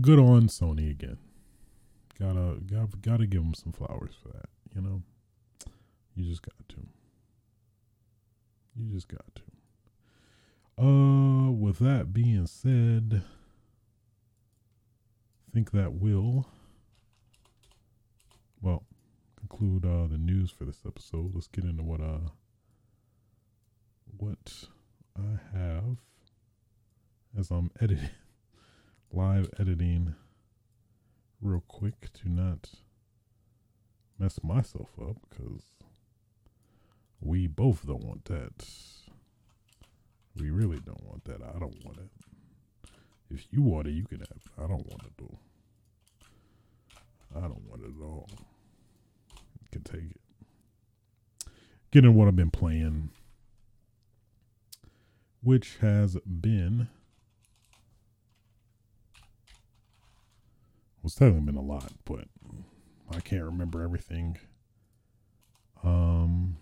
good 0.00 0.18
on 0.18 0.48
Sony 0.48 0.90
again. 0.90 1.18
Gotta 2.18 2.58
gotta 2.66 2.96
gotta 3.00 3.26
give 3.26 3.42
them 3.42 3.54
some 3.54 3.72
flowers 3.72 4.14
for 4.22 4.28
that. 4.28 4.48
You 4.74 4.82
know, 4.82 5.02
you 6.14 6.28
just 6.28 6.42
got 6.42 6.68
to. 6.70 6.76
You 8.76 8.92
just 8.92 9.08
got 9.08 9.24
to. 9.36 9.42
Uh, 10.76 11.50
with 11.50 11.78
that 11.78 12.12
being 12.12 12.46
said, 12.46 13.22
I 15.48 15.52
think 15.52 15.70
that 15.70 15.92
will 15.94 16.46
well 18.60 18.84
conclude 19.54 19.84
uh, 19.84 20.06
the 20.08 20.18
news 20.18 20.50
for 20.50 20.64
this 20.64 20.80
episode. 20.86 21.32
Let's 21.32 21.46
get 21.46 21.64
into 21.64 21.82
what 21.82 22.00
uh 22.00 22.30
what 24.16 24.64
I 25.16 25.56
have 25.56 25.98
as 27.38 27.50
I'm 27.50 27.70
editing 27.80 28.10
live 29.12 29.48
editing 29.58 30.14
real 31.40 31.62
quick 31.68 32.12
to 32.14 32.28
not 32.28 32.70
mess 34.18 34.40
myself 34.42 34.88
up 35.00 35.16
because 35.30 35.62
we 37.20 37.46
both 37.46 37.86
don't 37.86 38.04
want 38.04 38.24
that. 38.24 38.66
We 40.36 40.50
really 40.50 40.80
don't 40.84 41.04
want 41.04 41.24
that. 41.26 41.40
I 41.42 41.58
don't 41.60 41.84
want 41.84 41.98
it. 41.98 42.90
If 43.30 43.46
you 43.52 43.62
want 43.62 43.86
it, 43.86 43.92
you 43.92 44.04
can 44.04 44.18
have 44.18 44.30
it. 44.30 44.50
I 44.58 44.66
don't 44.66 44.86
want 44.86 45.02
it 45.04 45.12
though. 45.16 45.38
I 47.36 47.42
don't 47.42 47.68
want 47.68 47.82
it 47.82 47.92
at 47.96 48.04
all. 48.04 48.28
Can 49.74 49.82
take 49.82 50.02
it. 50.12 50.20
Get 51.90 52.04
into 52.04 52.12
what 52.12 52.28
I've 52.28 52.36
been 52.36 52.52
playing, 52.52 53.10
which 55.42 55.78
has 55.80 56.16
been. 56.18 56.86
Well, 61.02 61.06
it's 61.06 61.16
definitely 61.16 61.40
been 61.40 61.56
a 61.56 61.60
lot, 61.60 61.90
but 62.04 62.26
I 63.10 63.18
can't 63.18 63.42
remember 63.42 63.82
everything. 63.82 64.38
Um, 65.82 66.58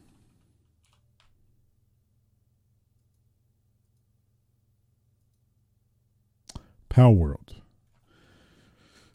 Palworld. 6.89 7.62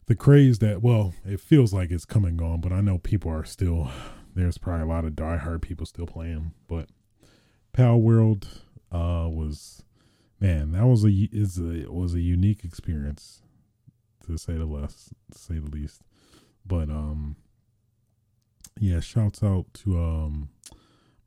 The 0.08 0.14
craze 0.14 0.58
that, 0.60 0.80
well, 0.80 1.12
it 1.26 1.38
feels 1.38 1.74
like 1.74 1.90
it's 1.90 2.06
come 2.06 2.24
and 2.24 2.38
gone, 2.38 2.62
but 2.62 2.72
I 2.72 2.80
know 2.80 2.96
people 2.96 3.30
are 3.30 3.44
still, 3.44 3.90
there's 4.34 4.56
probably 4.56 4.84
a 4.84 4.88
lot 4.88 5.04
of 5.04 5.12
diehard 5.12 5.60
people 5.60 5.84
still 5.84 6.06
playing. 6.06 6.52
But 6.66 6.88
Palworld 7.74 8.46
uh, 8.90 9.28
was, 9.28 9.82
man, 10.40 10.72
that 10.72 10.86
was 10.86 11.04
a, 11.04 11.10
is 11.10 11.58
a, 11.58 11.92
was 11.92 12.14
a 12.14 12.22
unique 12.22 12.64
experience 12.64 13.42
to 14.24 14.38
say 14.38 14.54
the 14.54 14.64
less, 14.64 15.10
to 15.30 15.38
say 15.38 15.58
the 15.58 15.68
least. 15.68 16.00
But, 16.64 16.88
um, 16.88 17.36
yeah, 18.80 19.00
shouts 19.00 19.42
out 19.42 19.66
to, 19.84 19.98
um, 19.98 20.48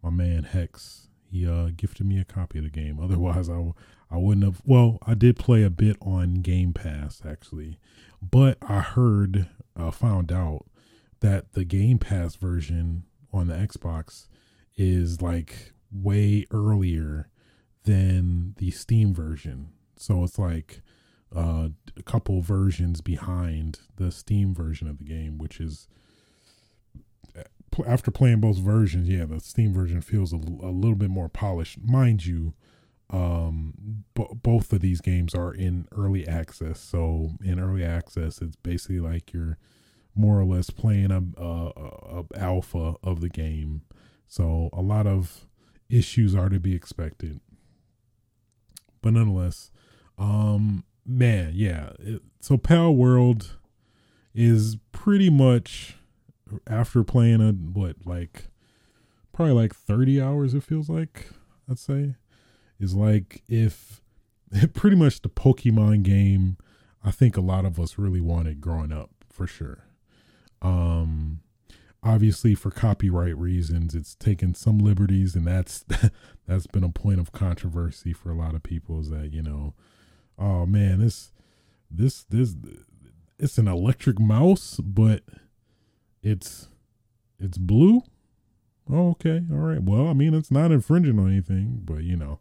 my 0.01 0.09
man 0.09 0.41
Hex. 0.41 1.07
He, 1.31 1.47
uh, 1.47 1.69
gifted 1.77 2.07
me 2.07 2.19
a 2.19 2.25
copy 2.25 2.57
of 2.57 2.63
the 2.63 2.71
game. 2.71 2.99
Otherwise, 3.03 3.47
I, 3.47 3.73
I 4.11 4.17
wouldn't 4.17 4.45
have. 4.45 4.61
Well, 4.65 4.99
I 5.05 5.13
did 5.13 5.37
play 5.37 5.63
a 5.63 5.69
bit 5.69 5.97
on 6.01 6.35
Game 6.35 6.73
Pass 6.73 7.21
actually, 7.25 7.79
but 8.21 8.57
I 8.61 8.79
heard, 8.79 9.47
uh, 9.75 9.91
found 9.91 10.31
out 10.31 10.65
that 11.21 11.53
the 11.53 11.63
Game 11.63 11.97
Pass 11.97 12.35
version 12.35 13.03
on 13.31 13.47
the 13.47 13.55
Xbox 13.55 14.27
is 14.75 15.21
like 15.21 15.73
way 15.91 16.45
earlier 16.51 17.29
than 17.83 18.55
the 18.57 18.71
Steam 18.71 19.13
version. 19.13 19.69
So 19.97 20.23
it's 20.23 20.37
like 20.39 20.81
uh, 21.35 21.69
a 21.95 22.03
couple 22.03 22.41
versions 22.41 23.01
behind 23.01 23.79
the 23.95 24.11
Steam 24.11 24.53
version 24.53 24.87
of 24.87 24.97
the 24.97 25.05
game, 25.05 25.37
which 25.37 25.59
is 25.59 25.87
after 27.87 28.11
playing 28.11 28.41
both 28.41 28.57
versions, 28.57 29.07
yeah, 29.07 29.25
the 29.25 29.39
Steam 29.39 29.73
version 29.73 30.01
feels 30.01 30.33
a, 30.33 30.37
a 30.37 30.71
little 30.71 30.95
bit 30.95 31.09
more 31.09 31.29
polished. 31.29 31.79
Mind 31.81 32.25
you, 32.25 32.53
um 33.11 34.03
b- 34.13 34.25
both 34.41 34.71
of 34.71 34.79
these 34.79 35.01
games 35.01 35.35
are 35.35 35.53
in 35.53 35.85
early 35.91 36.25
access 36.25 36.79
so 36.79 37.31
in 37.43 37.59
early 37.59 37.83
access 37.83 38.41
it's 38.41 38.55
basically 38.55 38.99
like 38.99 39.33
you're 39.33 39.57
more 40.15 40.39
or 40.39 40.45
less 40.45 40.69
playing 40.69 41.11
a, 41.11 41.41
a, 41.41 41.71
a, 42.19 42.25
alpha 42.37 42.95
of 43.03 43.21
the 43.21 43.29
game. 43.29 43.81
So 44.27 44.69
a 44.73 44.81
lot 44.81 45.07
of 45.07 45.47
issues 45.89 46.35
are 46.35 46.49
to 46.49 46.59
be 46.59 46.75
expected. 46.75 47.39
But 49.01 49.13
nonetheless 49.13 49.71
um 50.17 50.83
man 51.07 51.51
yeah 51.55 51.89
it, 51.97 52.21
so 52.39 52.55
Palworld 52.55 53.53
is 54.35 54.77
pretty 54.91 55.29
much 55.29 55.95
after 56.67 57.03
playing 57.03 57.41
a 57.41 57.51
what 57.51 57.95
like 58.05 58.49
probably 59.33 59.55
like 59.55 59.73
30 59.73 60.21
hours 60.21 60.53
it 60.53 60.61
feels 60.61 60.89
like 60.89 61.29
i'd 61.69 61.79
say 61.79 62.15
is 62.81 62.95
like 62.95 63.43
if 63.47 64.01
pretty 64.73 64.95
much 64.95 65.21
the 65.21 65.29
Pokemon 65.29 66.03
game 66.03 66.57
I 67.03 67.11
think 67.11 67.35
a 67.35 67.41
lot 67.41 67.65
of 67.65 67.79
us 67.79 67.97
really 67.97 68.21
wanted 68.21 68.61
growing 68.61 68.91
up 68.91 69.11
for 69.29 69.47
sure. 69.47 69.85
Um 70.61 71.39
obviously 72.03 72.55
for 72.55 72.71
copyright 72.71 73.37
reasons 73.37 73.93
it's 73.93 74.15
taken 74.15 74.55
some 74.55 74.79
liberties 74.79 75.35
and 75.35 75.45
that's 75.45 75.85
that's 76.47 76.67
been 76.67 76.83
a 76.83 76.89
point 76.89 77.19
of 77.19 77.31
controversy 77.31 78.11
for 78.11 78.31
a 78.31 78.35
lot 78.35 78.55
of 78.55 78.63
people 78.63 78.99
is 78.99 79.09
that, 79.09 79.31
you 79.31 79.41
know, 79.41 79.73
oh 80.37 80.65
man, 80.65 80.99
this 80.99 81.31
this 81.89 82.23
this 82.23 82.55
it's 83.41 83.57
an 83.57 83.67
electric 83.67 84.19
mouse, 84.19 84.79
but 84.83 85.23
it's 86.21 86.69
it's 87.39 87.57
blue. 87.57 88.03
Oh, 88.89 89.09
okay, 89.11 89.41
all 89.51 89.57
right. 89.57 89.81
Well, 89.81 90.07
I 90.07 90.13
mean, 90.13 90.33
it's 90.33 90.51
not 90.51 90.71
infringing 90.71 91.17
on 91.19 91.31
anything, 91.31 91.81
but 91.83 92.03
you 92.03 92.15
know, 92.15 92.39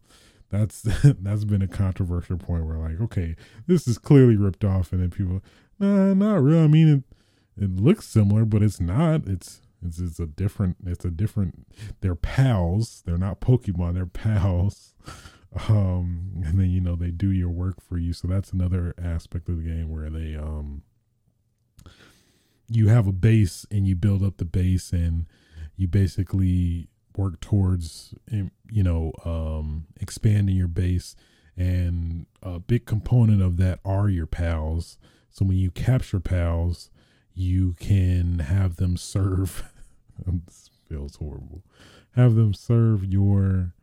that's 0.51 0.82
that's 1.05 1.44
been 1.44 1.62
a 1.62 1.68
controversial 1.68 2.36
point 2.36 2.66
where 2.66 2.78
like, 2.78 3.01
okay, 3.01 3.36
this 3.66 3.88
is 3.88 3.98
clearly 3.98 4.36
ripped 4.36 4.64
off, 4.64 4.92
and 4.92 5.01
then 5.01 5.11
people, 5.11 5.42
nah, 5.78 6.14
not 6.14 6.42
real. 6.42 6.61
I 6.61 6.66
mean, 6.66 6.88
it 6.88 7.64
it 7.64 7.76
looks 7.76 8.07
similar, 8.07 8.44
but 8.44 8.62
it's 8.62 8.80
not. 8.80 9.26
It's 9.26 9.62
it's 9.84 9.98
it's 9.98 10.20
a 10.20 10.26
different. 10.26 10.76
It's 10.84 11.05
a 11.05 11.11
different. 11.11 11.66
They're 12.01 12.14
pals. 12.14 13.03
They're 13.07 13.18
not 13.18 13.40
Pokemon. 13.40 13.94
They're 13.94 14.07
pals. 14.07 14.94
Um, 15.68 16.44
and 16.44 16.61
then 16.61 16.70
you 16.70 16.80
know 16.80 16.94
they 16.94 17.11
do 17.11 17.32
your 17.32 17.48
work 17.48 17.80
for 17.80 17.98
you. 17.98 18.12
So 18.12 18.28
that's 18.28 18.53
another 18.53 18.94
aspect 19.03 19.48
of 19.48 19.57
the 19.57 19.64
game 19.64 19.90
where 19.90 20.09
they 20.09 20.36
um 20.36 20.84
you 22.68 22.86
have 22.86 23.09
a 23.09 23.12
base 23.12 23.66
and 23.70 23.86
you 23.86 23.96
build 23.96 24.22
up 24.22 24.36
the 24.36 24.44
base 24.44 24.92
and 24.92 25.26
you 25.76 25.88
basically 25.88 26.89
work 27.16 27.40
towards 27.40 28.14
you 28.30 28.82
know 28.82 29.12
um, 29.24 29.86
expanding 30.00 30.56
your 30.56 30.68
base. 30.68 31.16
And 31.56 32.26
a 32.42 32.58
big 32.58 32.86
component 32.86 33.42
of 33.42 33.58
that 33.58 33.80
are 33.84 34.08
your 34.08 34.26
pals. 34.26 34.96
So 35.30 35.44
when 35.44 35.58
you 35.58 35.70
capture 35.70 36.20
pals 36.20 36.90
you 37.34 37.74
can 37.78 38.40
have 38.40 38.76
them 38.76 38.96
serve 38.96 39.62
this 40.26 40.70
feels 40.88 41.16
horrible. 41.16 41.62
Have 42.16 42.34
them 42.34 42.54
serve 42.54 43.04
your 43.04 43.74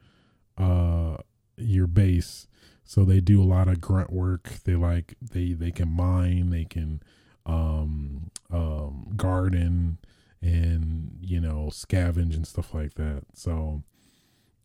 uh 0.57 1.17
your 1.57 1.87
base. 1.87 2.47
So 2.83 3.03
they 3.03 3.19
do 3.19 3.41
a 3.41 3.45
lot 3.45 3.67
of 3.67 3.81
grunt 3.81 4.11
work. 4.11 4.49
They 4.63 4.75
like 4.75 5.15
they 5.21 5.53
they 5.53 5.71
can 5.71 5.89
mine 5.89 6.49
they 6.49 6.65
can 6.65 7.01
um 7.45 8.29
um 8.51 9.13
garden 9.15 9.97
and 10.41 11.17
you 11.21 11.39
know 11.39 11.69
scavenge 11.71 12.35
and 12.35 12.47
stuff 12.47 12.73
like 12.73 12.93
that. 12.95 13.23
So 13.33 13.83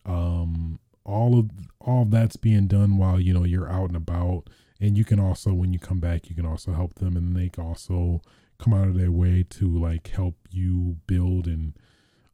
um 0.04 0.78
all 1.04 1.38
of 1.38 1.50
all 1.80 2.02
of 2.02 2.10
that's 2.10 2.36
being 2.36 2.66
done 2.66 2.96
while 2.96 3.20
you 3.20 3.32
know 3.32 3.44
you're 3.44 3.70
out 3.70 3.88
and 3.88 3.96
about. 3.96 4.44
And 4.80 4.98
you 4.98 5.04
can 5.04 5.20
also 5.20 5.52
when 5.52 5.72
you 5.72 5.78
come 5.78 6.00
back 6.00 6.28
you 6.28 6.34
can 6.34 6.46
also 6.46 6.72
help 6.72 6.96
them 6.96 7.16
and 7.16 7.36
they 7.36 7.48
can 7.48 7.64
also 7.64 8.20
come 8.58 8.74
out 8.74 8.88
of 8.88 8.96
their 8.96 9.10
way 9.10 9.44
to 9.50 9.68
like 9.68 10.08
help 10.08 10.36
you 10.50 10.96
build 11.06 11.46
and 11.46 11.74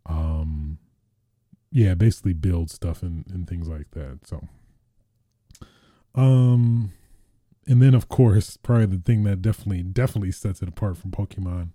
um 0.06 0.78
yeah 1.70 1.94
basically 1.94 2.32
build 2.32 2.70
stuff 2.70 3.02
and, 3.02 3.26
and 3.30 3.48
things 3.48 3.68
like 3.68 3.90
that. 3.92 4.20
So 4.26 4.48
um 6.14 6.92
and 7.66 7.82
then 7.82 7.94
of 7.94 8.08
course 8.08 8.56
probably 8.56 8.86
the 8.86 9.02
thing 9.02 9.24
that 9.24 9.42
definitely 9.42 9.82
definitely 9.82 10.32
sets 10.32 10.62
it 10.62 10.68
apart 10.68 10.96
from 10.96 11.10
pokemon 11.10 11.68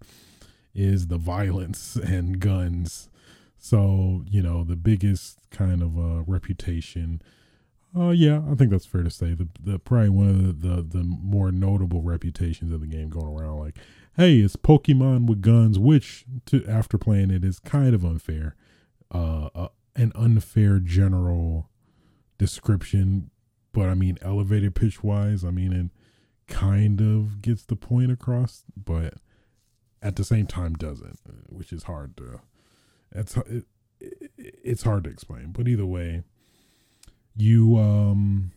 is 0.73 1.07
the 1.07 1.17
violence 1.17 1.95
and 2.03 2.39
guns. 2.39 3.09
So 3.57 4.23
you 4.29 4.41
know 4.41 4.63
the 4.63 4.75
biggest 4.75 5.39
kind 5.51 5.81
of 5.81 5.97
uh 5.97 6.23
reputation 6.23 7.21
uh 7.95 8.09
yeah 8.09 8.41
i 8.51 8.55
think 8.55 8.71
that's 8.71 8.87
fair 8.87 9.03
to 9.03 9.09
say. 9.11 9.33
The, 9.35 9.47
the 9.59 9.79
probably 9.79 10.09
one 10.09 10.29
of 10.29 10.61
the, 10.61 10.67
the 10.67 10.81
the 10.81 11.03
more 11.03 11.51
notable 11.51 12.01
reputations 12.01 12.73
of 12.73 12.81
the 12.81 12.87
game 12.87 13.09
going 13.09 13.27
around 13.27 13.59
like 13.59 13.77
hey 14.17 14.39
it's 14.39 14.55
pokemon 14.55 15.27
with 15.27 15.41
guns 15.41 15.77
which 15.77 16.25
to 16.47 16.65
after 16.67 16.97
playing 16.97 17.29
it 17.29 17.45
is 17.45 17.59
kind 17.59 17.93
of 17.93 18.03
unfair 18.03 18.55
uh, 19.13 19.49
uh 19.53 19.67
an 19.95 20.11
unfair 20.15 20.79
general 20.79 21.69
description. 22.37 23.29
But 23.71 23.89
I 23.89 23.93
mean, 23.93 24.17
elevated 24.21 24.75
pitch 24.75 25.03
wise, 25.03 25.43
I 25.43 25.49
mean, 25.49 25.73
it 25.73 26.53
kind 26.53 27.01
of 27.01 27.41
gets 27.41 27.63
the 27.63 27.75
point 27.75 28.11
across, 28.11 28.63
but 28.75 29.15
at 30.03 30.15
the 30.15 30.23
same 30.23 30.45
time 30.45 30.73
doesn't, 30.73 31.19
which 31.49 31.73
is 31.73 31.83
hard 31.83 32.15
to. 32.17 32.41
It's 33.11 33.37
it, 33.37 33.65
it's 33.99 34.83
hard 34.83 35.05
to 35.05 35.09
explain, 35.09 35.51
but 35.51 35.67
either 35.67 35.85
way, 35.85 36.23
you 37.35 37.77
um, 37.77 38.51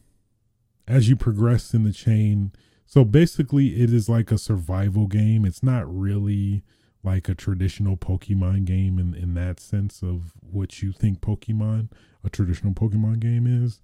as 0.86 1.08
you 1.08 1.16
progress 1.16 1.72
in 1.72 1.84
the 1.84 1.92
chain. 1.92 2.52
So 2.84 3.04
basically, 3.04 3.82
it 3.82 3.92
is 3.92 4.08
like 4.08 4.30
a 4.30 4.38
survival 4.38 5.06
game. 5.06 5.44
It's 5.44 5.62
not 5.62 5.92
really 5.92 6.62
like 7.02 7.28
a 7.28 7.34
traditional 7.34 7.96
Pokemon 7.96 8.64
game 8.64 8.98
in, 8.98 9.14
in 9.14 9.34
that 9.34 9.60
sense 9.60 10.02
of 10.02 10.32
what 10.40 10.82
you 10.82 10.92
think 10.92 11.20
Pokemon, 11.20 11.90
a 12.24 12.30
traditional 12.30 12.72
Pokemon 12.72 13.20
game 13.20 13.46
is 13.46 13.80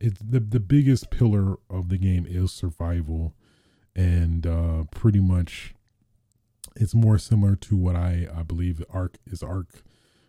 it's 0.00 0.20
the 0.20 0.40
the 0.40 0.60
biggest 0.60 1.10
pillar 1.10 1.56
of 1.68 1.88
the 1.88 1.98
game 1.98 2.26
is 2.28 2.52
survival, 2.52 3.34
and 3.96 4.46
uh, 4.46 4.84
pretty 4.90 5.20
much 5.20 5.74
it's 6.80 6.94
more 6.94 7.18
similar 7.18 7.56
to 7.56 7.76
what 7.76 7.96
I 7.96 8.28
I 8.34 8.42
believe 8.42 8.82
Ark 8.90 9.18
is 9.26 9.42
Ark, 9.42 9.82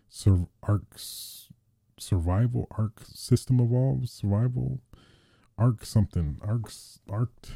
sur, 0.08 0.46
Ark's 0.62 1.48
survival 1.98 2.66
Ark 2.76 3.02
system 3.04 3.60
evolved 3.60 4.08
survival, 4.08 4.80
Ark 5.56 5.84
something 5.84 6.38
Ark's 6.42 6.98
Ark, 7.08 7.48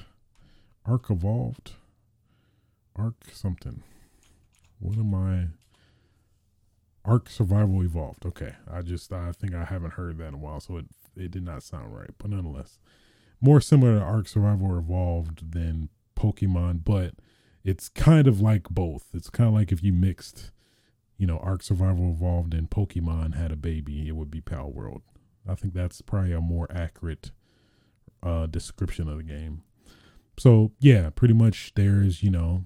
Ark 0.86 1.10
evolved, 1.10 1.72
Ark 2.96 3.16
something. 3.32 3.82
What 4.78 4.98
am 4.98 5.14
I? 5.14 5.48
Ark 7.04 7.28
Survival 7.28 7.82
Evolved. 7.82 8.24
Okay, 8.24 8.54
I 8.70 8.80
just 8.82 9.12
I 9.12 9.32
think 9.32 9.54
I 9.54 9.64
haven't 9.64 9.94
heard 9.94 10.18
that 10.18 10.28
in 10.28 10.34
a 10.34 10.38
while, 10.38 10.60
so 10.60 10.78
it 10.78 10.86
it 11.16 11.30
did 11.30 11.44
not 11.44 11.62
sound 11.62 11.94
right, 11.94 12.10
but 12.18 12.30
nonetheless, 12.30 12.78
more 13.40 13.60
similar 13.60 13.98
to 13.98 14.04
Ark 14.04 14.26
Survival 14.26 14.78
Evolved 14.78 15.52
than 15.52 15.90
Pokemon, 16.16 16.84
but 16.84 17.14
it's 17.64 17.88
kind 17.88 18.26
of 18.26 18.40
like 18.40 18.68
both. 18.68 19.06
It's 19.14 19.30
kind 19.30 19.48
of 19.48 19.54
like 19.54 19.72
if 19.72 19.82
you 19.82 19.92
mixed, 19.92 20.50
you 21.16 21.26
know, 21.26 21.38
Ark 21.38 21.62
Survival 21.62 22.10
Evolved 22.10 22.54
and 22.54 22.70
Pokemon 22.70 23.34
had 23.34 23.50
a 23.50 23.56
baby, 23.56 24.06
it 24.06 24.16
would 24.16 24.30
be 24.30 24.40
Palworld. 24.40 25.02
I 25.48 25.54
think 25.54 25.74
that's 25.74 26.00
probably 26.02 26.32
a 26.32 26.40
more 26.40 26.66
accurate 26.70 27.30
uh, 28.22 28.46
description 28.46 29.08
of 29.08 29.18
the 29.18 29.22
game. 29.22 29.62
So 30.38 30.72
yeah, 30.78 31.10
pretty 31.10 31.34
much 31.34 31.72
there's 31.74 32.22
you 32.22 32.30
know 32.30 32.64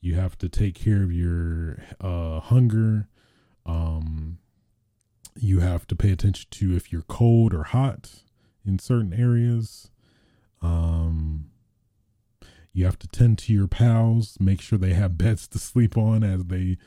you 0.00 0.14
have 0.14 0.38
to 0.38 0.48
take 0.48 0.74
care 0.74 1.02
of 1.02 1.12
your 1.12 1.78
uh, 2.00 2.40
hunger. 2.40 3.08
Um, 3.66 4.38
you 5.38 5.60
have 5.60 5.86
to 5.88 5.96
pay 5.96 6.10
attention 6.10 6.48
to 6.50 6.74
if 6.74 6.92
you're 6.92 7.02
cold 7.02 7.54
or 7.54 7.64
hot 7.64 8.22
in 8.64 8.78
certain 8.78 9.12
areas. 9.12 9.90
Um, 10.62 11.49
you 12.72 12.84
have 12.84 12.98
to 13.00 13.08
tend 13.08 13.38
to 13.38 13.52
your 13.52 13.66
pals, 13.66 14.36
make 14.40 14.60
sure 14.60 14.78
they 14.78 14.94
have 14.94 15.18
beds 15.18 15.48
to 15.48 15.58
sleep 15.58 15.96
on 15.96 16.22
as 16.22 16.44
they 16.44 16.78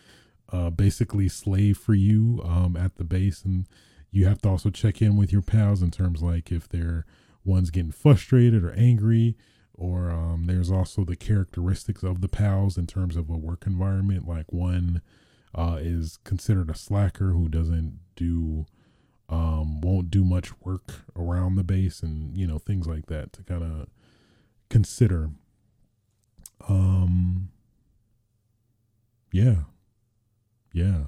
uh, 0.51 0.69
basically 0.69 1.27
slave 1.27 1.77
for 1.77 1.93
you 1.93 2.41
um, 2.45 2.77
at 2.77 2.95
the 2.97 3.03
base. 3.03 3.43
And 3.43 3.67
you 4.11 4.25
have 4.25 4.41
to 4.43 4.49
also 4.49 4.69
check 4.69 5.01
in 5.01 5.17
with 5.17 5.31
your 5.31 5.41
pals 5.41 5.81
in 5.81 5.91
terms 5.91 6.21
like 6.21 6.51
if 6.51 6.69
they're 6.69 7.05
one's 7.43 7.71
getting 7.71 7.91
frustrated 7.91 8.63
or 8.63 8.71
angry, 8.73 9.35
or 9.73 10.11
um, 10.11 10.45
there's 10.45 10.71
also 10.71 11.03
the 11.03 11.15
characteristics 11.15 12.03
of 12.03 12.21
the 12.21 12.29
pals 12.29 12.77
in 12.77 12.87
terms 12.87 13.15
of 13.15 13.29
a 13.29 13.37
work 13.37 13.65
environment. 13.65 14.27
Like 14.27 14.53
one 14.53 15.01
uh, 15.55 15.79
is 15.81 16.19
considered 16.23 16.69
a 16.69 16.75
slacker 16.75 17.31
who 17.31 17.49
doesn't 17.49 17.99
do 18.15 18.65
um, 19.29 19.81
won't 19.81 20.11
do 20.11 20.23
much 20.23 20.51
work 20.61 21.05
around 21.15 21.55
the 21.55 21.63
base 21.63 22.03
and 22.03 22.37
you 22.37 22.45
know 22.45 22.59
things 22.59 22.87
like 22.87 23.07
that 23.07 23.33
to 23.33 23.43
kind 23.43 23.63
of 23.63 23.87
consider 24.69 25.31
um 26.69 27.49
yeah 29.31 29.55
yeah 30.71 31.03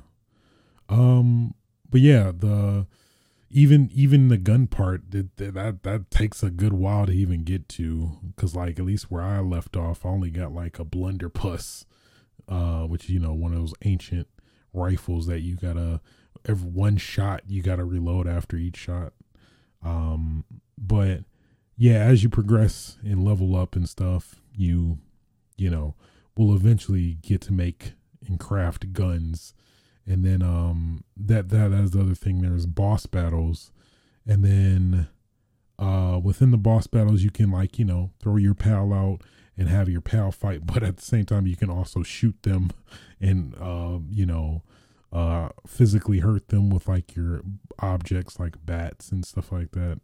um 0.89 1.53
but 1.89 2.01
yeah 2.01 2.31
the 2.35 2.85
even 3.49 3.89
even 3.93 4.27
the 4.27 4.37
gun 4.37 4.67
part 4.67 5.11
that 5.11 5.37
that 5.37 5.83
that 5.83 6.11
takes 6.11 6.43
a 6.43 6.49
good 6.49 6.73
while 6.73 7.05
to 7.05 7.11
even 7.13 7.43
get 7.43 7.69
to 7.69 8.17
because 8.35 8.55
like 8.55 8.79
at 8.79 8.85
least 8.85 9.09
where 9.09 9.21
i 9.21 9.39
left 9.39 9.77
off 9.77 10.05
i 10.05 10.09
only 10.09 10.29
got 10.29 10.51
like 10.51 10.77
a 10.77 10.83
blunderbuss 10.83 11.85
uh 12.49 12.81
which 12.81 13.09
you 13.09 13.19
know 13.19 13.33
one 13.33 13.53
of 13.53 13.59
those 13.59 13.73
ancient 13.83 14.27
rifles 14.73 15.27
that 15.27 15.39
you 15.39 15.55
gotta 15.55 16.01
every 16.47 16.69
one 16.69 16.97
shot 16.97 17.41
you 17.47 17.61
gotta 17.61 17.83
reload 17.83 18.27
after 18.27 18.57
each 18.57 18.77
shot. 18.77 19.13
Um, 19.83 20.45
but 20.77 21.21
yeah, 21.77 21.97
as 21.97 22.23
you 22.23 22.29
progress 22.29 22.97
and 23.03 23.23
level 23.23 23.55
up 23.55 23.75
and 23.75 23.87
stuff, 23.87 24.41
you 24.53 24.99
you 25.57 25.69
know 25.69 25.95
will 26.37 26.55
eventually 26.55 27.17
get 27.21 27.41
to 27.41 27.53
make 27.53 27.93
and 28.27 28.39
craft 28.39 28.93
guns, 28.93 29.53
and 30.05 30.23
then 30.23 30.41
um 30.41 31.03
that 31.15 31.49
that 31.49 31.71
that's 31.71 31.91
the 31.91 32.01
other 32.01 32.15
thing. 32.15 32.41
There's 32.41 32.65
boss 32.65 33.05
battles, 33.05 33.71
and 34.25 34.43
then 34.43 35.07
uh 35.77 36.19
within 36.23 36.51
the 36.51 36.57
boss 36.57 36.87
battles 36.87 37.21
you 37.21 37.31
can 37.31 37.51
like 37.51 37.77
you 37.77 37.85
know 37.85 38.11
throw 38.21 38.37
your 38.37 38.55
pal 38.55 38.93
out 38.93 39.21
and 39.57 39.69
have 39.69 39.89
your 39.89 40.01
pal 40.01 40.31
fight, 40.31 40.65
but 40.65 40.83
at 40.83 40.97
the 40.97 41.05
same 41.05 41.25
time 41.25 41.47
you 41.47 41.55
can 41.55 41.69
also 41.69 42.03
shoot 42.03 42.41
them 42.43 42.71
and 43.21 43.55
uh, 43.59 43.99
you 44.09 44.25
know 44.25 44.63
uh, 45.11 45.49
physically 45.65 46.19
hurt 46.19 46.49
them 46.49 46.69
with 46.69 46.87
like 46.87 47.15
your 47.15 47.41
objects 47.79 48.39
like 48.39 48.65
bats 48.65 49.11
and 49.11 49.25
stuff 49.25 49.51
like 49.51 49.71
that. 49.71 49.99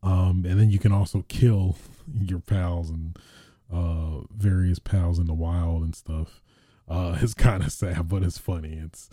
Um, 0.00 0.44
and 0.46 0.60
then 0.60 0.70
you 0.70 0.78
can 0.78 0.92
also 0.92 1.24
kill 1.28 1.76
your 2.14 2.38
pals 2.38 2.88
and 2.88 3.18
uh, 3.72 4.20
various 4.30 4.78
pals 4.78 5.18
in 5.18 5.26
the 5.26 5.34
wild 5.34 5.82
and 5.82 5.94
stuff. 5.94 6.40
Uh, 6.88 7.18
it's 7.22 7.34
kind 7.34 7.62
of 7.62 7.72
sad, 7.72 8.08
but 8.08 8.22
it's 8.22 8.38
funny. 8.38 8.80
It's 8.82 9.10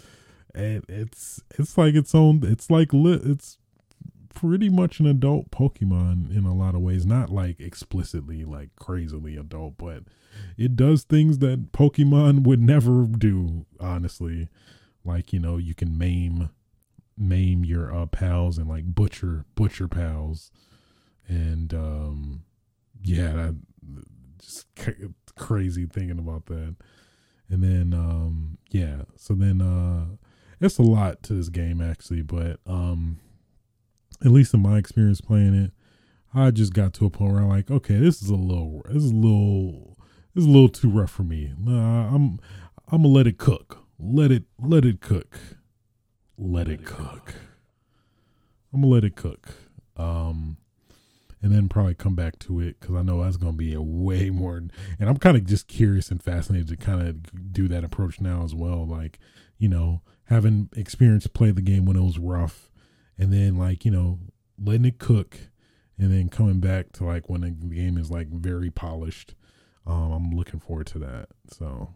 and 0.54 0.84
it's 0.88 1.42
it's 1.58 1.78
like 1.78 1.96
its 1.96 2.16
own. 2.16 2.42
It's 2.44 2.70
like 2.70 2.94
lit. 2.94 3.22
It's 3.24 3.58
pretty 4.34 4.70
much 4.70 5.00
an 5.00 5.08
adult 5.08 5.50
Pokemon 5.52 6.36
in 6.36 6.46
a 6.46 6.54
lot 6.54 6.76
of 6.76 6.82
ways. 6.82 7.06
Not 7.06 7.30
like 7.30 7.60
explicitly 7.60 8.46
like 8.46 8.70
crazily 8.76 9.36
adult, 9.36 9.78
but 9.78 10.04
it 10.58 10.76
does 10.76 11.04
things 11.04 11.40
that 11.40 11.72
Pokemon 11.72 12.44
would 12.44 12.62
never 12.62 13.06
do, 13.06 13.66
honestly. 13.80 14.50
Like, 15.04 15.34
you 15.34 15.40
know, 15.40 15.58
you 15.58 15.76
can 15.76 15.98
maim 15.98 16.50
maim 17.18 17.64
your 17.64 17.96
uh, 17.96 18.06
pals 18.06 18.58
and 18.58 18.68
like 18.68 18.86
butcher 18.86 19.46
butcher 19.56 19.88
pals. 19.88 20.52
And 21.28 21.74
um 21.74 22.44
yeah, 23.02 23.34
that 23.34 23.56
just 24.46 24.68
crazy 25.36 25.86
thinking 25.86 26.20
about 26.20 26.46
that. 26.48 26.76
And 27.50 27.64
then 27.64 27.94
um 27.94 28.58
yeah, 28.72 29.04
so 29.16 29.34
then 29.34 29.62
uh 29.62 30.16
it's 30.62 30.78
a 30.78 30.84
lot 30.84 31.22
to 31.24 31.34
this 31.34 31.50
game 31.50 31.82
actually, 31.82 32.22
but 32.22 32.60
um 32.66 33.20
at 34.24 34.32
least 34.32 34.54
in 34.54 34.62
my 34.62 34.78
experience 34.78 35.22
playing 35.22 35.54
it, 35.54 35.72
I 36.34 36.52
just 36.52 36.74
got 36.74 36.94
to 36.96 37.06
a 37.06 37.10
point 37.10 37.34
where 37.34 37.42
I'm 37.42 37.50
like, 37.50 37.72
okay, 37.72 37.98
this 37.98 38.22
is 38.22 38.30
a 38.30 38.36
little, 38.36 38.82
this 38.86 39.04
is 39.04 39.12
a 39.12 39.16
little, 39.16 39.98
this 40.34 40.44
is 40.44 40.48
a 40.48 40.52
little 40.52 40.70
too 40.70 40.90
rough 40.90 41.12
for 41.12 41.24
me. 41.24 41.54
I'm, 41.66 42.40
I'm 42.92 43.04
gonna 43.04 43.08
let 43.08 43.28
it 43.28 43.38
cook. 43.38 43.80
Let 43.98 44.32
it, 44.32 44.44
let 44.60 44.84
it 44.84 45.00
cook. 45.00 45.40
Let 46.38 46.68
it 46.68 46.84
cook. 46.84 47.36
I'm 48.74 48.82
gonna 48.82 48.94
let 48.94 49.06
it 49.06 49.16
cook. 49.16 49.48
Um, 49.96 50.58
and 51.46 51.54
then 51.54 51.70
probably 51.70 51.94
come 51.94 52.16
back 52.16 52.40
to 52.40 52.60
it 52.60 52.80
because 52.80 52.96
I 52.96 53.04
know 53.04 53.24
that's 53.24 53.38
gonna 53.38 53.54
be 53.54 53.74
a 53.74 53.82
way 53.82 54.32
more. 54.32 54.58
And 54.58 54.72
I'm 55.00 55.18
kind 55.18 55.38
of 55.38 55.46
just 55.46 55.68
curious 55.68 56.10
and 56.10 56.22
fascinated 56.22 56.68
to 56.70 56.76
kind 56.78 57.08
of 57.08 57.54
do 57.54 57.68
that 57.68 57.84
approach 57.84 58.20
now 58.20 58.44
as 58.44 58.56
well. 58.56 58.86
Like, 58.88 59.20
you 59.60 59.70
know, 59.70 60.02
having 60.26 60.70
experience 60.76 61.28
play 61.28 61.52
the 61.52 61.62
game 61.62 61.86
when 61.86 61.98
it 61.98 62.02
was 62.04 62.18
rough 62.18 62.72
and 63.18 63.32
then 63.32 63.58
like 63.58 63.86
you 63.86 63.92
know 63.92 64.20
letting 64.58 64.86
it 64.86 64.98
cook 64.98 65.38
and 66.00 66.12
then 66.12 66.30
coming 66.30 66.60
back 66.60 66.92
to 66.94 67.04
like 67.06 67.30
when 67.30 67.42
the 67.42 67.52
game 67.52 67.98
is 67.98 68.10
like 68.10 68.28
very 68.30 68.72
polished 68.72 69.36
Um, 69.88 70.12
I'm 70.12 70.32
looking 70.32 70.60
forward 70.60 70.88
to 70.88 71.00
that. 71.00 71.28
So, 71.48 71.94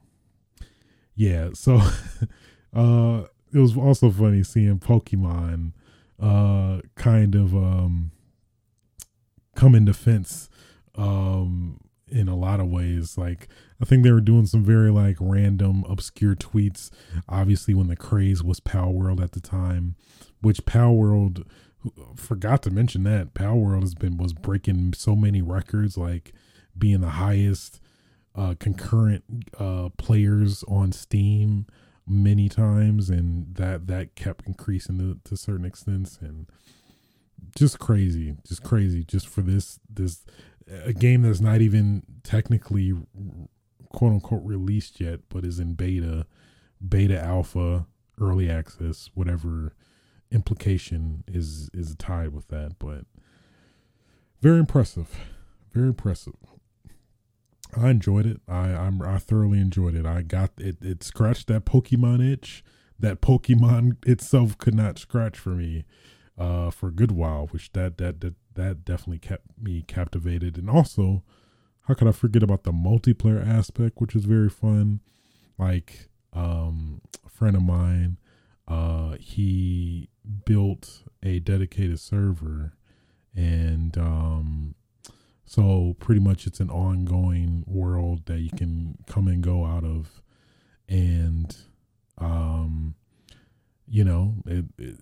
yeah. 1.15 1.49
So, 1.53 1.81
uh, 2.73 3.23
it 3.51 3.57
was 3.57 3.75
also 3.75 4.11
funny 4.11 4.43
seeing 4.43 4.79
Pokemon, 4.79 5.73
uh, 6.19 6.81
kind 6.95 7.33
of 7.35 7.55
um, 7.55 8.11
come 9.59 9.75
in 9.75 9.83
defense, 9.83 10.49
um, 10.95 11.81
in 12.07 12.27
a 12.29 12.35
lot 12.35 12.59
of 12.59 12.67
ways. 12.67 13.17
Like, 13.17 13.49
I 13.81 13.85
think 13.85 14.03
they 14.03 14.11
were 14.11 14.21
doing 14.21 14.45
some 14.45 14.63
very 14.63 14.89
like 14.89 15.17
random, 15.19 15.83
obscure 15.87 16.35
tweets. 16.35 16.89
Obviously, 17.27 17.73
when 17.73 17.87
the 17.87 17.95
craze 17.95 18.41
was 18.41 18.61
Palworld 18.61 19.21
at 19.21 19.33
the 19.33 19.41
time, 19.41 19.95
which 20.41 20.65
Palworld 20.65 21.45
forgot 22.15 22.63
to 22.63 22.71
mention 22.71 23.03
that 23.03 23.33
Palworld 23.33 23.81
has 23.81 23.95
been 23.95 24.17
was 24.17 24.33
breaking 24.33 24.93
so 24.93 25.15
many 25.15 25.41
records, 25.41 25.97
like 25.97 26.33
being 26.77 27.01
the 27.01 27.09
highest 27.09 27.81
uh, 28.35 28.55
concurrent 28.59 29.23
uh, 29.59 29.89
players 29.97 30.63
on 30.67 30.91
Steam 30.93 31.65
many 32.07 32.47
times, 32.47 33.09
and 33.09 33.55
that 33.55 33.87
that 33.87 34.15
kept 34.15 34.47
increasing 34.47 34.97
to, 34.99 35.19
to 35.29 35.35
certain 35.35 35.65
extents, 35.65 36.17
and 36.21 36.47
just 37.55 37.79
crazy, 37.79 38.35
just 38.47 38.63
crazy, 38.63 39.03
just 39.03 39.27
for 39.27 39.41
this 39.41 39.79
this 39.89 40.25
a 40.85 40.93
game 40.93 41.23
that's 41.23 41.41
not 41.41 41.61
even 41.61 42.03
technically 42.23 42.93
quote 43.91 44.13
unquote 44.13 44.43
released 44.43 44.99
yet, 44.99 45.21
but 45.29 45.45
is 45.45 45.59
in 45.59 45.73
beta, 45.73 46.25
beta 46.87 47.19
alpha, 47.19 47.87
early 48.19 48.49
access, 48.49 49.09
whatever 49.13 49.73
implication 50.31 51.23
is 51.27 51.69
is 51.73 51.95
tied 51.95 52.33
with 52.33 52.47
that. 52.49 52.77
But 52.79 53.05
very 54.41 54.59
impressive, 54.59 55.15
very 55.73 55.87
impressive. 55.87 56.35
I 57.75 57.89
enjoyed 57.89 58.25
it. 58.25 58.41
I 58.47 58.69
I'm, 58.69 59.01
I 59.01 59.17
thoroughly 59.17 59.59
enjoyed 59.59 59.95
it. 59.95 60.05
I 60.05 60.21
got 60.21 60.51
it. 60.57 60.77
It 60.81 61.03
scratched 61.03 61.47
that 61.47 61.65
Pokemon 61.65 62.27
itch 62.31 62.63
that 62.99 63.21
Pokemon 63.21 63.97
itself 64.07 64.57
could 64.57 64.75
not 64.75 64.99
scratch 64.99 65.37
for 65.37 65.49
me 65.49 65.85
uh, 66.39 66.71
for 66.71 66.87
a 66.87 66.91
good 66.93 67.11
while. 67.11 67.47
Which 67.47 67.71
that 67.73 67.97
that 67.99 68.21
that 68.21 68.33
that 68.55 68.85
definitely 68.85 69.19
kept 69.19 69.45
me 69.61 69.83
captivated. 69.87 70.57
And 70.57 70.69
also, 70.69 71.23
how 71.81 71.93
could 71.93 72.07
I 72.07 72.11
forget 72.11 72.43
about 72.43 72.63
the 72.63 72.71
multiplayer 72.71 73.45
aspect, 73.45 73.99
which 73.99 74.15
is 74.15 74.25
very 74.25 74.49
fun. 74.49 75.01
Like 75.57 76.09
um, 76.31 77.01
a 77.25 77.29
friend 77.29 77.55
of 77.55 77.63
mine, 77.63 78.17
uh, 78.67 79.15
he 79.19 80.09
built 80.45 81.03
a 81.21 81.39
dedicated 81.39 81.99
server, 81.99 82.73
and 83.35 83.97
um, 83.97 84.75
so 85.45 85.95
pretty 85.99 86.21
much 86.21 86.47
it's 86.47 86.59
an 86.59 86.69
ongoing 86.69 87.63
world 87.67 88.27
that 88.27 88.39
you 88.39 88.51
can 88.51 88.99
come 89.07 89.27
and 89.27 89.41
go 89.41 89.65
out 89.65 89.83
of, 89.83 90.21
and 90.87 91.57
um, 92.19 92.95
you 93.87 94.03
know, 94.03 94.35
it, 94.45 94.65
it, 94.77 94.95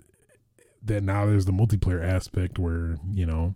that 0.84 1.03
now 1.03 1.25
there's 1.25 1.45
the 1.45 1.51
multiplayer 1.51 2.03
aspect 2.03 2.59
where 2.59 2.97
you 3.11 3.25
know 3.25 3.55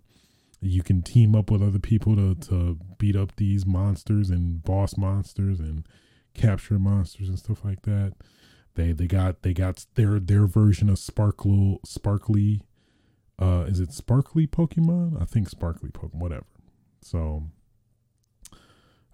you 0.62 0.84
can 0.84 1.02
team 1.02 1.36
up 1.36 1.50
with 1.50 1.64
other 1.64 1.80
people 1.80 2.16
to 2.16 2.36
to 2.36 2.78
beat 2.98 3.16
up 3.16 3.36
these 3.36 3.66
monsters 3.66 4.30
and 4.30 4.64
boss 4.64 4.96
monsters 4.96 5.60
and 5.60 5.88
capture 6.34 6.80
monsters 6.80 7.30
and 7.30 7.40
stuff 7.40 7.66
like 7.66 7.82
that. 7.82 8.14
They 8.76 8.92
they 8.92 9.08
got 9.08 9.42
they 9.42 9.54
got 9.54 9.86
their 9.96 10.20
their 10.20 10.46
version 10.46 10.90
of 10.90 11.00
sparkle 11.00 11.80
sparkly 11.84 12.62
uh 13.40 13.66
is 13.68 13.80
it 13.80 13.92
sparkly 13.92 14.48
Pokemon? 14.48 15.22
I 15.22 15.26
think 15.26 15.50
sparkly 15.50 15.90
Pokemon, 15.90 16.16
whatever. 16.16 16.46
So 17.02 17.44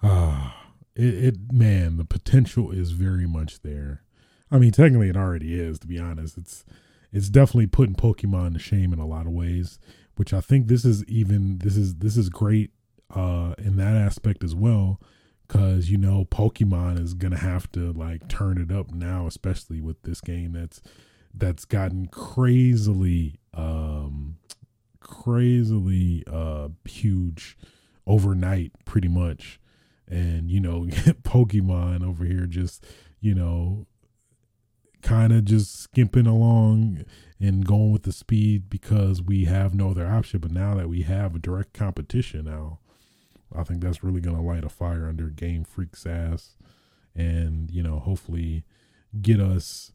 ah 0.04 0.64
uh, 0.64 0.68
it, 0.96 1.14
it 1.14 1.52
man, 1.52 1.98
the 1.98 2.06
potential 2.06 2.72
is 2.72 2.92
very 2.92 3.26
much 3.26 3.62
there. 3.62 4.04
I 4.52 4.58
mean 4.58 4.72
technically 4.72 5.10
it 5.10 5.18
already 5.18 5.60
is, 5.60 5.80
to 5.80 5.88
be 5.88 5.98
honest. 5.98 6.38
It's 6.38 6.66
it's 7.12 7.30
definitely 7.30 7.68
putting 7.68 7.96
Pokemon 7.96 8.54
to 8.54 8.60
shame 8.60 8.94
in 8.94 9.00
a 9.00 9.08
lot 9.08 9.26
of 9.26 9.32
ways, 9.32 9.80
which 10.16 10.34
I 10.34 10.42
think 10.42 10.68
this 10.68 10.86
is 10.86 11.04
even 11.06 11.60
this 11.60 11.78
is 11.78 11.96
this 11.96 12.18
is 12.18 12.30
great 12.30 12.72
uh 13.16 13.54
in 13.58 13.78
that 13.78 13.96
aspect 13.96 14.44
as 14.44 14.54
well 14.54 15.00
because 15.48 15.90
you 15.90 15.98
know 15.98 16.26
Pokemon 16.26 17.02
is 17.02 17.14
gonna 17.14 17.38
have 17.38 17.72
to 17.72 17.94
like 17.94 18.28
turn 18.28 18.58
it 18.58 18.72
up 18.72 18.92
now, 18.94 19.28
especially 19.28 19.82
with 19.82 20.02
this 20.04 20.22
game 20.22 20.54
that's 20.54 20.82
that's 21.34 21.66
gotten 21.66 22.08
crazily 22.08 23.40
um 23.54 24.38
crazily 25.00 26.24
uh 26.32 26.70
huge 26.86 27.58
overnight 28.06 28.72
pretty 28.86 29.08
much. 29.08 29.60
And 30.10 30.50
you 30.50 30.60
know 30.60 30.82
pokemon 31.24 32.06
over 32.06 32.26
here 32.26 32.46
just 32.46 32.86
you 33.20 33.34
know 33.34 33.88
kind 35.02 35.32
of 35.32 35.46
just 35.46 35.80
skimping 35.80 36.28
along 36.28 37.04
and 37.40 37.66
going 37.66 37.92
with 37.92 38.04
the 38.04 38.12
speed 38.12 38.70
because 38.70 39.22
we 39.22 39.46
have 39.46 39.74
no 39.74 39.92
other 39.92 40.08
option 40.08 40.40
but 40.40 40.52
now 40.52 40.76
that 40.76 40.90
we 40.90 41.04
have 41.04 41.36
a 41.36 41.40
direct 41.40 41.74
competition 41.74 42.46
now 42.46 42.80
I 43.56 43.64
think 43.64 43.82
that's 43.82 44.04
really 44.04 44.22
going 44.22 44.36
to 44.36 44.42
light 44.42 44.64
a 44.64 44.70
fire 44.70 45.08
under 45.08 45.30
Game 45.30 45.64
Freak's 45.64 46.06
ass, 46.06 46.58
and 47.16 47.72
you 47.72 47.82
know, 47.82 48.00
hopefully, 48.00 48.64
get 49.22 49.40
us 49.40 49.92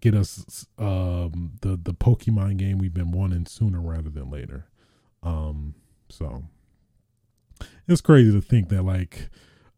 get 0.00 0.14
us 0.14 0.66
um, 0.78 1.52
the 1.62 1.76
the 1.76 1.94
Pokemon 1.94 2.56
game 2.56 2.78
we've 2.78 2.94
been 2.94 3.12
wanting 3.12 3.46
sooner 3.46 3.80
rather 3.80 4.10
than 4.10 4.30
later. 4.30 4.68
Um, 5.22 5.74
so 6.08 6.44
it's 7.88 8.00
crazy 8.00 8.32
to 8.32 8.40
think 8.40 8.68
that 8.68 8.82
like 8.82 9.28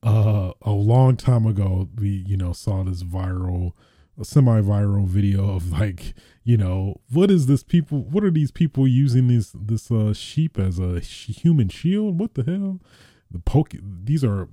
uh, 0.03 0.53
a 0.63 0.73
long 0.73 1.17
time 1.17 1.47
ago 1.47 1.89
we 1.97 2.09
you 2.09 2.37
know 2.37 2.53
saw 2.53 2.83
this 2.83 3.03
viral 3.03 3.73
a 4.19 4.25
semi-viral 4.25 5.07
video 5.07 5.55
of 5.55 5.71
like 5.73 6.15
you 6.43 6.57
know 6.57 7.01
what 7.11 7.31
is 7.31 7.47
this 7.47 7.63
people 7.63 8.03
what 8.05 8.25
are 8.25 8.31
these 8.31 8.51
people 8.51 8.89
using 8.89 9.29
this 9.29 9.53
this 9.55 9.91
uh 9.91 10.15
sheep 10.15 10.59
as 10.59 10.79
a 10.79 11.01
human 11.01 11.69
shield 11.69 12.19
what 12.19 12.35
the 12.35 12.43
hell 12.43 12.81
the 13.31 13.39
poke 13.39 13.75
these 13.83 14.25
are 14.25 14.49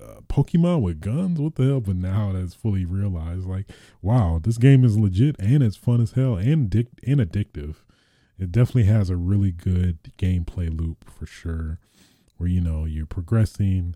uh, 0.00 0.20
Pokemon 0.28 0.80
with 0.80 1.00
guns. 1.00 1.40
What 1.40 1.56
the 1.56 1.64
hell? 1.64 1.80
But 1.80 1.96
now 1.96 2.32
that's 2.32 2.54
fully 2.54 2.84
realized, 2.84 3.46
like, 3.46 3.66
wow, 4.00 4.40
this 4.42 4.56
game 4.56 4.84
is 4.84 4.98
legit 4.98 5.36
and 5.38 5.62
it's 5.62 5.76
fun 5.76 6.00
as 6.00 6.12
hell 6.12 6.36
and 6.36 6.70
addic- 6.70 6.98
and 7.06 7.20
addictive. 7.20 7.76
It 8.38 8.50
definitely 8.50 8.84
has 8.84 9.10
a 9.10 9.16
really 9.16 9.52
good 9.52 9.98
gameplay 10.16 10.74
loop 10.74 11.04
for 11.10 11.26
sure, 11.26 11.78
where 12.38 12.48
you 12.48 12.60
know 12.60 12.86
you're 12.86 13.04
progressing, 13.04 13.94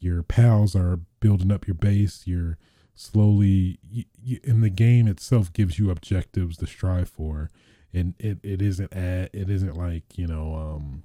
your 0.00 0.24
pals 0.24 0.74
are 0.74 0.98
building 1.20 1.52
up 1.52 1.68
your 1.68 1.76
base, 1.76 2.22
you're 2.26 2.58
slowly, 2.96 3.78
you, 3.88 4.04
you, 4.20 4.40
and 4.42 4.64
the 4.64 4.70
game 4.70 5.06
itself 5.06 5.52
gives 5.52 5.78
you 5.78 5.90
objectives 5.90 6.56
to 6.56 6.66
strive 6.66 7.08
for, 7.08 7.50
and 7.92 8.14
it, 8.18 8.38
it 8.42 8.60
isn't 8.60 8.92
at, 8.92 9.32
it 9.32 9.48
isn't 9.48 9.76
like 9.76 10.18
you 10.18 10.26
know 10.26 10.54
um 10.54 11.04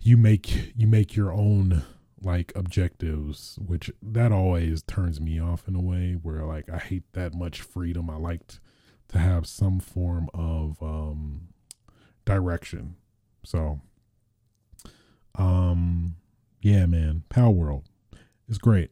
you 0.00 0.16
make 0.16 0.72
you 0.76 0.86
make 0.86 1.16
your 1.16 1.32
own 1.32 1.82
like 2.20 2.52
objectives 2.54 3.58
which 3.66 3.90
that 4.00 4.30
always 4.30 4.82
turns 4.82 5.20
me 5.20 5.40
off 5.40 5.66
in 5.66 5.74
a 5.74 5.80
way 5.80 6.12
where 6.22 6.44
like 6.44 6.70
i 6.70 6.78
hate 6.78 7.04
that 7.12 7.34
much 7.34 7.60
freedom. 7.60 8.08
I 8.08 8.16
liked 8.16 8.60
to 9.08 9.18
have 9.18 9.46
some 9.46 9.80
form 9.80 10.28
of 10.32 10.80
um 10.82 11.48
direction. 12.24 12.96
So 13.44 13.80
um 15.34 16.16
yeah 16.60 16.86
man. 16.86 17.24
Palworld 17.28 17.84
is 18.48 18.58
great 18.58 18.90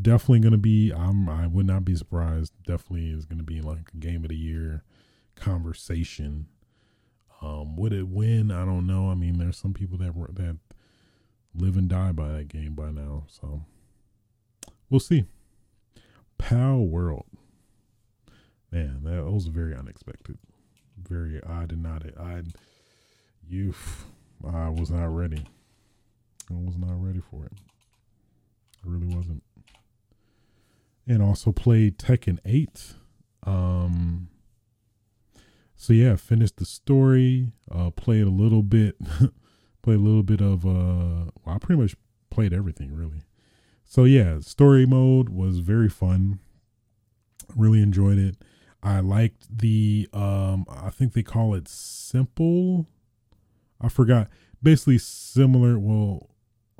definitely 0.00 0.40
gonna 0.40 0.56
be 0.56 0.90
i'm 0.90 1.28
i 1.28 1.46
would 1.46 1.66
not 1.66 1.84
be 1.84 1.94
surprised 1.94 2.52
definitely 2.66 3.10
is 3.10 3.26
gonna 3.26 3.42
be 3.42 3.60
like 3.60 3.90
a 3.92 3.96
game 3.98 4.24
of 4.24 4.30
the 4.30 4.36
year 4.36 4.82
conversation 5.36 6.46
um, 7.42 7.74
would 7.74 7.92
it 7.92 8.08
win? 8.08 8.52
I 8.52 8.64
don't 8.64 8.86
know. 8.86 9.10
I 9.10 9.14
mean, 9.14 9.38
there's 9.38 9.58
some 9.58 9.74
people 9.74 9.98
that 9.98 10.14
that 10.34 10.58
live 11.54 11.76
and 11.76 11.88
die 11.88 12.12
by 12.12 12.28
that 12.28 12.48
game 12.48 12.74
by 12.74 12.90
now, 12.90 13.24
so 13.26 13.62
we'll 14.88 15.00
see. 15.00 15.24
Palworld, 16.38 17.24
man, 18.70 19.00
that 19.04 19.24
was 19.24 19.46
very 19.46 19.74
unexpected. 19.74 20.38
Very, 20.96 21.42
I 21.44 21.66
did 21.66 21.82
not. 21.82 22.04
I, 22.18 22.42
you, 23.48 23.74
I 24.46 24.68
was 24.68 24.90
not 24.90 25.06
ready. 25.06 25.44
I 26.48 26.54
was 26.54 26.76
not 26.78 27.02
ready 27.02 27.20
for 27.28 27.44
it. 27.44 27.52
I 28.84 28.88
really 28.88 29.12
wasn't. 29.14 29.42
And 31.06 31.22
also 31.22 31.52
played 31.52 31.98
Tekken 31.98 32.38
8. 32.44 32.94
Um, 33.44 34.28
so 35.82 35.92
yeah, 35.92 36.14
finished 36.14 36.58
the 36.58 36.64
story. 36.64 37.50
Uh, 37.68 37.90
played 37.90 38.22
a 38.22 38.30
little 38.30 38.62
bit, 38.62 38.96
played 39.82 39.96
a 39.96 40.02
little 40.02 40.22
bit 40.22 40.40
of. 40.40 40.64
Uh, 40.64 41.32
well, 41.44 41.56
I 41.56 41.58
pretty 41.58 41.82
much 41.82 41.96
played 42.30 42.52
everything 42.52 42.94
really. 42.94 43.22
So 43.84 44.04
yeah, 44.04 44.38
story 44.38 44.86
mode 44.86 45.28
was 45.28 45.58
very 45.58 45.88
fun. 45.88 46.38
Really 47.56 47.82
enjoyed 47.82 48.18
it. 48.18 48.36
I 48.80 49.00
liked 49.00 49.58
the. 49.58 50.08
Um, 50.12 50.66
I 50.70 50.90
think 50.90 51.14
they 51.14 51.24
call 51.24 51.54
it 51.54 51.66
simple. 51.66 52.86
I 53.80 53.88
forgot. 53.88 54.28
Basically 54.62 54.98
similar. 54.98 55.80
Well, 55.80 56.30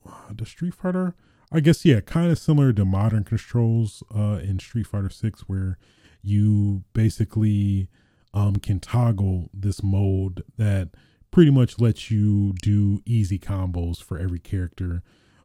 uh, 0.08 0.32
the 0.32 0.46
Street 0.46 0.74
Fighter. 0.74 1.16
I 1.54 1.60
guess 1.60 1.84
yeah, 1.84 2.00
kind 2.00 2.30
of 2.30 2.38
similar 2.38 2.72
to 2.72 2.84
modern 2.86 3.24
controls 3.24 4.02
uh, 4.14 4.40
in 4.42 4.58
Street 4.58 4.86
Fighter 4.86 5.10
Six, 5.10 5.42
where 5.42 5.76
you 6.22 6.82
basically 6.94 7.90
um, 8.32 8.56
can 8.56 8.80
toggle 8.80 9.50
this 9.52 9.82
mode 9.82 10.42
that 10.56 10.88
pretty 11.30 11.50
much 11.50 11.78
lets 11.78 12.10
you 12.10 12.54
do 12.62 13.02
easy 13.04 13.38
combos 13.38 14.02
for 14.02 14.18
every 14.18 14.38
character, 14.38 15.02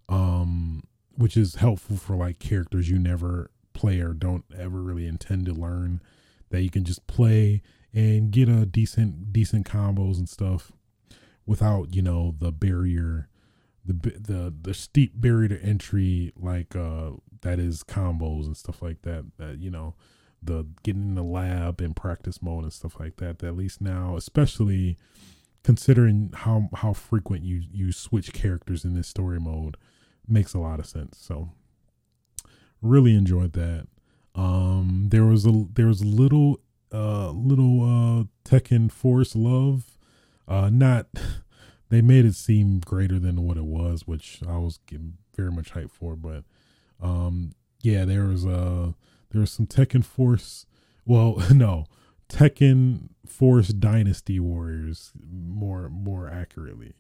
um, 0.07 0.83
which 1.17 1.35
is 1.35 1.55
helpful 1.55 1.97
for 1.97 2.15
like 2.15 2.39
characters 2.39 2.89
you 2.89 2.97
never 2.97 3.51
play 3.73 3.99
or 3.99 4.13
don't 4.13 4.45
ever 4.57 4.81
really 4.81 5.07
intend 5.07 5.45
to 5.47 5.53
learn. 5.53 6.01
That 6.51 6.61
you 6.61 6.69
can 6.69 6.85
just 6.85 7.05
play 7.07 7.61
and 7.93 8.31
get 8.31 8.47
a 8.47 8.65
decent 8.65 9.33
decent 9.33 9.67
combos 9.67 10.17
and 10.17 10.29
stuff 10.29 10.71
without 11.45 11.93
you 11.93 12.01
know 12.01 12.33
the 12.39 12.53
barrier 12.53 13.27
the 13.87 13.93
the 13.93 14.53
the 14.61 14.73
steep 14.73 15.13
barrier 15.15 15.47
to 15.47 15.61
entry 15.63 16.33
like 16.35 16.75
uh 16.75 17.11
that 17.41 17.59
is 17.59 17.83
combos 17.83 18.45
and 18.45 18.57
stuff 18.57 18.81
like 18.81 19.01
that 19.03 19.25
that 19.37 19.59
you 19.59 19.71
know 19.71 19.95
the 20.41 20.67
getting 20.83 21.03
in 21.03 21.15
the 21.15 21.23
lab 21.23 21.81
and 21.81 21.95
practice 21.95 22.41
mode 22.41 22.63
and 22.63 22.73
stuff 22.73 22.99
like 22.99 23.17
that, 23.17 23.39
that 23.39 23.47
at 23.47 23.55
least 23.55 23.81
now 23.81 24.15
especially 24.15 24.97
considering 25.63 26.31
how 26.33 26.69
how 26.75 26.93
frequent 26.93 27.43
you 27.43 27.61
you 27.71 27.91
switch 27.91 28.33
characters 28.33 28.85
in 28.85 28.93
this 28.93 29.07
story 29.07 29.39
mode 29.39 29.77
makes 30.27 30.53
a 30.53 30.59
lot 30.59 30.79
of 30.79 30.85
sense. 30.85 31.17
So 31.19 31.49
really 32.81 33.15
enjoyed 33.15 33.53
that. 33.53 33.87
Um 34.35 35.07
there 35.09 35.25
was 35.25 35.45
a 35.45 35.65
there 35.73 35.87
was 35.87 36.03
little 36.03 36.59
uh 36.93 37.31
little 37.31 37.81
uh 37.83 38.23
tekken 38.49 38.91
force 38.91 39.35
love 39.35 39.97
uh 40.47 40.69
not 40.69 41.07
they 41.89 42.01
made 42.01 42.25
it 42.25 42.35
seem 42.35 42.79
greater 42.79 43.19
than 43.19 43.43
what 43.43 43.57
it 43.57 43.65
was 43.65 44.05
which 44.05 44.41
i 44.47 44.57
was 44.57 44.79
very 45.35 45.51
much 45.51 45.73
hyped 45.73 45.91
for 45.91 46.15
but 46.15 46.43
um 47.01 47.51
yeah 47.81 48.05
there 48.05 48.25
was 48.25 48.45
a 48.45 48.51
uh, 48.51 48.91
there 49.31 49.41
was 49.41 49.51
some 49.51 49.67
Tekken 49.67 50.03
Force. 50.03 50.65
Well, 51.05 51.43
no, 51.53 51.85
Tekken 52.29 53.09
Force 53.25 53.69
Dynasty 53.69 54.39
Warriors 54.39 55.11
more 55.29 55.89
more 55.89 56.29
accurately. 56.29 56.93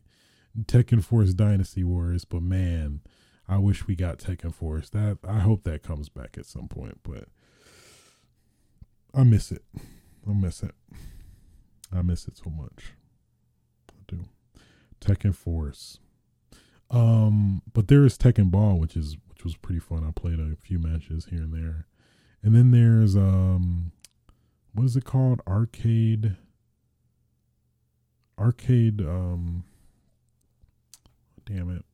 Tekken 0.59 1.03
Force 1.03 1.33
Dynasty 1.33 1.83
Warriors, 1.83 2.25
but 2.25 2.41
man, 2.41 3.01
I 3.47 3.57
wish 3.57 3.87
we 3.87 3.95
got 3.95 4.17
Tekken 4.17 4.53
Force. 4.53 4.89
That 4.89 5.19
I 5.27 5.39
hope 5.39 5.63
that 5.63 5.83
comes 5.83 6.09
back 6.09 6.37
at 6.37 6.45
some 6.45 6.67
point, 6.67 6.99
but 7.03 7.25
I 9.13 9.23
miss 9.23 9.51
it. 9.51 9.63
I 10.27 10.33
miss 10.33 10.63
it. 10.63 10.75
I 11.93 12.01
miss 12.01 12.27
it 12.27 12.37
so 12.37 12.49
much. 12.49 12.93
I 13.89 14.01
do. 14.07 14.25
Tekken 15.01 15.35
Force. 15.35 15.99
Um, 16.89 17.61
but 17.73 17.87
there 17.87 18.05
is 18.05 18.17
Tekken 18.17 18.49
Ball, 18.49 18.79
which 18.79 18.95
is 18.95 19.17
which 19.29 19.43
was 19.43 19.55
pretty 19.55 19.79
fun. 19.79 20.03
I 20.03 20.11
played 20.11 20.39
a 20.39 20.55
few 20.55 20.79
matches 20.79 21.27
here 21.29 21.41
and 21.41 21.53
there. 21.53 21.85
And 22.41 22.55
then 22.55 22.71
there's 22.71 23.15
um 23.15 23.91
what 24.73 24.85
is 24.85 24.95
it 24.95 25.05
called? 25.05 25.41
Arcade 25.47 26.35
Arcade 28.39 29.01
um 29.01 29.63
damn 31.45 31.69
it. 31.69 31.85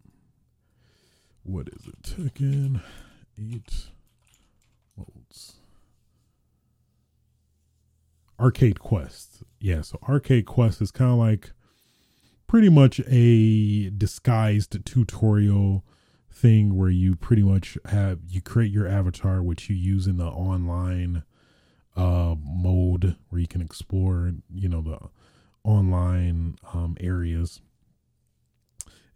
What 1.43 1.67
is 1.67 1.87
it? 1.87 2.17
Again, 2.25 2.81
eight 3.37 3.87
modes. 4.95 5.55
Arcade 8.39 8.79
Quest. 8.79 9.43
Yeah, 9.59 9.81
so 9.81 9.99
Arcade 10.07 10.45
Quest 10.45 10.81
is 10.81 10.91
kind 10.91 11.11
of 11.11 11.17
like 11.17 11.51
pretty 12.53 12.69
much 12.69 13.01
a 13.07 13.89
disguised 13.89 14.85
tutorial 14.85 15.83
thing 16.31 16.77
where 16.77 16.91
you 16.91 17.15
pretty 17.15 17.41
much 17.41 17.79
have 17.85 18.19
you 18.29 18.43
create 18.43 18.71
your 18.71 18.87
avatar 18.87 19.41
which 19.41 19.71
you 19.71 19.75
use 19.75 20.05
in 20.05 20.17
the 20.17 20.27
online 20.27 21.23
uh 21.95 22.35
mode 22.45 23.15
where 23.29 23.41
you 23.41 23.47
can 23.47 23.59
explore 23.59 24.33
you 24.53 24.69
know 24.69 24.81
the 24.83 24.99
online 25.63 26.55
um 26.75 26.95
areas. 26.99 27.59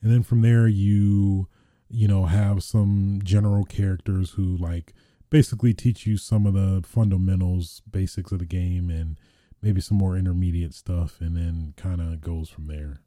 And 0.01 0.11
then 0.11 0.23
from 0.23 0.41
there 0.41 0.67
you 0.67 1.47
you 1.89 2.07
know 2.07 2.25
have 2.25 2.63
some 2.63 3.19
general 3.23 3.65
characters 3.65 4.31
who 4.31 4.57
like 4.57 4.95
basically 5.29 5.75
teach 5.75 6.07
you 6.07 6.17
some 6.17 6.47
of 6.47 6.55
the 6.55 6.81
fundamentals 6.83 7.83
basics 7.87 8.31
of 8.31 8.39
the 8.39 8.45
game 8.45 8.89
and 8.89 9.19
maybe 9.61 9.79
some 9.79 9.99
more 9.99 10.17
intermediate 10.17 10.73
stuff 10.73 11.21
and 11.21 11.37
then 11.37 11.75
kind 11.77 12.01
of 12.01 12.19
goes 12.19 12.49
from 12.49 12.65
there 12.65 13.01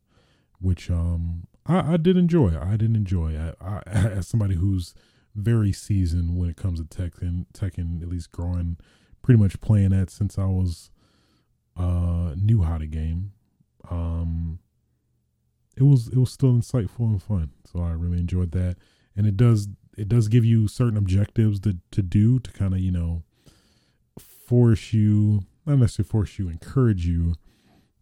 which 0.61 0.91
um 0.91 1.47
I, 1.67 1.95
I 1.95 1.97
did 1.97 2.17
enjoy. 2.17 2.59
I 2.59 2.77
did 2.77 2.95
enjoy. 2.95 3.37
I, 3.37 3.55
I 3.61 3.83
as 3.87 4.29
somebody 4.29 4.55
who's 4.55 4.95
very 5.35 5.73
seasoned 5.73 6.37
when 6.37 6.51
it 6.51 6.57
comes 6.57 6.81
to 6.81 6.85
Tekken, 6.85 7.47
Tekken 7.53 8.03
at 8.03 8.09
least 8.09 8.33
growing, 8.33 8.77
pretty 9.23 9.41
much 9.41 9.61
playing 9.61 9.91
that 9.91 10.11
since 10.11 10.39
I 10.39 10.47
was 10.47 10.91
uh 11.77 12.35
knew 12.37 12.63
how 12.63 12.79
to 12.79 12.87
game. 12.87 13.33
Um, 13.91 14.59
it 15.77 15.85
was 15.85 16.09
it 16.09 16.17
was 16.17 16.33
still 16.33 16.53
insightful 16.53 17.01
and 17.01 17.23
fun, 17.23 17.51
so 17.65 17.81
I 17.81 17.91
really 17.93 18.19
enjoyed 18.19 18.53
that. 18.53 18.77
And 19.17 19.27
it 19.27 19.37
does 19.37 19.69
it 19.97 20.09
does 20.09 20.29
give 20.29 20.45
you 20.45 20.69
certain 20.69 20.97
objectives 20.97 21.61
to 21.61 21.77
to 21.91 22.03
do 22.03 22.39
to 22.41 22.53
kind 22.53 22.75
of 22.75 22.81
you 22.81 22.91
know 22.91 23.23
force 24.19 24.93
you 24.93 25.43
not 25.67 25.79
necessarily 25.79 26.09
force 26.09 26.39
you 26.39 26.49
encourage 26.49 27.07
you 27.07 27.35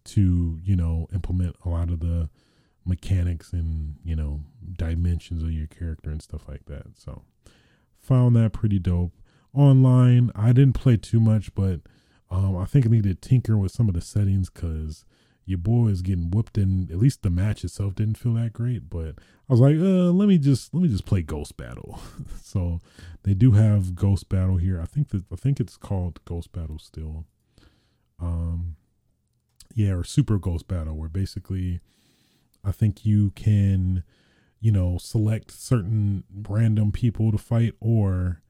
to 0.04 0.58
you 0.62 0.76
know 0.76 1.06
implement 1.12 1.56
a 1.64 1.68
lot 1.68 1.90
of 1.90 2.00
the 2.00 2.28
mechanics 2.88 3.52
and 3.52 3.96
you 4.02 4.16
know 4.16 4.40
dimensions 4.76 5.42
of 5.42 5.52
your 5.52 5.66
character 5.66 6.10
and 6.10 6.22
stuff 6.22 6.48
like 6.48 6.64
that. 6.66 6.98
So 6.98 7.22
found 8.00 8.34
that 8.36 8.52
pretty 8.52 8.78
dope. 8.78 9.12
Online, 9.54 10.30
I 10.34 10.52
didn't 10.52 10.74
play 10.74 10.96
too 10.96 11.20
much, 11.20 11.54
but 11.54 11.80
um, 12.30 12.56
I 12.56 12.64
think 12.64 12.86
I 12.86 12.90
need 12.90 13.04
to 13.04 13.14
tinker 13.14 13.56
with 13.56 13.72
some 13.72 13.88
of 13.88 13.94
the 13.94 14.00
settings 14.00 14.50
because 14.50 15.04
your 15.46 15.58
boy 15.58 15.88
is 15.88 16.02
getting 16.02 16.30
whooped 16.30 16.58
and 16.58 16.90
at 16.90 16.98
least 16.98 17.22
the 17.22 17.30
match 17.30 17.64
itself 17.64 17.94
didn't 17.94 18.18
feel 18.18 18.34
that 18.34 18.52
great. 18.52 18.90
But 18.90 19.14
I 19.48 19.52
was 19.52 19.60
like, 19.60 19.76
uh, 19.76 20.12
let 20.12 20.28
me 20.28 20.36
just 20.36 20.74
let 20.74 20.82
me 20.82 20.88
just 20.88 21.06
play 21.06 21.22
Ghost 21.22 21.56
Battle. 21.56 22.00
so 22.42 22.80
they 23.22 23.34
do 23.34 23.52
have 23.52 23.94
Ghost 23.94 24.28
Battle 24.28 24.58
here. 24.58 24.80
I 24.80 24.84
think 24.84 25.08
that 25.08 25.24
I 25.32 25.36
think 25.36 25.58
it's 25.58 25.76
called 25.76 26.20
Ghost 26.26 26.52
Battle 26.52 26.78
still. 26.78 27.24
Um, 28.20 28.76
yeah, 29.74 29.92
or 29.92 30.04
Super 30.04 30.38
Ghost 30.38 30.68
Battle, 30.68 30.96
where 30.96 31.08
basically 31.08 31.80
I 32.64 32.72
think 32.72 33.04
you 33.06 33.30
can, 33.30 34.02
you 34.60 34.72
know, 34.72 34.98
select 34.98 35.50
certain 35.50 36.24
random 36.48 36.92
people 36.92 37.32
to 37.32 37.38
fight, 37.38 37.74
or 37.80 38.42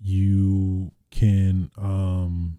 you 0.00 0.92
can, 1.10 1.70
um, 1.76 2.58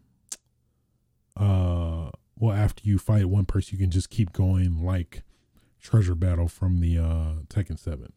uh, 1.37 2.09
well, 2.37 2.55
after 2.55 2.83
you 2.85 2.97
fight 2.97 3.25
one 3.25 3.45
person, 3.45 3.77
you 3.77 3.83
can 3.83 3.91
just 3.91 4.09
keep 4.09 4.33
going 4.33 4.83
like 4.83 5.23
Treasure 5.81 6.15
Battle 6.15 6.47
from 6.47 6.79
the 6.79 6.97
uh 6.97 7.33
Tekken 7.47 7.79
Seven, 7.79 8.11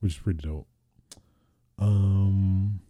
which 0.00 0.14
is 0.14 0.18
pretty 0.18 0.46
dope. 0.46 0.66
Um, 1.78 2.80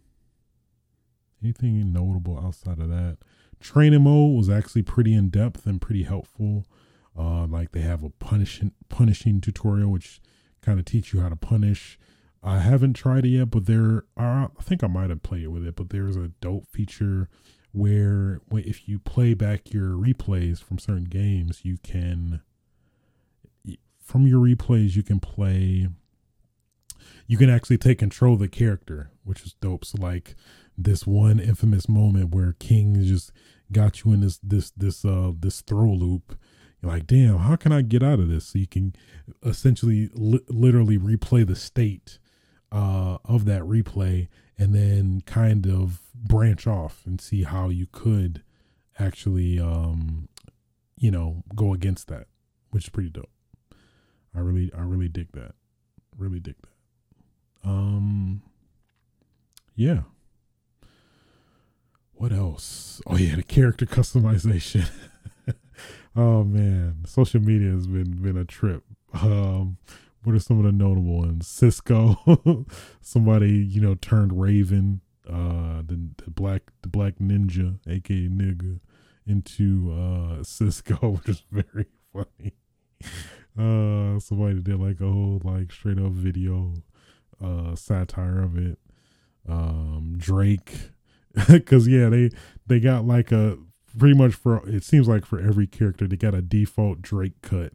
anything 1.43 1.91
notable 1.91 2.39
outside 2.39 2.79
of 2.79 2.89
that? 2.89 3.17
Training 3.59 4.03
mode 4.03 4.35
was 4.35 4.49
actually 4.49 4.81
pretty 4.81 5.13
in 5.13 5.29
depth 5.29 5.65
and 5.65 5.81
pretty 5.81 6.03
helpful. 6.03 6.65
Uh, 7.17 7.45
like 7.45 7.71
they 7.71 7.81
have 7.81 8.03
a 8.03 8.09
punishing 8.09 8.71
punishing 8.89 9.41
tutorial, 9.41 9.91
which 9.91 10.21
kind 10.61 10.79
of 10.79 10.85
teach 10.85 11.13
you 11.13 11.21
how 11.21 11.29
to 11.29 11.35
punish. 11.35 11.99
I 12.43 12.59
haven't 12.59 12.93
tried 12.93 13.25
it 13.25 13.29
yet, 13.29 13.51
but 13.51 13.65
there 13.65 14.05
are. 14.17 14.51
I 14.57 14.63
think 14.63 14.83
I 14.83 14.87
might 14.87 15.09
have 15.09 15.23
played 15.23 15.47
with 15.47 15.65
it, 15.65 15.75
but 15.75 15.89
there's 15.89 16.15
a 16.15 16.31
dope 16.39 16.67
feature 16.67 17.29
where 17.73 18.41
if 18.51 18.87
you 18.87 18.99
play 18.99 19.33
back 19.33 19.73
your 19.73 19.91
replays 19.91 20.61
from 20.61 20.79
certain 20.79 21.05
games, 21.05 21.61
you 21.63 21.77
can 21.83 22.41
from 24.01 24.27
your 24.27 24.39
replays 24.39 24.95
you 24.95 25.03
can 25.03 25.19
play. 25.19 25.87
You 27.27 27.37
can 27.37 27.49
actually 27.49 27.77
take 27.77 27.99
control 27.99 28.33
of 28.33 28.39
the 28.39 28.49
character, 28.49 29.11
which 29.23 29.43
is 29.43 29.53
dope. 29.53 29.85
So 29.85 30.01
like 30.01 30.35
this 30.77 31.07
one 31.07 31.39
infamous 31.39 31.87
moment 31.87 32.35
where 32.35 32.53
King 32.59 33.01
just 33.03 33.31
got 33.71 34.03
you 34.03 34.11
in 34.11 34.19
this 34.21 34.39
this 34.43 34.71
this 34.71 35.05
uh 35.05 35.31
this 35.39 35.61
throw 35.61 35.91
loop 35.91 36.35
you're 36.81 36.91
like, 36.91 37.07
damn, 37.07 37.37
how 37.37 37.55
can 37.55 37.71
I 37.71 37.81
get 37.81 38.01
out 38.01 38.19
of 38.19 38.29
this? 38.29 38.47
So 38.47 38.59
you 38.59 38.67
can 38.67 38.95
essentially 39.45 40.09
li- 40.13 40.45
literally 40.47 40.97
replay 40.97 41.45
the 41.45 41.55
state 41.55 42.17
uh, 42.71 43.17
of 43.25 43.45
that 43.45 43.61
replay 43.61 44.27
and 44.57 44.73
then 44.73 45.21
kind 45.25 45.67
of 45.67 46.01
branch 46.15 46.65
off 46.65 47.01
and 47.05 47.19
see 47.21 47.43
how 47.43 47.69
you 47.69 47.87
could 47.91 48.43
actually, 48.99 49.59
um, 49.59 50.27
you 50.97 51.11
know, 51.11 51.43
go 51.55 51.73
against 51.73 52.07
that, 52.07 52.27
which 52.71 52.85
is 52.85 52.89
pretty 52.89 53.09
dope. 53.09 53.29
I 54.35 54.39
really, 54.39 54.71
I 54.73 54.81
really 54.81 55.09
dig 55.09 55.31
that. 55.33 55.53
Really 56.17 56.39
dig 56.39 56.55
that. 56.61 57.69
Um, 57.69 58.41
yeah. 59.75 60.01
What 62.13 62.31
else? 62.31 63.01
Oh 63.07 63.17
yeah, 63.17 63.35
the 63.35 63.43
character 63.43 63.85
customization. 63.85 64.89
oh 66.15 66.43
man, 66.43 67.03
social 67.05 67.41
media 67.41 67.71
has 67.71 67.87
been 67.87 68.21
been 68.21 68.37
a 68.37 68.45
trip. 68.45 68.83
Um, 69.13 69.77
what 70.23 70.35
are 70.35 70.39
some 70.39 70.59
of 70.59 70.65
the 70.65 70.71
notable 70.71 71.17
ones? 71.19 71.47
Sisqo, 71.47 72.65
somebody 73.01 73.51
you 73.51 73.81
know 73.81 73.95
turned 73.95 74.39
Raven, 74.39 75.01
uh, 75.27 75.81
the, 75.85 76.09
the 76.23 76.31
black 76.31 76.71
the 76.81 76.89
black 76.89 77.15
ninja, 77.19 77.79
aka 77.87 78.27
nigga, 78.27 78.79
into 79.25 79.91
uh 79.91 80.41
Sisqo, 80.43 81.17
which 81.17 81.29
is 81.29 81.43
very 81.51 81.87
funny. 82.13 82.53
Uh, 83.57 84.19
somebody 84.19 84.61
did 84.61 84.79
like 84.79 85.01
a 85.01 85.11
whole 85.11 85.41
like 85.43 85.71
straight 85.71 85.99
up 85.99 86.11
video, 86.11 86.73
uh, 87.43 87.75
satire 87.75 88.41
of 88.41 88.57
it. 88.57 88.79
Um, 89.47 90.15
Drake, 90.17 90.91
because 91.47 91.87
yeah, 91.87 92.09
they 92.09 92.29
they 92.67 92.79
got 92.79 93.05
like 93.05 93.31
a 93.31 93.57
pretty 93.97 94.15
much 94.15 94.33
for 94.33 94.67
it 94.67 94.83
seems 94.83 95.07
like 95.07 95.25
for 95.25 95.39
every 95.39 95.67
character 95.67 96.07
they 96.07 96.17
got 96.17 96.35
a 96.35 96.41
default 96.41 97.01
Drake 97.01 97.41
cut. 97.41 97.73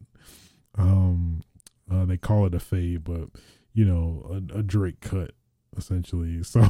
Um, 0.76 1.42
uh, 1.90 2.04
they 2.04 2.16
call 2.16 2.46
it 2.46 2.54
a 2.54 2.60
fade, 2.60 3.04
but 3.04 3.28
you 3.72 3.84
know, 3.84 4.26
a, 4.54 4.58
a 4.58 4.62
Drake 4.62 5.00
cut 5.00 5.32
essentially. 5.76 6.42
So 6.42 6.68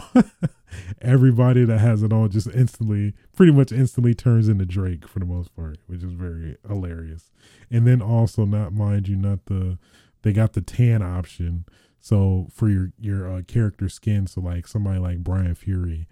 everybody 1.01 1.65
that 1.65 1.79
has 1.79 2.03
it 2.03 2.13
all 2.13 2.29
just 2.29 2.49
instantly, 2.49 3.15
pretty 3.35 3.53
much 3.53 3.73
instantly 3.73 4.15
turns 4.15 4.49
into 4.49 4.67
Drake 4.67 5.07
for 5.07 5.21
the 5.21 5.27
most 5.27 5.55
part, 5.55 5.79
which 5.87 6.03
is 6.03 6.13
very 6.13 6.57
hilarious. 6.67 7.31
And 7.71 7.87
then 7.87 8.03
also, 8.03 8.45
not 8.45 8.73
mind 8.73 9.09
you, 9.09 9.17
not 9.17 9.47
the 9.47 9.79
they 10.23 10.33
got 10.33 10.55
the 10.55 10.61
tan 10.61 11.03
option. 11.03 11.67
So 12.01 12.49
for 12.53 12.69
your 12.69 12.93
your 12.99 13.31
uh, 13.33 13.43
character 13.47 13.89
skin, 13.89 14.27
so 14.27 14.41
like 14.41 14.67
somebody 14.67 14.99
like 14.99 15.19
Bryan 15.19 15.55
Fury, 15.55 16.09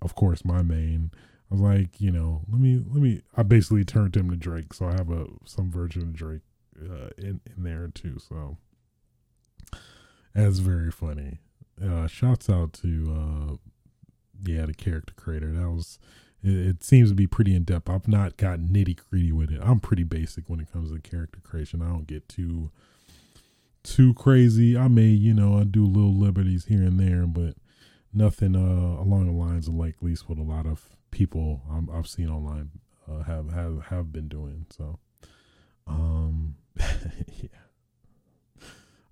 of 0.00 0.14
course, 0.14 0.44
my 0.44 0.62
main. 0.62 1.10
I 1.50 1.54
was 1.54 1.60
like, 1.60 2.00
you 2.00 2.10
know, 2.10 2.42
let 2.50 2.60
me 2.60 2.82
let 2.86 3.02
me. 3.02 3.22
I 3.36 3.42
basically 3.42 3.84
turned 3.84 4.16
him 4.16 4.30
to 4.30 4.36
Drake, 4.36 4.74
so 4.74 4.86
I 4.86 4.92
have 4.92 5.10
a 5.10 5.26
some 5.44 5.70
version 5.70 6.02
of 6.02 6.12
Drake 6.12 6.42
uh, 6.78 7.08
in 7.16 7.40
in 7.56 7.62
there 7.62 7.88
too. 7.88 8.18
So 8.18 8.58
that's 10.34 10.58
very 10.58 10.90
funny. 10.90 11.38
Uh, 11.82 12.06
shouts 12.06 12.50
out 12.50 12.72
to 12.74 13.14
uh, 13.50 13.54
yeah 14.44 14.66
the 14.66 14.74
character 14.74 15.14
creator. 15.16 15.52
That 15.52 15.70
was 15.70 15.98
it, 16.42 16.54
it 16.54 16.84
seems 16.84 17.08
to 17.08 17.14
be 17.14 17.26
pretty 17.26 17.54
in 17.54 17.64
depth. 17.64 17.88
I've 17.88 18.08
not 18.08 18.36
gotten 18.36 18.68
nitty 18.68 18.98
gritty 19.08 19.32
with 19.32 19.50
it. 19.50 19.60
I'm 19.62 19.80
pretty 19.80 20.04
basic 20.04 20.50
when 20.50 20.60
it 20.60 20.70
comes 20.70 20.92
to 20.92 21.00
character 21.00 21.40
creation. 21.42 21.80
I 21.80 21.88
don't 21.88 22.06
get 22.06 22.28
too 22.28 22.70
too 23.82 24.12
crazy. 24.12 24.76
I 24.76 24.88
may 24.88 25.06
you 25.06 25.32
know 25.32 25.58
I 25.58 25.64
do 25.64 25.86
little 25.86 26.14
liberties 26.14 26.66
here 26.66 26.82
and 26.82 27.00
there, 27.00 27.26
but 27.26 27.54
nothing 28.12 28.54
uh, 28.54 29.00
along 29.00 29.26
the 29.26 29.32
lines 29.32 29.66
of 29.66 29.74
like 29.74 30.02
least 30.02 30.28
what 30.28 30.38
a 30.38 30.42
lot 30.42 30.66
of 30.66 30.90
people 31.10 31.62
i 31.70 31.96
have 31.96 32.06
seen 32.06 32.28
online 32.28 32.70
uh, 33.10 33.22
have 33.24 33.52
have 33.52 33.86
have 33.86 34.12
been 34.12 34.28
doing. 34.28 34.66
So, 34.70 34.98
um, 35.86 36.56
yeah. 36.78 37.48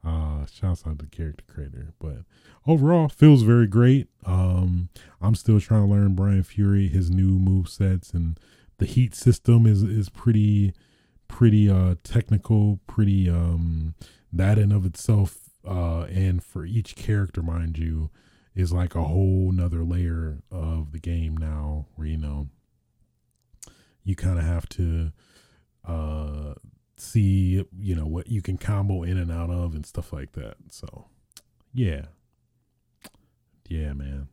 Uh, 0.05 0.47
shouts 0.47 0.85
out 0.87 1.01
to 1.01 1.07
character 1.07 1.45
creator, 1.49 1.93
but 1.99 2.19
overall 2.65 3.09
feels 3.09 3.43
very 3.43 3.67
great. 3.67 4.07
Um, 4.25 4.89
I'm 5.21 5.35
still 5.35 5.61
trying 5.61 5.83
to 5.85 5.93
learn 5.93 6.15
Bryan 6.15 6.45
Fury, 6.45 6.87
his 6.87 7.11
new 7.11 7.39
move 7.41 7.69
sets, 7.69 8.13
and 8.13 8.39
the 8.79 8.87
heat 8.87 9.15
system 9.15 9.67
is 9.67 9.83
is 9.83 10.09
pretty 10.09 10.75
pretty 11.29 11.69
uh 11.69 11.97
technical, 12.05 12.79
pretty 12.87 13.29
um 13.29 13.95
that 14.33 14.59
in 14.59 14.73
of 14.73 14.87
itself. 14.87 15.41
Uh, 15.67 16.03
and 16.03 16.45
for 16.45 16.65
each 16.65 16.95
character, 16.95 17.43
mind 17.43 17.77
you, 17.77 18.09
is 18.57 18.73
like 18.73 18.95
a 18.95 19.05
whole 19.05 19.53
nother 19.53 19.85
layer 19.85 20.43
of 20.51 20.91
the 20.93 20.99
game 20.99 21.37
now, 21.37 21.87
where 21.95 22.09
you 22.09 22.17
know 22.17 22.49
you 24.03 24.17
kind 24.17 24.39
of 24.39 24.45
have 24.45 24.69
to 24.71 25.13
uh 25.85 26.55
see 26.97 27.65
you 27.79 27.95
know 27.95 28.07
what 28.07 28.29
you 28.29 28.41
can 28.41 28.57
combo 28.57 29.03
in 29.03 29.19
and 29.19 29.31
out 29.31 29.51
of 29.51 29.75
and 29.75 29.85
stuff 29.85 30.13
like 30.13 30.33
that. 30.33 30.57
So 30.71 31.07
yeah. 31.75 32.07
Yeah, 33.69 33.93
man. 33.93 34.29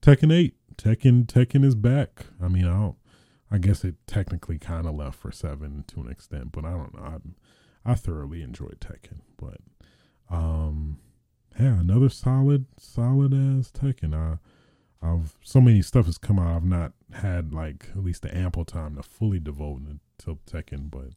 Tekken 0.00 0.32
8. 0.34 0.54
Tekken 0.76 1.26
Tekken 1.26 1.64
is 1.64 1.74
back. 1.74 2.26
I 2.42 2.48
mean, 2.48 2.66
I 2.66 2.72
don't 2.72 2.96
I 3.50 3.58
guess 3.58 3.84
it 3.84 3.94
technically 4.08 4.58
kind 4.58 4.86
of 4.86 4.94
left 4.96 5.18
for 5.18 5.30
7 5.30 5.84
to 5.86 6.00
an 6.00 6.10
extent, 6.10 6.50
but 6.50 6.64
I 6.64 6.70
don't 6.72 6.94
know. 6.94 7.20
I 7.84 7.92
I 7.92 7.94
thoroughly 7.94 8.42
enjoyed 8.42 8.80
Tekken, 8.80 9.20
but 9.36 9.58
um 10.28 10.98
yeah, 11.58 11.80
another 11.80 12.08
solid 12.08 12.66
solid 12.78 13.32
ass 13.32 13.70
Tekken. 13.70 14.14
I 14.14 14.38
I've 15.06 15.36
so 15.42 15.60
many 15.60 15.82
stuff 15.82 16.06
has 16.06 16.18
come 16.18 16.38
out. 16.38 16.56
I've 16.56 16.64
not 16.64 16.92
had 17.12 17.52
like 17.52 17.90
at 17.90 18.02
least 18.02 18.22
the 18.22 18.36
ample 18.36 18.64
time 18.64 18.96
to 18.96 19.02
fully 19.02 19.38
devote 19.38 19.82
to 20.18 20.38
Tekken, 20.50 20.90
but 20.90 21.10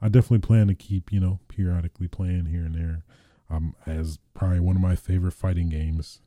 I 0.00 0.08
definitely 0.08 0.46
plan 0.46 0.68
to 0.68 0.74
keep, 0.74 1.12
you 1.12 1.20
know, 1.20 1.40
periodically 1.48 2.08
playing 2.08 2.46
here 2.46 2.64
and 2.64 2.74
there. 2.74 3.04
Um, 3.50 3.74
as 3.86 4.18
probably 4.32 4.60
one 4.60 4.76
of 4.76 4.82
my 4.82 4.96
favorite 4.96 5.32
fighting 5.32 5.68
games 5.68 6.20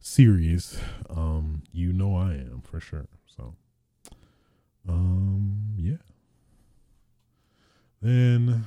series. 0.00 0.80
Um, 1.08 1.62
you 1.72 1.92
know 1.92 2.14
I 2.16 2.32
am 2.32 2.62
for 2.62 2.80
sure. 2.80 3.08
So, 3.26 3.54
um, 4.88 5.74
yeah. 5.76 5.96
Then 8.00 8.66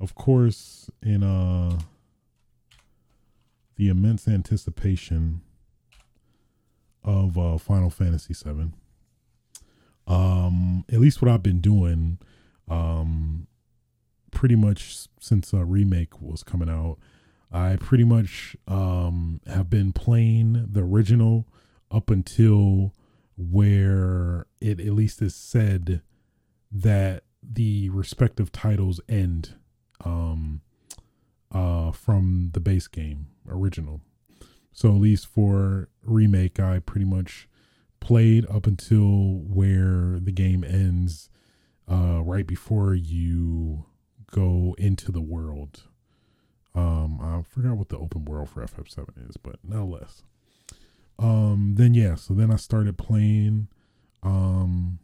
Of 0.00 0.14
course, 0.14 0.90
in 1.02 1.22
uh 1.22 1.78
the 3.76 3.88
immense 3.88 4.26
anticipation 4.26 5.42
of 7.04 7.38
uh, 7.38 7.58
Final 7.58 7.90
Fantasy 7.90 8.34
VII. 8.34 8.70
Um, 10.06 10.84
at 10.90 10.98
least 10.98 11.20
what 11.20 11.30
I've 11.30 11.42
been 11.42 11.60
doing, 11.60 12.18
um, 12.68 13.46
pretty 14.30 14.56
much 14.56 15.06
since 15.20 15.52
a 15.52 15.64
remake 15.64 16.20
was 16.20 16.42
coming 16.42 16.68
out, 16.70 16.96
I 17.52 17.76
pretty 17.76 18.04
much 18.04 18.56
um 18.66 19.40
have 19.46 19.70
been 19.70 19.92
playing 19.92 20.66
the 20.72 20.82
original 20.82 21.46
up 21.90 22.10
until 22.10 22.92
where 23.36 24.46
it 24.60 24.80
at 24.80 24.92
least 24.92 25.22
is 25.22 25.34
said 25.34 26.02
that 26.72 27.22
the 27.42 27.88
respective 27.90 28.50
titles 28.50 29.00
end 29.08 29.54
um 30.04 30.60
uh 31.52 31.90
from 31.90 32.50
the 32.52 32.60
base 32.60 32.88
game 32.88 33.26
original 33.48 34.00
so 34.76 34.90
at 34.90 35.00
least 35.00 35.26
for 35.26 35.88
remake, 36.02 36.60
I 36.60 36.80
pretty 36.80 37.06
much 37.06 37.48
played 37.98 38.44
up 38.50 38.66
until 38.66 39.40
where 39.48 40.18
the 40.20 40.32
game 40.32 40.62
ends, 40.62 41.30
uh, 41.90 42.20
right 42.22 42.46
before 42.46 42.94
you 42.94 43.86
go 44.30 44.74
into 44.76 45.10
the 45.10 45.22
world. 45.22 45.84
Um, 46.74 47.18
I 47.22 47.40
forgot 47.40 47.78
what 47.78 47.88
the 47.88 47.96
open 47.96 48.26
world 48.26 48.50
for 48.50 48.62
FF7 48.62 49.30
is, 49.30 49.38
but 49.38 49.56
nonetheless. 49.64 50.24
Um, 51.18 51.76
then 51.78 51.94
yeah, 51.94 52.14
so 52.14 52.34
then 52.34 52.50
I 52.50 52.56
started 52.56 52.98
playing, 52.98 53.68
um, 54.22 54.98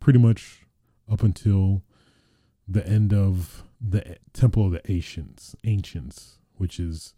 pretty 0.00 0.18
much 0.18 0.62
up 1.08 1.22
until 1.22 1.82
the 2.68 2.86
end 2.86 3.12
of 3.12 3.64
the 3.80 4.16
Temple 4.32 4.66
of 4.66 4.72
the 4.72 4.90
Ancients, 4.90 5.54
Ancients, 5.64 6.38
which 6.56 6.80
is 6.80 7.14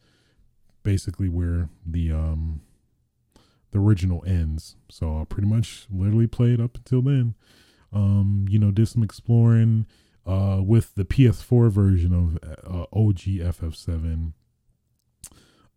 basically 0.82 1.28
where 1.28 1.68
the 1.86 2.12
um 2.12 2.60
the 3.70 3.78
original 3.78 4.24
ends. 4.26 4.76
So 4.90 5.20
I 5.20 5.24
pretty 5.24 5.48
much 5.48 5.86
literally 5.90 6.26
played 6.26 6.60
up 6.60 6.76
until 6.76 7.02
then. 7.02 7.34
Um, 7.92 8.46
you 8.48 8.58
know, 8.58 8.70
did 8.70 8.88
some 8.88 9.02
exploring 9.02 9.86
uh 10.26 10.60
with 10.62 10.94
the 10.94 11.04
PS4 11.04 11.70
version 11.70 12.12
of 12.12 12.38
uh, 12.66 12.86
OG 12.92 13.18
FF7. 13.54 14.32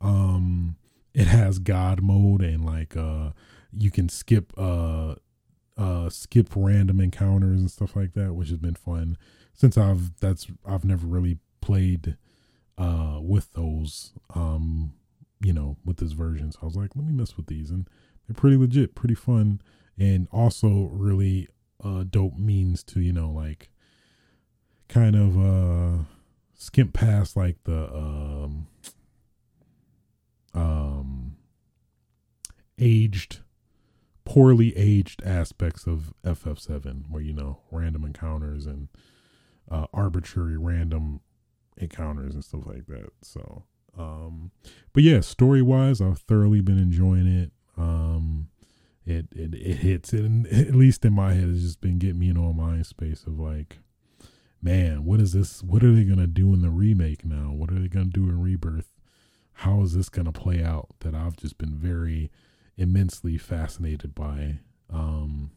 Um 0.02 0.76
it 1.14 1.28
has 1.28 1.60
god 1.60 2.02
mode 2.02 2.42
and 2.42 2.66
like 2.66 2.96
uh 2.96 3.32
you 3.74 3.92
can 3.92 4.10
skip 4.10 4.54
uh 4.58 5.16
uh 5.78 6.10
skip 6.10 6.50
random 6.56 7.00
encounters 7.00 7.60
and 7.60 7.72
stuff 7.72 7.96
like 7.96 8.14
that, 8.14 8.34
which 8.34 8.50
has 8.50 8.58
been 8.58 8.76
fun 8.76 9.18
since 9.54 9.78
I've 9.78 10.20
that's 10.20 10.48
I've 10.66 10.86
never 10.86 11.08
really 11.08 11.38
played 11.62 12.18
uh 12.78 13.20
with 13.22 13.54
those 13.54 14.14
um 14.34 14.94
you 15.44 15.54
know, 15.54 15.78
with 15.84 15.98
this 15.98 16.12
version. 16.12 16.52
So 16.52 16.60
I 16.62 16.66
was 16.66 16.76
like, 16.76 16.92
let 16.96 17.06
me 17.06 17.14
mess 17.14 17.36
with 17.36 17.48
these. 17.48 17.70
And 17.70 17.88
they're 18.28 18.36
pretty 18.36 18.58
legit, 18.58 18.96
pretty 18.96 19.16
fun, 19.16 19.62
and 19.98 20.28
also 20.32 20.90
really 20.92 21.48
uh, 21.84 22.04
dope 22.10 22.38
means 22.38 22.84
to, 22.84 23.00
you 23.00 23.12
know, 23.12 23.30
like 23.32 23.70
kind 24.88 25.16
of 25.16 25.38
uh, 25.38 26.04
skimp 26.54 26.94
past 26.94 27.36
like 27.36 27.58
the 27.64 27.94
um, 27.94 28.68
um, 30.54 31.38
aged, 32.78 33.40
poorly 34.26 34.78
aged 34.78 35.24
aspects 35.24 35.88
of 35.88 36.14
FF7, 36.24 37.10
where, 37.10 37.24
you 37.24 37.34
know, 37.34 37.62
random 37.72 38.06
encounters 38.06 38.68
and 38.68 38.90
uh, 39.72 39.88
arbitrary 39.94 40.58
random 40.58 41.22
encounters 41.78 42.36
and 42.36 42.44
stuff 42.44 42.66
like 42.66 42.86
that. 42.88 43.10
So 43.22 43.64
um, 43.98 44.52
but 44.94 45.04
yeah, 45.04 45.22
story 45.22 45.62
wise, 45.62 46.02
I've 46.02 46.20
thoroughly 46.20 46.62
been 46.62 46.78
enjoying 46.78 47.28
it. 47.28 47.52
Um, 47.78 48.48
it 49.06 49.28
it, 49.36 49.54
it 49.56 49.78
hits 49.78 50.14
it. 50.14 50.26
At 50.52 50.76
least 50.76 51.06
in 51.06 51.14
my 51.14 51.34
head, 51.34 51.50
it's 51.50 51.62
just 51.62 51.82
been 51.82 51.98
getting 51.98 52.20
me 52.20 52.30
in 52.30 52.38
a 52.38 52.54
mind 52.54 52.86
space 52.86 53.24
of 53.26 53.40
like, 53.40 53.80
man, 54.62 55.06
what 55.06 55.20
is 55.20 55.34
this? 55.34 55.64
What 55.64 55.84
are 55.84 55.92
they 55.92 56.04
gonna 56.04 56.28
do 56.28 56.54
in 56.54 56.62
the 56.62 56.70
remake 56.70 57.26
now? 57.26 57.52
What 57.52 57.72
are 57.72 57.80
they 57.80 57.88
gonna 57.88 58.06
do 58.06 58.30
in 58.30 58.42
Rebirth? 58.42 58.94
How 59.54 59.82
is 59.82 59.94
this 59.94 60.10
gonna 60.10 60.32
play 60.32 60.64
out? 60.64 60.90
That 61.00 61.16
I've 61.16 61.38
just 61.38 61.58
been 61.58 61.76
very 61.76 62.32
immensely 62.78 63.38
fascinated 63.38 64.16
by. 64.16 64.60
Um, 64.90 65.52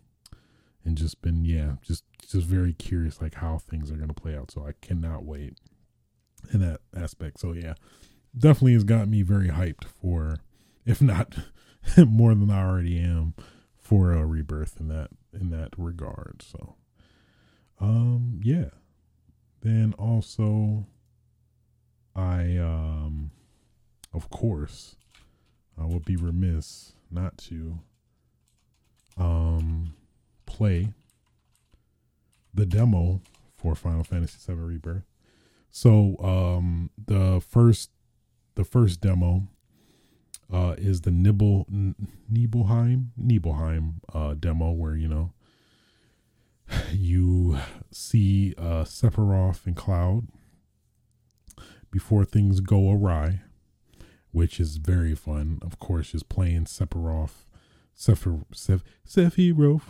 and 0.84 0.96
just 0.96 1.22
been 1.22 1.44
yeah, 1.44 1.74
just 1.82 2.04
just 2.28 2.46
very 2.46 2.72
curious 2.72 3.20
like 3.20 3.34
how 3.34 3.58
things 3.58 3.90
are 3.90 3.96
gonna 3.96 4.14
play 4.14 4.36
out. 4.36 4.50
So 4.50 4.66
I 4.66 4.72
cannot 4.80 5.24
wait 5.24 5.58
in 6.52 6.60
that 6.60 6.80
aspect. 6.96 7.40
So 7.40 7.52
yeah, 7.52 7.74
definitely 8.36 8.74
has 8.74 8.84
got 8.84 9.08
me 9.08 9.22
very 9.22 9.48
hyped 9.48 9.84
for, 9.84 10.38
if 10.84 11.00
not 11.00 11.36
more 11.96 12.34
than 12.34 12.50
I 12.50 12.64
already 12.64 12.98
am, 12.98 13.34
for 13.76 14.12
a 14.12 14.24
rebirth 14.26 14.78
in 14.80 14.88
that 14.88 15.10
in 15.32 15.50
that 15.50 15.70
regard. 15.76 16.42
So, 16.42 16.76
um, 17.80 18.40
yeah. 18.42 18.70
Then 19.62 19.94
also, 19.98 20.86
I 22.14 22.56
um, 22.56 23.30
of 24.12 24.28
course, 24.30 24.96
I 25.80 25.86
would 25.86 26.04
be 26.04 26.16
remiss 26.16 26.92
not 27.10 27.38
to 27.38 27.78
um 29.16 29.94
play 30.54 30.92
the 32.54 32.64
demo 32.64 33.20
for 33.56 33.74
Final 33.74 34.04
Fantasy 34.04 34.38
VII 34.46 34.60
Rebirth. 34.60 35.02
So 35.72 36.16
um 36.20 36.90
the 36.96 37.40
first 37.40 37.90
the 38.54 38.62
first 38.62 39.00
demo 39.00 39.48
uh 40.52 40.76
is 40.78 41.00
the 41.00 41.10
Nibble 41.10 41.66
Nibelheim 42.30 43.10
Nibelheim 43.16 43.94
uh 44.12 44.34
demo 44.34 44.70
where 44.70 44.94
you 44.94 45.08
know 45.08 45.32
you 46.92 47.58
see 47.90 48.54
uh 48.56 48.84
Sephiroth 48.84 49.66
and 49.66 49.74
Cloud 49.74 50.28
before 51.90 52.24
things 52.24 52.60
go 52.60 52.92
awry, 52.92 53.40
which 54.30 54.60
is 54.60 54.76
very 54.76 55.16
fun. 55.16 55.58
Of 55.62 55.80
course, 55.80 56.12
just 56.12 56.28
playing 56.28 56.66
Sephiroth 56.66 57.46
Sephiroth 57.96 59.82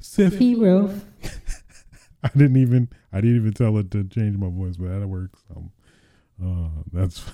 Sephiroth 0.00 1.00
Sephiroth 1.22 1.30
I 2.22 2.28
didn't 2.28 2.56
even 2.56 2.88
I 3.12 3.20
didn't 3.20 3.36
even 3.36 3.52
tell 3.52 3.76
it 3.78 3.90
to 3.92 4.04
change 4.04 4.36
my 4.36 4.48
voice, 4.50 4.76
but 4.76 4.88
that 5.00 5.06
works. 5.06 5.42
Um, 5.56 5.70
uh, 6.42 6.82
that's 6.92 7.24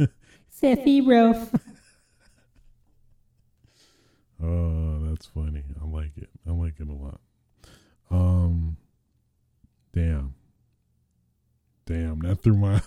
Sephiroth. 0.60 1.60
Oh, 4.42 4.98
that's 5.08 5.24
funny. 5.26 5.62
I 5.80 5.86
like 5.86 6.10
it. 6.18 6.28
I 6.46 6.50
like 6.50 6.74
it 6.78 6.88
a 6.88 6.92
lot. 6.92 7.20
Um, 8.10 8.76
damn, 9.94 10.34
damn. 11.86 12.18
That 12.18 12.42
threw 12.42 12.56
my 12.56 12.82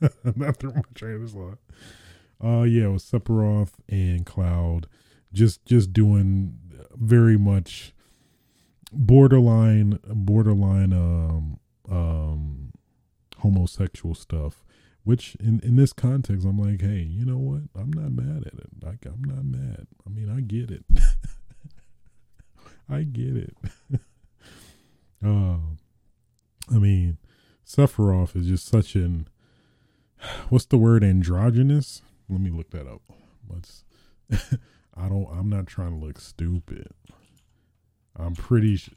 that 0.00 0.56
threw 0.58 0.74
my 0.74 0.82
train 0.94 1.22
of 1.22 1.30
thought. 1.30 1.58
Uh, 2.42 2.62
yeah, 2.64 2.84
it 2.84 2.92
was 2.92 3.04
Sephiroth 3.04 3.72
and 3.88 4.26
Cloud, 4.26 4.88
just 5.32 5.64
just 5.64 5.92
doing 5.92 6.58
very 6.94 7.38
much 7.38 7.92
borderline 8.92 9.98
borderline 10.06 10.92
um 10.92 11.58
um 11.90 12.72
homosexual 13.38 14.14
stuff 14.14 14.64
which 15.04 15.36
in 15.36 15.60
in 15.60 15.76
this 15.76 15.92
context 15.92 16.44
i'm 16.46 16.58
like 16.58 16.80
hey 16.80 17.06
you 17.08 17.24
know 17.24 17.38
what? 17.38 17.62
I'm 17.74 17.92
not 17.92 18.12
mad 18.12 18.44
at 18.46 18.54
it. 18.54 18.68
Like 18.82 19.06
i'm 19.06 19.22
not 19.24 19.44
mad. 19.44 19.86
I 20.06 20.10
mean 20.10 20.30
i 20.30 20.40
get 20.40 20.70
it. 20.70 20.84
I 22.88 23.02
get 23.02 23.36
it. 23.36 23.56
Uh 25.24 25.56
i 26.72 26.78
mean 26.78 27.18
sephiroth 27.66 28.36
is 28.36 28.46
just 28.46 28.66
such 28.66 28.94
an 28.94 29.28
what's 30.48 30.66
the 30.66 30.78
word? 30.78 31.02
Androgynous? 31.04 32.02
Let 32.28 32.40
me 32.40 32.50
look 32.50 32.70
that 32.70 32.86
up. 32.86 33.02
What's 33.46 33.84
i 35.00 35.08
don't 35.08 35.28
i'm 35.32 35.48
not 35.48 35.66
trying 35.66 35.98
to 35.98 36.06
look 36.06 36.18
stupid 36.20 36.88
I'm 38.16 38.34
pretty 38.34 38.76
sure. 38.76 38.94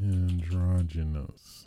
Androgynous. 0.00 1.66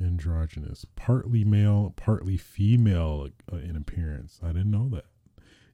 Androgynous. 0.00 0.84
Partly 0.94 1.42
male, 1.42 1.94
partly 1.96 2.36
female 2.36 3.28
uh, 3.52 3.56
in 3.56 3.76
appearance. 3.76 4.38
I 4.42 4.48
didn't 4.48 4.70
know 4.70 4.88
that. 4.90 5.06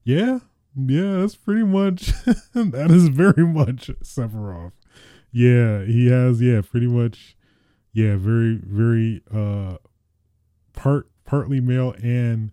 Yeah. 0.05 0.41
Yeah, 0.75 1.19
that's 1.19 1.35
pretty 1.35 1.65
much. 1.65 2.13
that 2.55 2.91
is 2.91 3.09
very 3.09 3.47
much 3.47 3.89
Sephiroth. 4.03 4.73
Yeah, 5.33 5.85
he 5.85 6.11
has. 6.11 6.41
Yeah, 6.41 6.63
pretty 6.63 6.87
much. 6.87 7.37
Yeah, 7.93 8.17
very, 8.17 8.59
very. 8.63 9.23
uh 9.35 9.77
Part 10.73 11.12
partly 11.33 11.63
male 11.63 11.95
and 12.03 12.53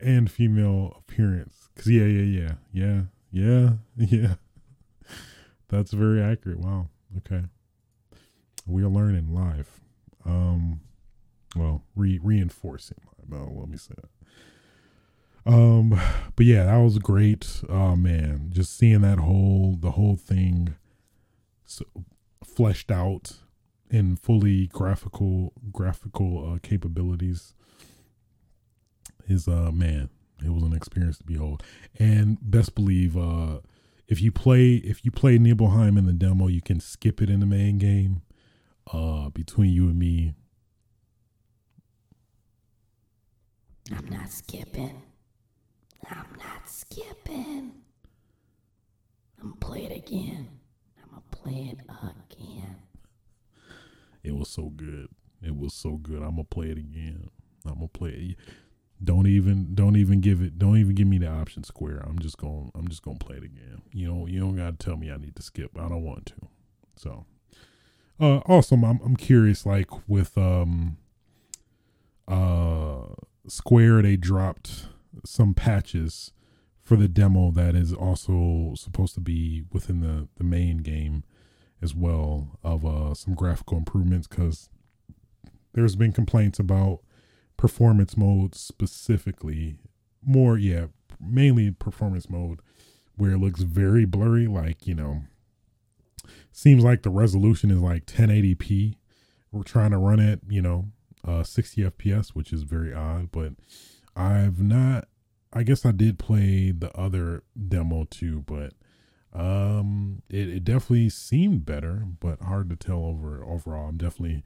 and 0.00 0.30
female 0.30 0.94
appearance. 0.96 1.68
Cause 1.76 1.88
yeah, 1.88 2.04
yeah, 2.04 2.22
yeah, 2.22 2.52
yeah, 2.72 3.02
yeah, 3.30 3.70
yeah. 3.96 4.34
That's 5.68 5.92
very 5.92 6.22
accurate. 6.22 6.58
Wow. 6.58 6.88
Okay. 7.18 7.44
We 8.66 8.82
are 8.82 8.88
learning 8.88 9.34
live. 9.34 9.68
Um, 10.24 10.80
well, 11.54 11.82
re- 11.94 12.18
reinforcing. 12.22 12.96
Oh, 13.30 13.52
let 13.54 13.68
me 13.68 13.76
say 13.76 13.94
that. 13.94 15.52
Um, 15.52 16.00
but 16.34 16.46
yeah, 16.46 16.64
that 16.64 16.78
was 16.78 16.98
great. 16.98 17.60
Oh 17.68 17.94
man, 17.94 18.52
just 18.54 18.74
seeing 18.78 19.02
that 19.02 19.18
whole 19.18 19.76
the 19.78 19.90
whole 19.92 20.16
thing 20.16 20.76
so 21.66 21.84
fleshed 22.42 22.90
out 22.90 23.34
in 23.90 24.16
fully 24.16 24.66
graphical 24.68 25.52
graphical 25.70 26.54
uh, 26.54 26.58
capabilities 26.62 27.52
is 29.28 29.48
uh 29.48 29.70
man, 29.72 30.10
it 30.44 30.50
was 30.50 30.62
an 30.62 30.72
experience 30.72 31.18
to 31.18 31.24
behold. 31.24 31.62
And 31.98 32.38
best 32.42 32.74
believe 32.74 33.16
uh 33.16 33.60
if 34.08 34.20
you 34.20 34.32
play 34.32 34.76
if 34.76 35.04
you 35.04 35.10
play 35.10 35.38
Nibelheim 35.38 35.96
in 35.96 36.06
the 36.06 36.12
demo, 36.12 36.46
you 36.46 36.62
can 36.62 36.80
skip 36.80 37.20
it 37.20 37.30
in 37.30 37.40
the 37.40 37.46
main 37.46 37.78
game. 37.78 38.22
Uh 38.92 39.30
between 39.30 39.72
you 39.72 39.86
and 39.88 39.98
me. 39.98 40.34
I'm 43.94 44.06
not 44.08 44.30
skipping. 44.30 45.02
I'm 46.10 46.36
not 46.38 46.68
skipping. 46.68 47.72
I'm 49.42 49.52
play 49.54 49.84
it 49.84 49.92
again. 49.92 50.48
I'm 51.02 51.10
gonna 51.10 51.22
play 51.30 51.72
it 51.72 51.78
again. 52.30 52.76
It 54.22 54.34
was 54.34 54.48
so 54.48 54.70
good. 54.70 55.08
It 55.42 55.56
was 55.56 55.72
so 55.74 55.92
good. 55.92 56.22
I'm 56.22 56.30
gonna 56.32 56.44
play 56.44 56.70
it 56.70 56.78
again. 56.78 57.28
I'm 57.64 57.74
gonna 57.74 57.88
play 57.88 58.10
it. 58.10 58.36
Don't 59.02 59.26
even 59.26 59.74
don't 59.74 59.96
even 59.96 60.20
give 60.20 60.40
it 60.40 60.58
don't 60.58 60.78
even 60.78 60.94
give 60.94 61.06
me 61.06 61.18
the 61.18 61.28
option 61.28 61.64
square. 61.64 62.02
I'm 62.06 62.18
just 62.18 62.38
going 62.38 62.70
I'm 62.74 62.88
just 62.88 63.02
going 63.02 63.18
to 63.18 63.24
play 63.24 63.38
the 63.38 63.48
game. 63.48 63.82
You 63.92 64.12
know, 64.12 64.26
you 64.26 64.40
don't 64.40 64.56
got 64.56 64.78
to 64.78 64.84
tell 64.84 64.96
me 64.96 65.10
I 65.10 65.16
need 65.18 65.36
to 65.36 65.42
skip. 65.42 65.70
I 65.78 65.88
don't 65.88 66.02
want 66.02 66.26
to. 66.26 66.34
So 66.96 67.26
uh 68.18 68.38
also 68.38 68.74
I'm 68.76 69.00
I'm 69.04 69.16
curious 69.16 69.66
like 69.66 69.90
with 70.08 70.36
um 70.38 70.96
uh 72.26 73.02
Square 73.48 74.02
they 74.02 74.16
dropped 74.16 74.86
some 75.24 75.54
patches 75.54 76.32
for 76.82 76.96
the 76.96 77.08
demo 77.08 77.50
that 77.50 77.74
is 77.74 77.92
also 77.92 78.72
supposed 78.76 79.14
to 79.14 79.20
be 79.20 79.64
within 79.72 80.00
the 80.00 80.28
the 80.36 80.44
main 80.44 80.78
game 80.78 81.22
as 81.82 81.94
well 81.94 82.58
of 82.64 82.86
uh 82.86 83.12
some 83.12 83.34
graphical 83.34 83.76
improvements 83.76 84.26
cuz 84.26 84.70
there's 85.74 85.96
been 85.96 86.12
complaints 86.12 86.58
about 86.58 87.00
performance 87.56 88.16
mode 88.16 88.54
specifically 88.54 89.76
more 90.24 90.58
yeah 90.58 90.86
mainly 91.20 91.70
performance 91.70 92.28
mode 92.28 92.60
where 93.16 93.32
it 93.32 93.38
looks 93.38 93.62
very 93.62 94.04
blurry 94.04 94.46
like 94.46 94.86
you 94.86 94.94
know 94.94 95.22
seems 96.52 96.84
like 96.84 97.02
the 97.02 97.10
resolution 97.10 97.70
is 97.70 97.78
like 97.78 98.04
1080p 98.06 98.96
we're 99.52 99.62
trying 99.62 99.90
to 99.90 99.98
run 99.98 100.20
it 100.20 100.40
you 100.48 100.60
know 100.60 100.86
uh 101.26 101.42
60 101.42 101.82
fps 101.82 102.28
which 102.30 102.52
is 102.52 102.62
very 102.62 102.92
odd 102.92 103.30
but 103.32 103.52
i've 104.14 104.60
not 104.60 105.08
i 105.52 105.62
guess 105.62 105.86
i 105.86 105.92
did 105.92 106.18
play 106.18 106.70
the 106.70 106.94
other 106.96 107.42
demo 107.68 108.04
too 108.10 108.44
but 108.46 108.72
um 109.32 110.22
it, 110.30 110.48
it 110.48 110.64
definitely 110.64 111.08
seemed 111.10 111.66
better 111.66 112.04
but 112.20 112.40
hard 112.40 112.70
to 112.70 112.76
tell 112.76 113.04
over 113.04 113.44
overall. 113.44 113.88
I'm 113.88 113.98
definitely 113.98 114.42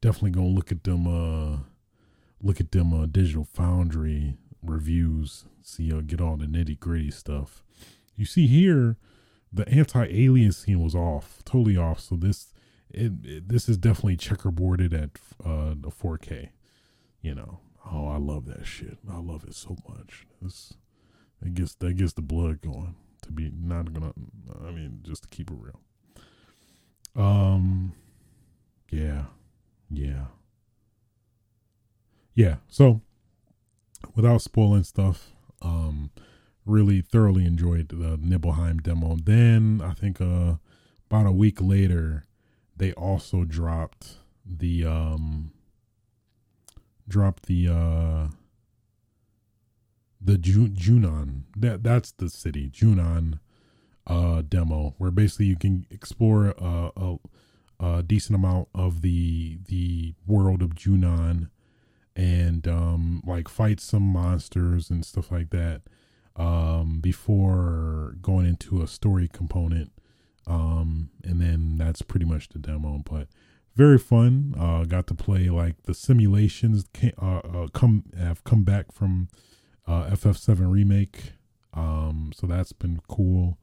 definitely 0.00 0.32
gonna 0.32 0.48
look 0.48 0.72
at 0.72 0.82
them 0.82 1.06
uh 1.06 1.58
look 2.42 2.60
at 2.60 2.72
them 2.72 2.92
uh, 2.92 3.06
digital 3.06 3.44
foundry 3.44 4.36
reviews 4.62 5.44
see 5.62 5.92
uh, 5.92 6.00
get 6.00 6.20
all 6.20 6.36
the 6.36 6.46
nitty 6.46 6.78
gritty 6.78 7.10
stuff 7.10 7.62
you 8.16 8.24
see 8.24 8.46
here 8.46 8.96
the 9.52 9.68
anti-aliasing 9.68 10.82
was 10.82 10.94
off 10.94 11.42
totally 11.44 11.76
off 11.76 12.00
so 12.00 12.16
this 12.16 12.52
it, 12.90 13.12
it, 13.24 13.48
this 13.48 13.68
is 13.68 13.76
definitely 13.76 14.16
checkerboarded 14.16 14.92
at 14.92 15.10
uh 15.44 15.74
the 15.74 15.90
4k 15.90 16.50
you 17.22 17.36
know, 17.36 17.60
oh, 17.90 18.08
I 18.08 18.18
love 18.18 18.46
that 18.46 18.66
shit. 18.66 18.98
I 19.10 19.18
love 19.18 19.44
it 19.44 19.54
so 19.54 19.76
much. 19.88 20.26
It's, 20.44 20.74
it 21.40 21.54
gets 21.54 21.74
that 21.76 21.96
gets 21.96 22.12
the 22.12 22.22
blood 22.22 22.60
going. 22.60 22.96
To 23.22 23.30
be 23.30 23.52
not 23.56 23.92
gonna, 23.92 24.12
I 24.66 24.72
mean, 24.72 24.98
just 25.02 25.22
to 25.22 25.28
keep 25.28 25.50
it 25.50 25.56
real. 25.56 25.80
Um, 27.14 27.92
yeah, 28.90 29.26
yeah, 29.88 30.26
yeah. 32.34 32.56
So, 32.68 33.00
without 34.14 34.42
spoiling 34.42 34.84
stuff, 34.84 35.30
um, 35.60 36.10
really 36.64 37.00
thoroughly 37.00 37.44
enjoyed 37.44 37.88
the 37.88 38.18
Nibelheim 38.20 38.78
demo. 38.78 39.16
Then 39.16 39.80
I 39.82 39.94
think 39.94 40.20
uh 40.20 40.54
about 41.10 41.26
a 41.26 41.32
week 41.32 41.60
later, 41.60 42.24
they 42.76 42.92
also 42.92 43.44
dropped 43.44 44.16
the 44.44 44.84
um 44.84 45.52
dropped 47.08 47.46
the 47.46 47.68
uh 47.68 48.28
the 50.20 50.38
Ju- 50.38 50.68
Junon 50.68 51.44
that 51.56 51.82
that's 51.82 52.12
the 52.12 52.30
city 52.30 52.70
Junon 52.70 53.40
uh 54.06 54.42
demo 54.42 54.94
where 54.98 55.10
basically 55.10 55.46
you 55.46 55.56
can 55.56 55.86
explore 55.90 56.54
uh, 56.62 56.90
a 56.96 57.16
a 57.80 58.02
decent 58.02 58.36
amount 58.36 58.68
of 58.74 59.02
the 59.02 59.58
the 59.66 60.14
world 60.26 60.62
of 60.62 60.74
Junon 60.76 61.48
and 62.14 62.68
um 62.68 63.22
like 63.26 63.48
fight 63.48 63.80
some 63.80 64.02
monsters 64.02 64.90
and 64.90 65.04
stuff 65.04 65.30
like 65.30 65.50
that 65.50 65.82
um 66.36 66.98
before 67.00 68.16
going 68.20 68.46
into 68.46 68.82
a 68.82 68.86
story 68.86 69.28
component 69.32 69.90
um 70.46 71.10
and 71.24 71.40
then 71.40 71.76
that's 71.78 72.02
pretty 72.02 72.26
much 72.26 72.48
the 72.50 72.58
demo 72.58 73.02
but 73.08 73.28
very 73.74 73.98
fun. 73.98 74.54
Uh 74.58 74.84
got 74.84 75.06
to 75.06 75.14
play 75.14 75.48
like 75.48 75.82
the 75.84 75.94
simulations 75.94 76.84
can 76.92 77.12
uh, 77.20 77.38
uh 77.38 77.66
come 77.72 78.04
have 78.18 78.44
come 78.44 78.64
back 78.64 78.92
from 78.92 79.28
uh 79.86 80.04
ff7 80.10 80.70
remake 80.70 81.32
um 81.74 82.32
so 82.34 82.46
that's 82.46 82.72
been 82.72 83.00
cool. 83.08 83.58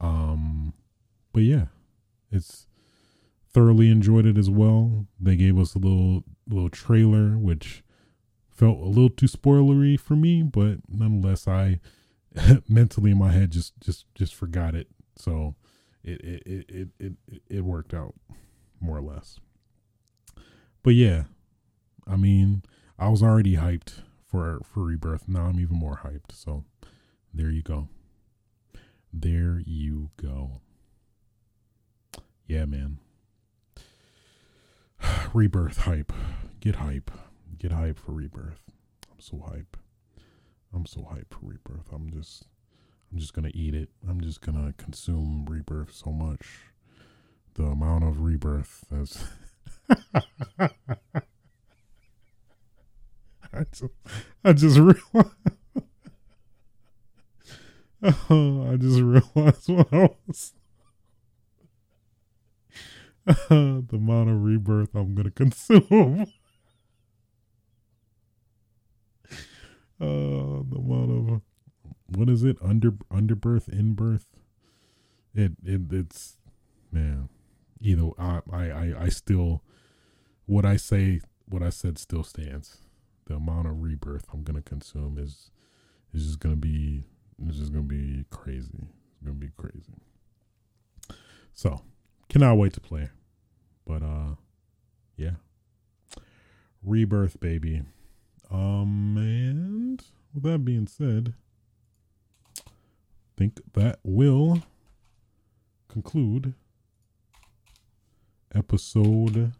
Um 0.00 0.74
but 1.32 1.42
yeah 1.42 1.66
it's 2.30 2.66
thoroughly 3.58 3.90
enjoyed 3.90 4.24
it 4.24 4.38
as 4.38 4.48
well. 4.48 5.08
They 5.18 5.34
gave 5.34 5.58
us 5.58 5.74
a 5.74 5.80
little 5.80 6.22
little 6.46 6.70
trailer 6.70 7.36
which 7.36 7.82
felt 8.48 8.78
a 8.78 8.84
little 8.84 9.10
too 9.10 9.26
spoilery 9.26 9.98
for 9.98 10.14
me 10.14 10.42
but 10.42 10.78
nonetheless 10.88 11.46
i 11.46 11.78
mentally 12.68 13.10
in 13.10 13.18
my 13.18 13.32
head 13.32 13.50
just 13.50 13.72
just 13.80 14.04
just 14.14 14.32
forgot 14.32 14.76
it. 14.76 14.86
So 15.16 15.56
it 16.04 16.20
it 16.20 16.42
it 16.46 16.70
it 16.70 17.12
it, 17.26 17.42
it 17.50 17.64
worked 17.64 17.92
out 17.92 18.14
more 18.80 18.98
or 18.98 19.02
less. 19.02 19.40
But 20.84 20.94
yeah 20.94 21.24
i 22.06 22.14
mean 22.14 22.62
i 22.96 23.08
was 23.08 23.24
already 23.24 23.56
hyped 23.56 24.02
for 24.24 24.60
for 24.62 24.84
rebirth. 24.84 25.24
Now 25.26 25.46
i'm 25.46 25.58
even 25.58 25.76
more 25.76 26.02
hyped. 26.04 26.30
So 26.30 26.62
there 27.34 27.50
you 27.50 27.62
go. 27.62 27.88
There 29.12 29.60
you 29.66 30.10
go. 30.16 30.60
Yeah 32.46 32.64
man 32.64 33.00
rebirth 35.34 35.78
hype. 35.78 36.12
Get 36.60 36.76
hype. 36.76 37.10
Get 37.58 37.72
hype 37.72 37.98
for 37.98 38.12
rebirth. 38.12 38.60
I'm 39.10 39.20
so 39.20 39.38
hype. 39.46 39.76
I'm 40.74 40.86
so 40.86 41.02
hype 41.10 41.32
for 41.34 41.46
rebirth. 41.46 41.92
I'm 41.92 42.10
just 42.10 42.44
i'm 43.10 43.18
just 43.18 43.32
gonna 43.32 43.50
eat 43.54 43.74
it. 43.74 43.88
I'm 44.08 44.20
just 44.20 44.40
gonna 44.40 44.74
consume 44.76 45.46
rebirth 45.48 45.92
so 45.92 46.10
much. 46.12 46.58
The 47.54 47.64
amount 47.64 48.04
of 48.04 48.20
rebirth 48.20 48.84
that's 48.90 49.24
I 53.52 53.64
just, 53.72 53.84
I 54.44 54.52
just 54.52 54.78
realized. 54.78 55.34
Oh, 58.30 58.68
I 58.72 58.76
just 58.76 59.00
realized 59.00 59.68
what 59.68 59.88
I 59.92 60.10
was. 60.26 60.52
the 63.50 63.86
amount 63.92 64.30
of 64.30 64.42
rebirth 64.42 64.94
I'm 64.94 65.14
gonna 65.14 65.30
consume. 65.30 66.26
Uh, 70.00 70.62
the 70.70 70.76
amount 70.78 71.10
of 71.10 71.40
what 72.14 72.28
is 72.28 72.44
it? 72.44 72.56
Under 72.62 72.92
underbirth, 73.10 73.68
in 73.68 73.94
birth. 73.94 74.26
It 75.34 75.52
it 75.64 75.92
it's 75.92 76.36
man. 76.92 77.28
Either 77.80 78.10
I 78.16 78.40
I 78.52 78.70
I, 78.70 78.94
I 79.00 79.08
still 79.08 79.64
what 80.46 80.64
I 80.64 80.76
say 80.76 81.20
what 81.48 81.64
I 81.64 81.70
said 81.70 81.98
still 81.98 82.22
stands. 82.22 82.78
The 83.26 83.34
amount 83.34 83.66
of 83.66 83.82
rebirth 83.82 84.26
I'm 84.32 84.44
gonna 84.44 84.62
consume 84.62 85.18
is 85.18 85.50
is 86.14 86.26
just 86.26 86.38
gonna 86.38 86.54
be 86.54 87.02
it's 87.44 87.58
just 87.58 87.72
gonna 87.72 87.82
be 87.84 88.24
crazy. 88.30 88.86
It's 89.10 89.22
gonna 89.24 89.34
be 89.34 89.50
crazy. 89.56 89.98
So 91.54 91.82
cannot 92.28 92.54
wait 92.56 92.72
to 92.74 92.80
play. 92.80 93.10
But 93.88 94.02
uh 94.02 94.34
yeah. 95.16 95.36
Rebirth 96.84 97.40
baby. 97.40 97.82
Um 98.50 99.16
and 99.16 100.04
with 100.32 100.44
that 100.44 100.64
being 100.64 100.86
said, 100.86 101.34
I 102.58 102.70
think 103.36 103.60
that 103.72 103.98
will 104.04 104.62
conclude 105.88 106.54
episode 108.54 109.52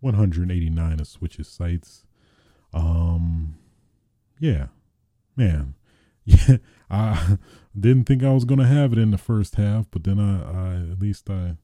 189 0.00 1.00
of 1.00 1.06
Switch's 1.06 1.48
Sights. 1.48 2.04
Um, 2.72 3.56
yeah, 4.38 4.66
man, 5.36 5.74
yeah. 6.24 6.58
I 6.90 7.38
didn't 7.78 8.04
think 8.04 8.22
I 8.22 8.32
was 8.32 8.44
gonna 8.44 8.66
have 8.66 8.92
it 8.92 8.98
in 8.98 9.10
the 9.10 9.18
first 9.18 9.56
half, 9.56 9.86
but 9.90 10.04
then 10.04 10.18
I, 10.18 10.42
I 10.42 10.92
at 10.92 11.00
least 11.00 11.28
I, 11.28 11.56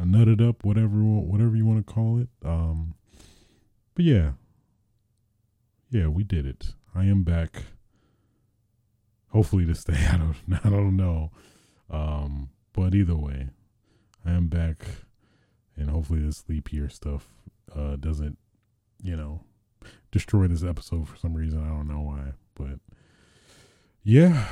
I 0.00 0.04
nutted 0.04 0.46
up 0.46 0.64
whatever 0.64 0.96
whatever 0.96 1.56
you 1.56 1.66
want 1.66 1.84
to 1.86 1.92
call 1.92 2.20
it. 2.20 2.28
Um, 2.44 2.94
but 3.94 4.04
yeah, 4.04 4.32
yeah, 5.90 6.06
we 6.06 6.22
did 6.22 6.46
it. 6.46 6.74
I 6.94 7.04
am 7.04 7.24
back. 7.24 7.64
Hopefully 9.30 9.66
to 9.66 9.74
stay. 9.74 9.94
I 10.10 10.16
don't 10.16 10.36
I 10.64 10.70
don't 10.70 10.96
know. 10.96 11.32
Um, 11.90 12.50
but 12.72 12.94
either 12.94 13.16
way, 13.16 13.48
I 14.24 14.32
am 14.32 14.48
back, 14.48 14.84
and 15.76 15.90
hopefully 15.90 16.20
this 16.20 16.44
leap 16.48 16.72
year 16.72 16.88
stuff 16.88 17.28
uh 17.74 17.96
doesn't, 17.96 18.38
you 19.02 19.16
know, 19.16 19.40
destroy 20.12 20.46
this 20.46 20.62
episode 20.62 21.08
for 21.08 21.16
some 21.16 21.34
reason. 21.34 21.62
I 21.62 21.68
don't 21.68 21.88
know 21.88 22.00
why, 22.00 22.32
but 22.54 22.78
yeah, 24.04 24.46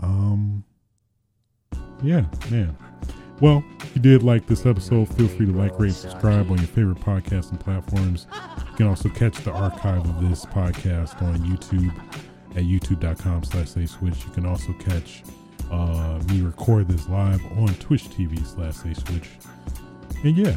um, 0.00 0.64
yeah, 2.02 2.24
man. 2.50 2.76
Well, 3.40 3.62
if 3.80 3.94
you 3.94 4.02
did 4.02 4.24
like 4.24 4.46
this 4.46 4.66
episode, 4.66 5.06
feel 5.14 5.28
free 5.28 5.46
to 5.46 5.52
like, 5.52 5.78
rate, 5.78 5.92
subscribe 5.92 6.50
on 6.50 6.58
your 6.58 6.66
favorite 6.66 6.98
podcasting 6.98 7.60
platforms. 7.60 8.26
You 8.70 8.76
can 8.76 8.86
also 8.88 9.08
catch 9.08 9.36
the 9.44 9.52
archive 9.52 10.04
of 10.04 10.28
this 10.28 10.44
podcast 10.44 11.22
on 11.22 11.38
YouTube 11.38 11.96
at 12.56 12.64
youtube.com 12.64 13.44
slash 13.44 13.68
say 13.68 13.86
switch. 13.86 14.24
You 14.24 14.32
can 14.32 14.44
also 14.44 14.72
catch 14.80 15.22
uh, 15.70 16.20
me 16.28 16.40
record 16.40 16.88
this 16.88 17.08
live 17.08 17.40
on 17.58 17.68
Twitch 17.74 18.04
TV 18.04 18.44
slash 18.44 18.74
say 18.74 18.94
switch. 18.94 19.28
And 20.24 20.36
yeah, 20.36 20.56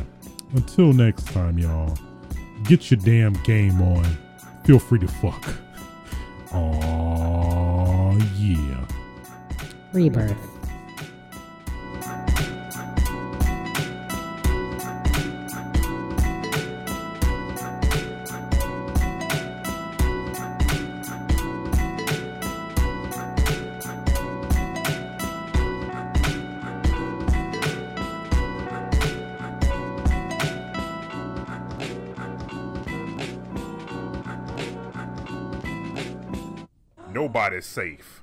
until 0.54 0.92
next 0.92 1.28
time, 1.28 1.60
y'all, 1.60 1.96
get 2.64 2.90
your 2.90 3.00
damn 3.00 3.34
game 3.44 3.80
on. 3.80 4.06
Feel 4.66 4.80
free 4.80 5.00
to 5.00 5.08
fuck. 5.08 5.54
Aw, 6.54 8.18
yeah. 8.38 8.88
Rebirth. 9.94 10.51
Safe. 37.62 38.21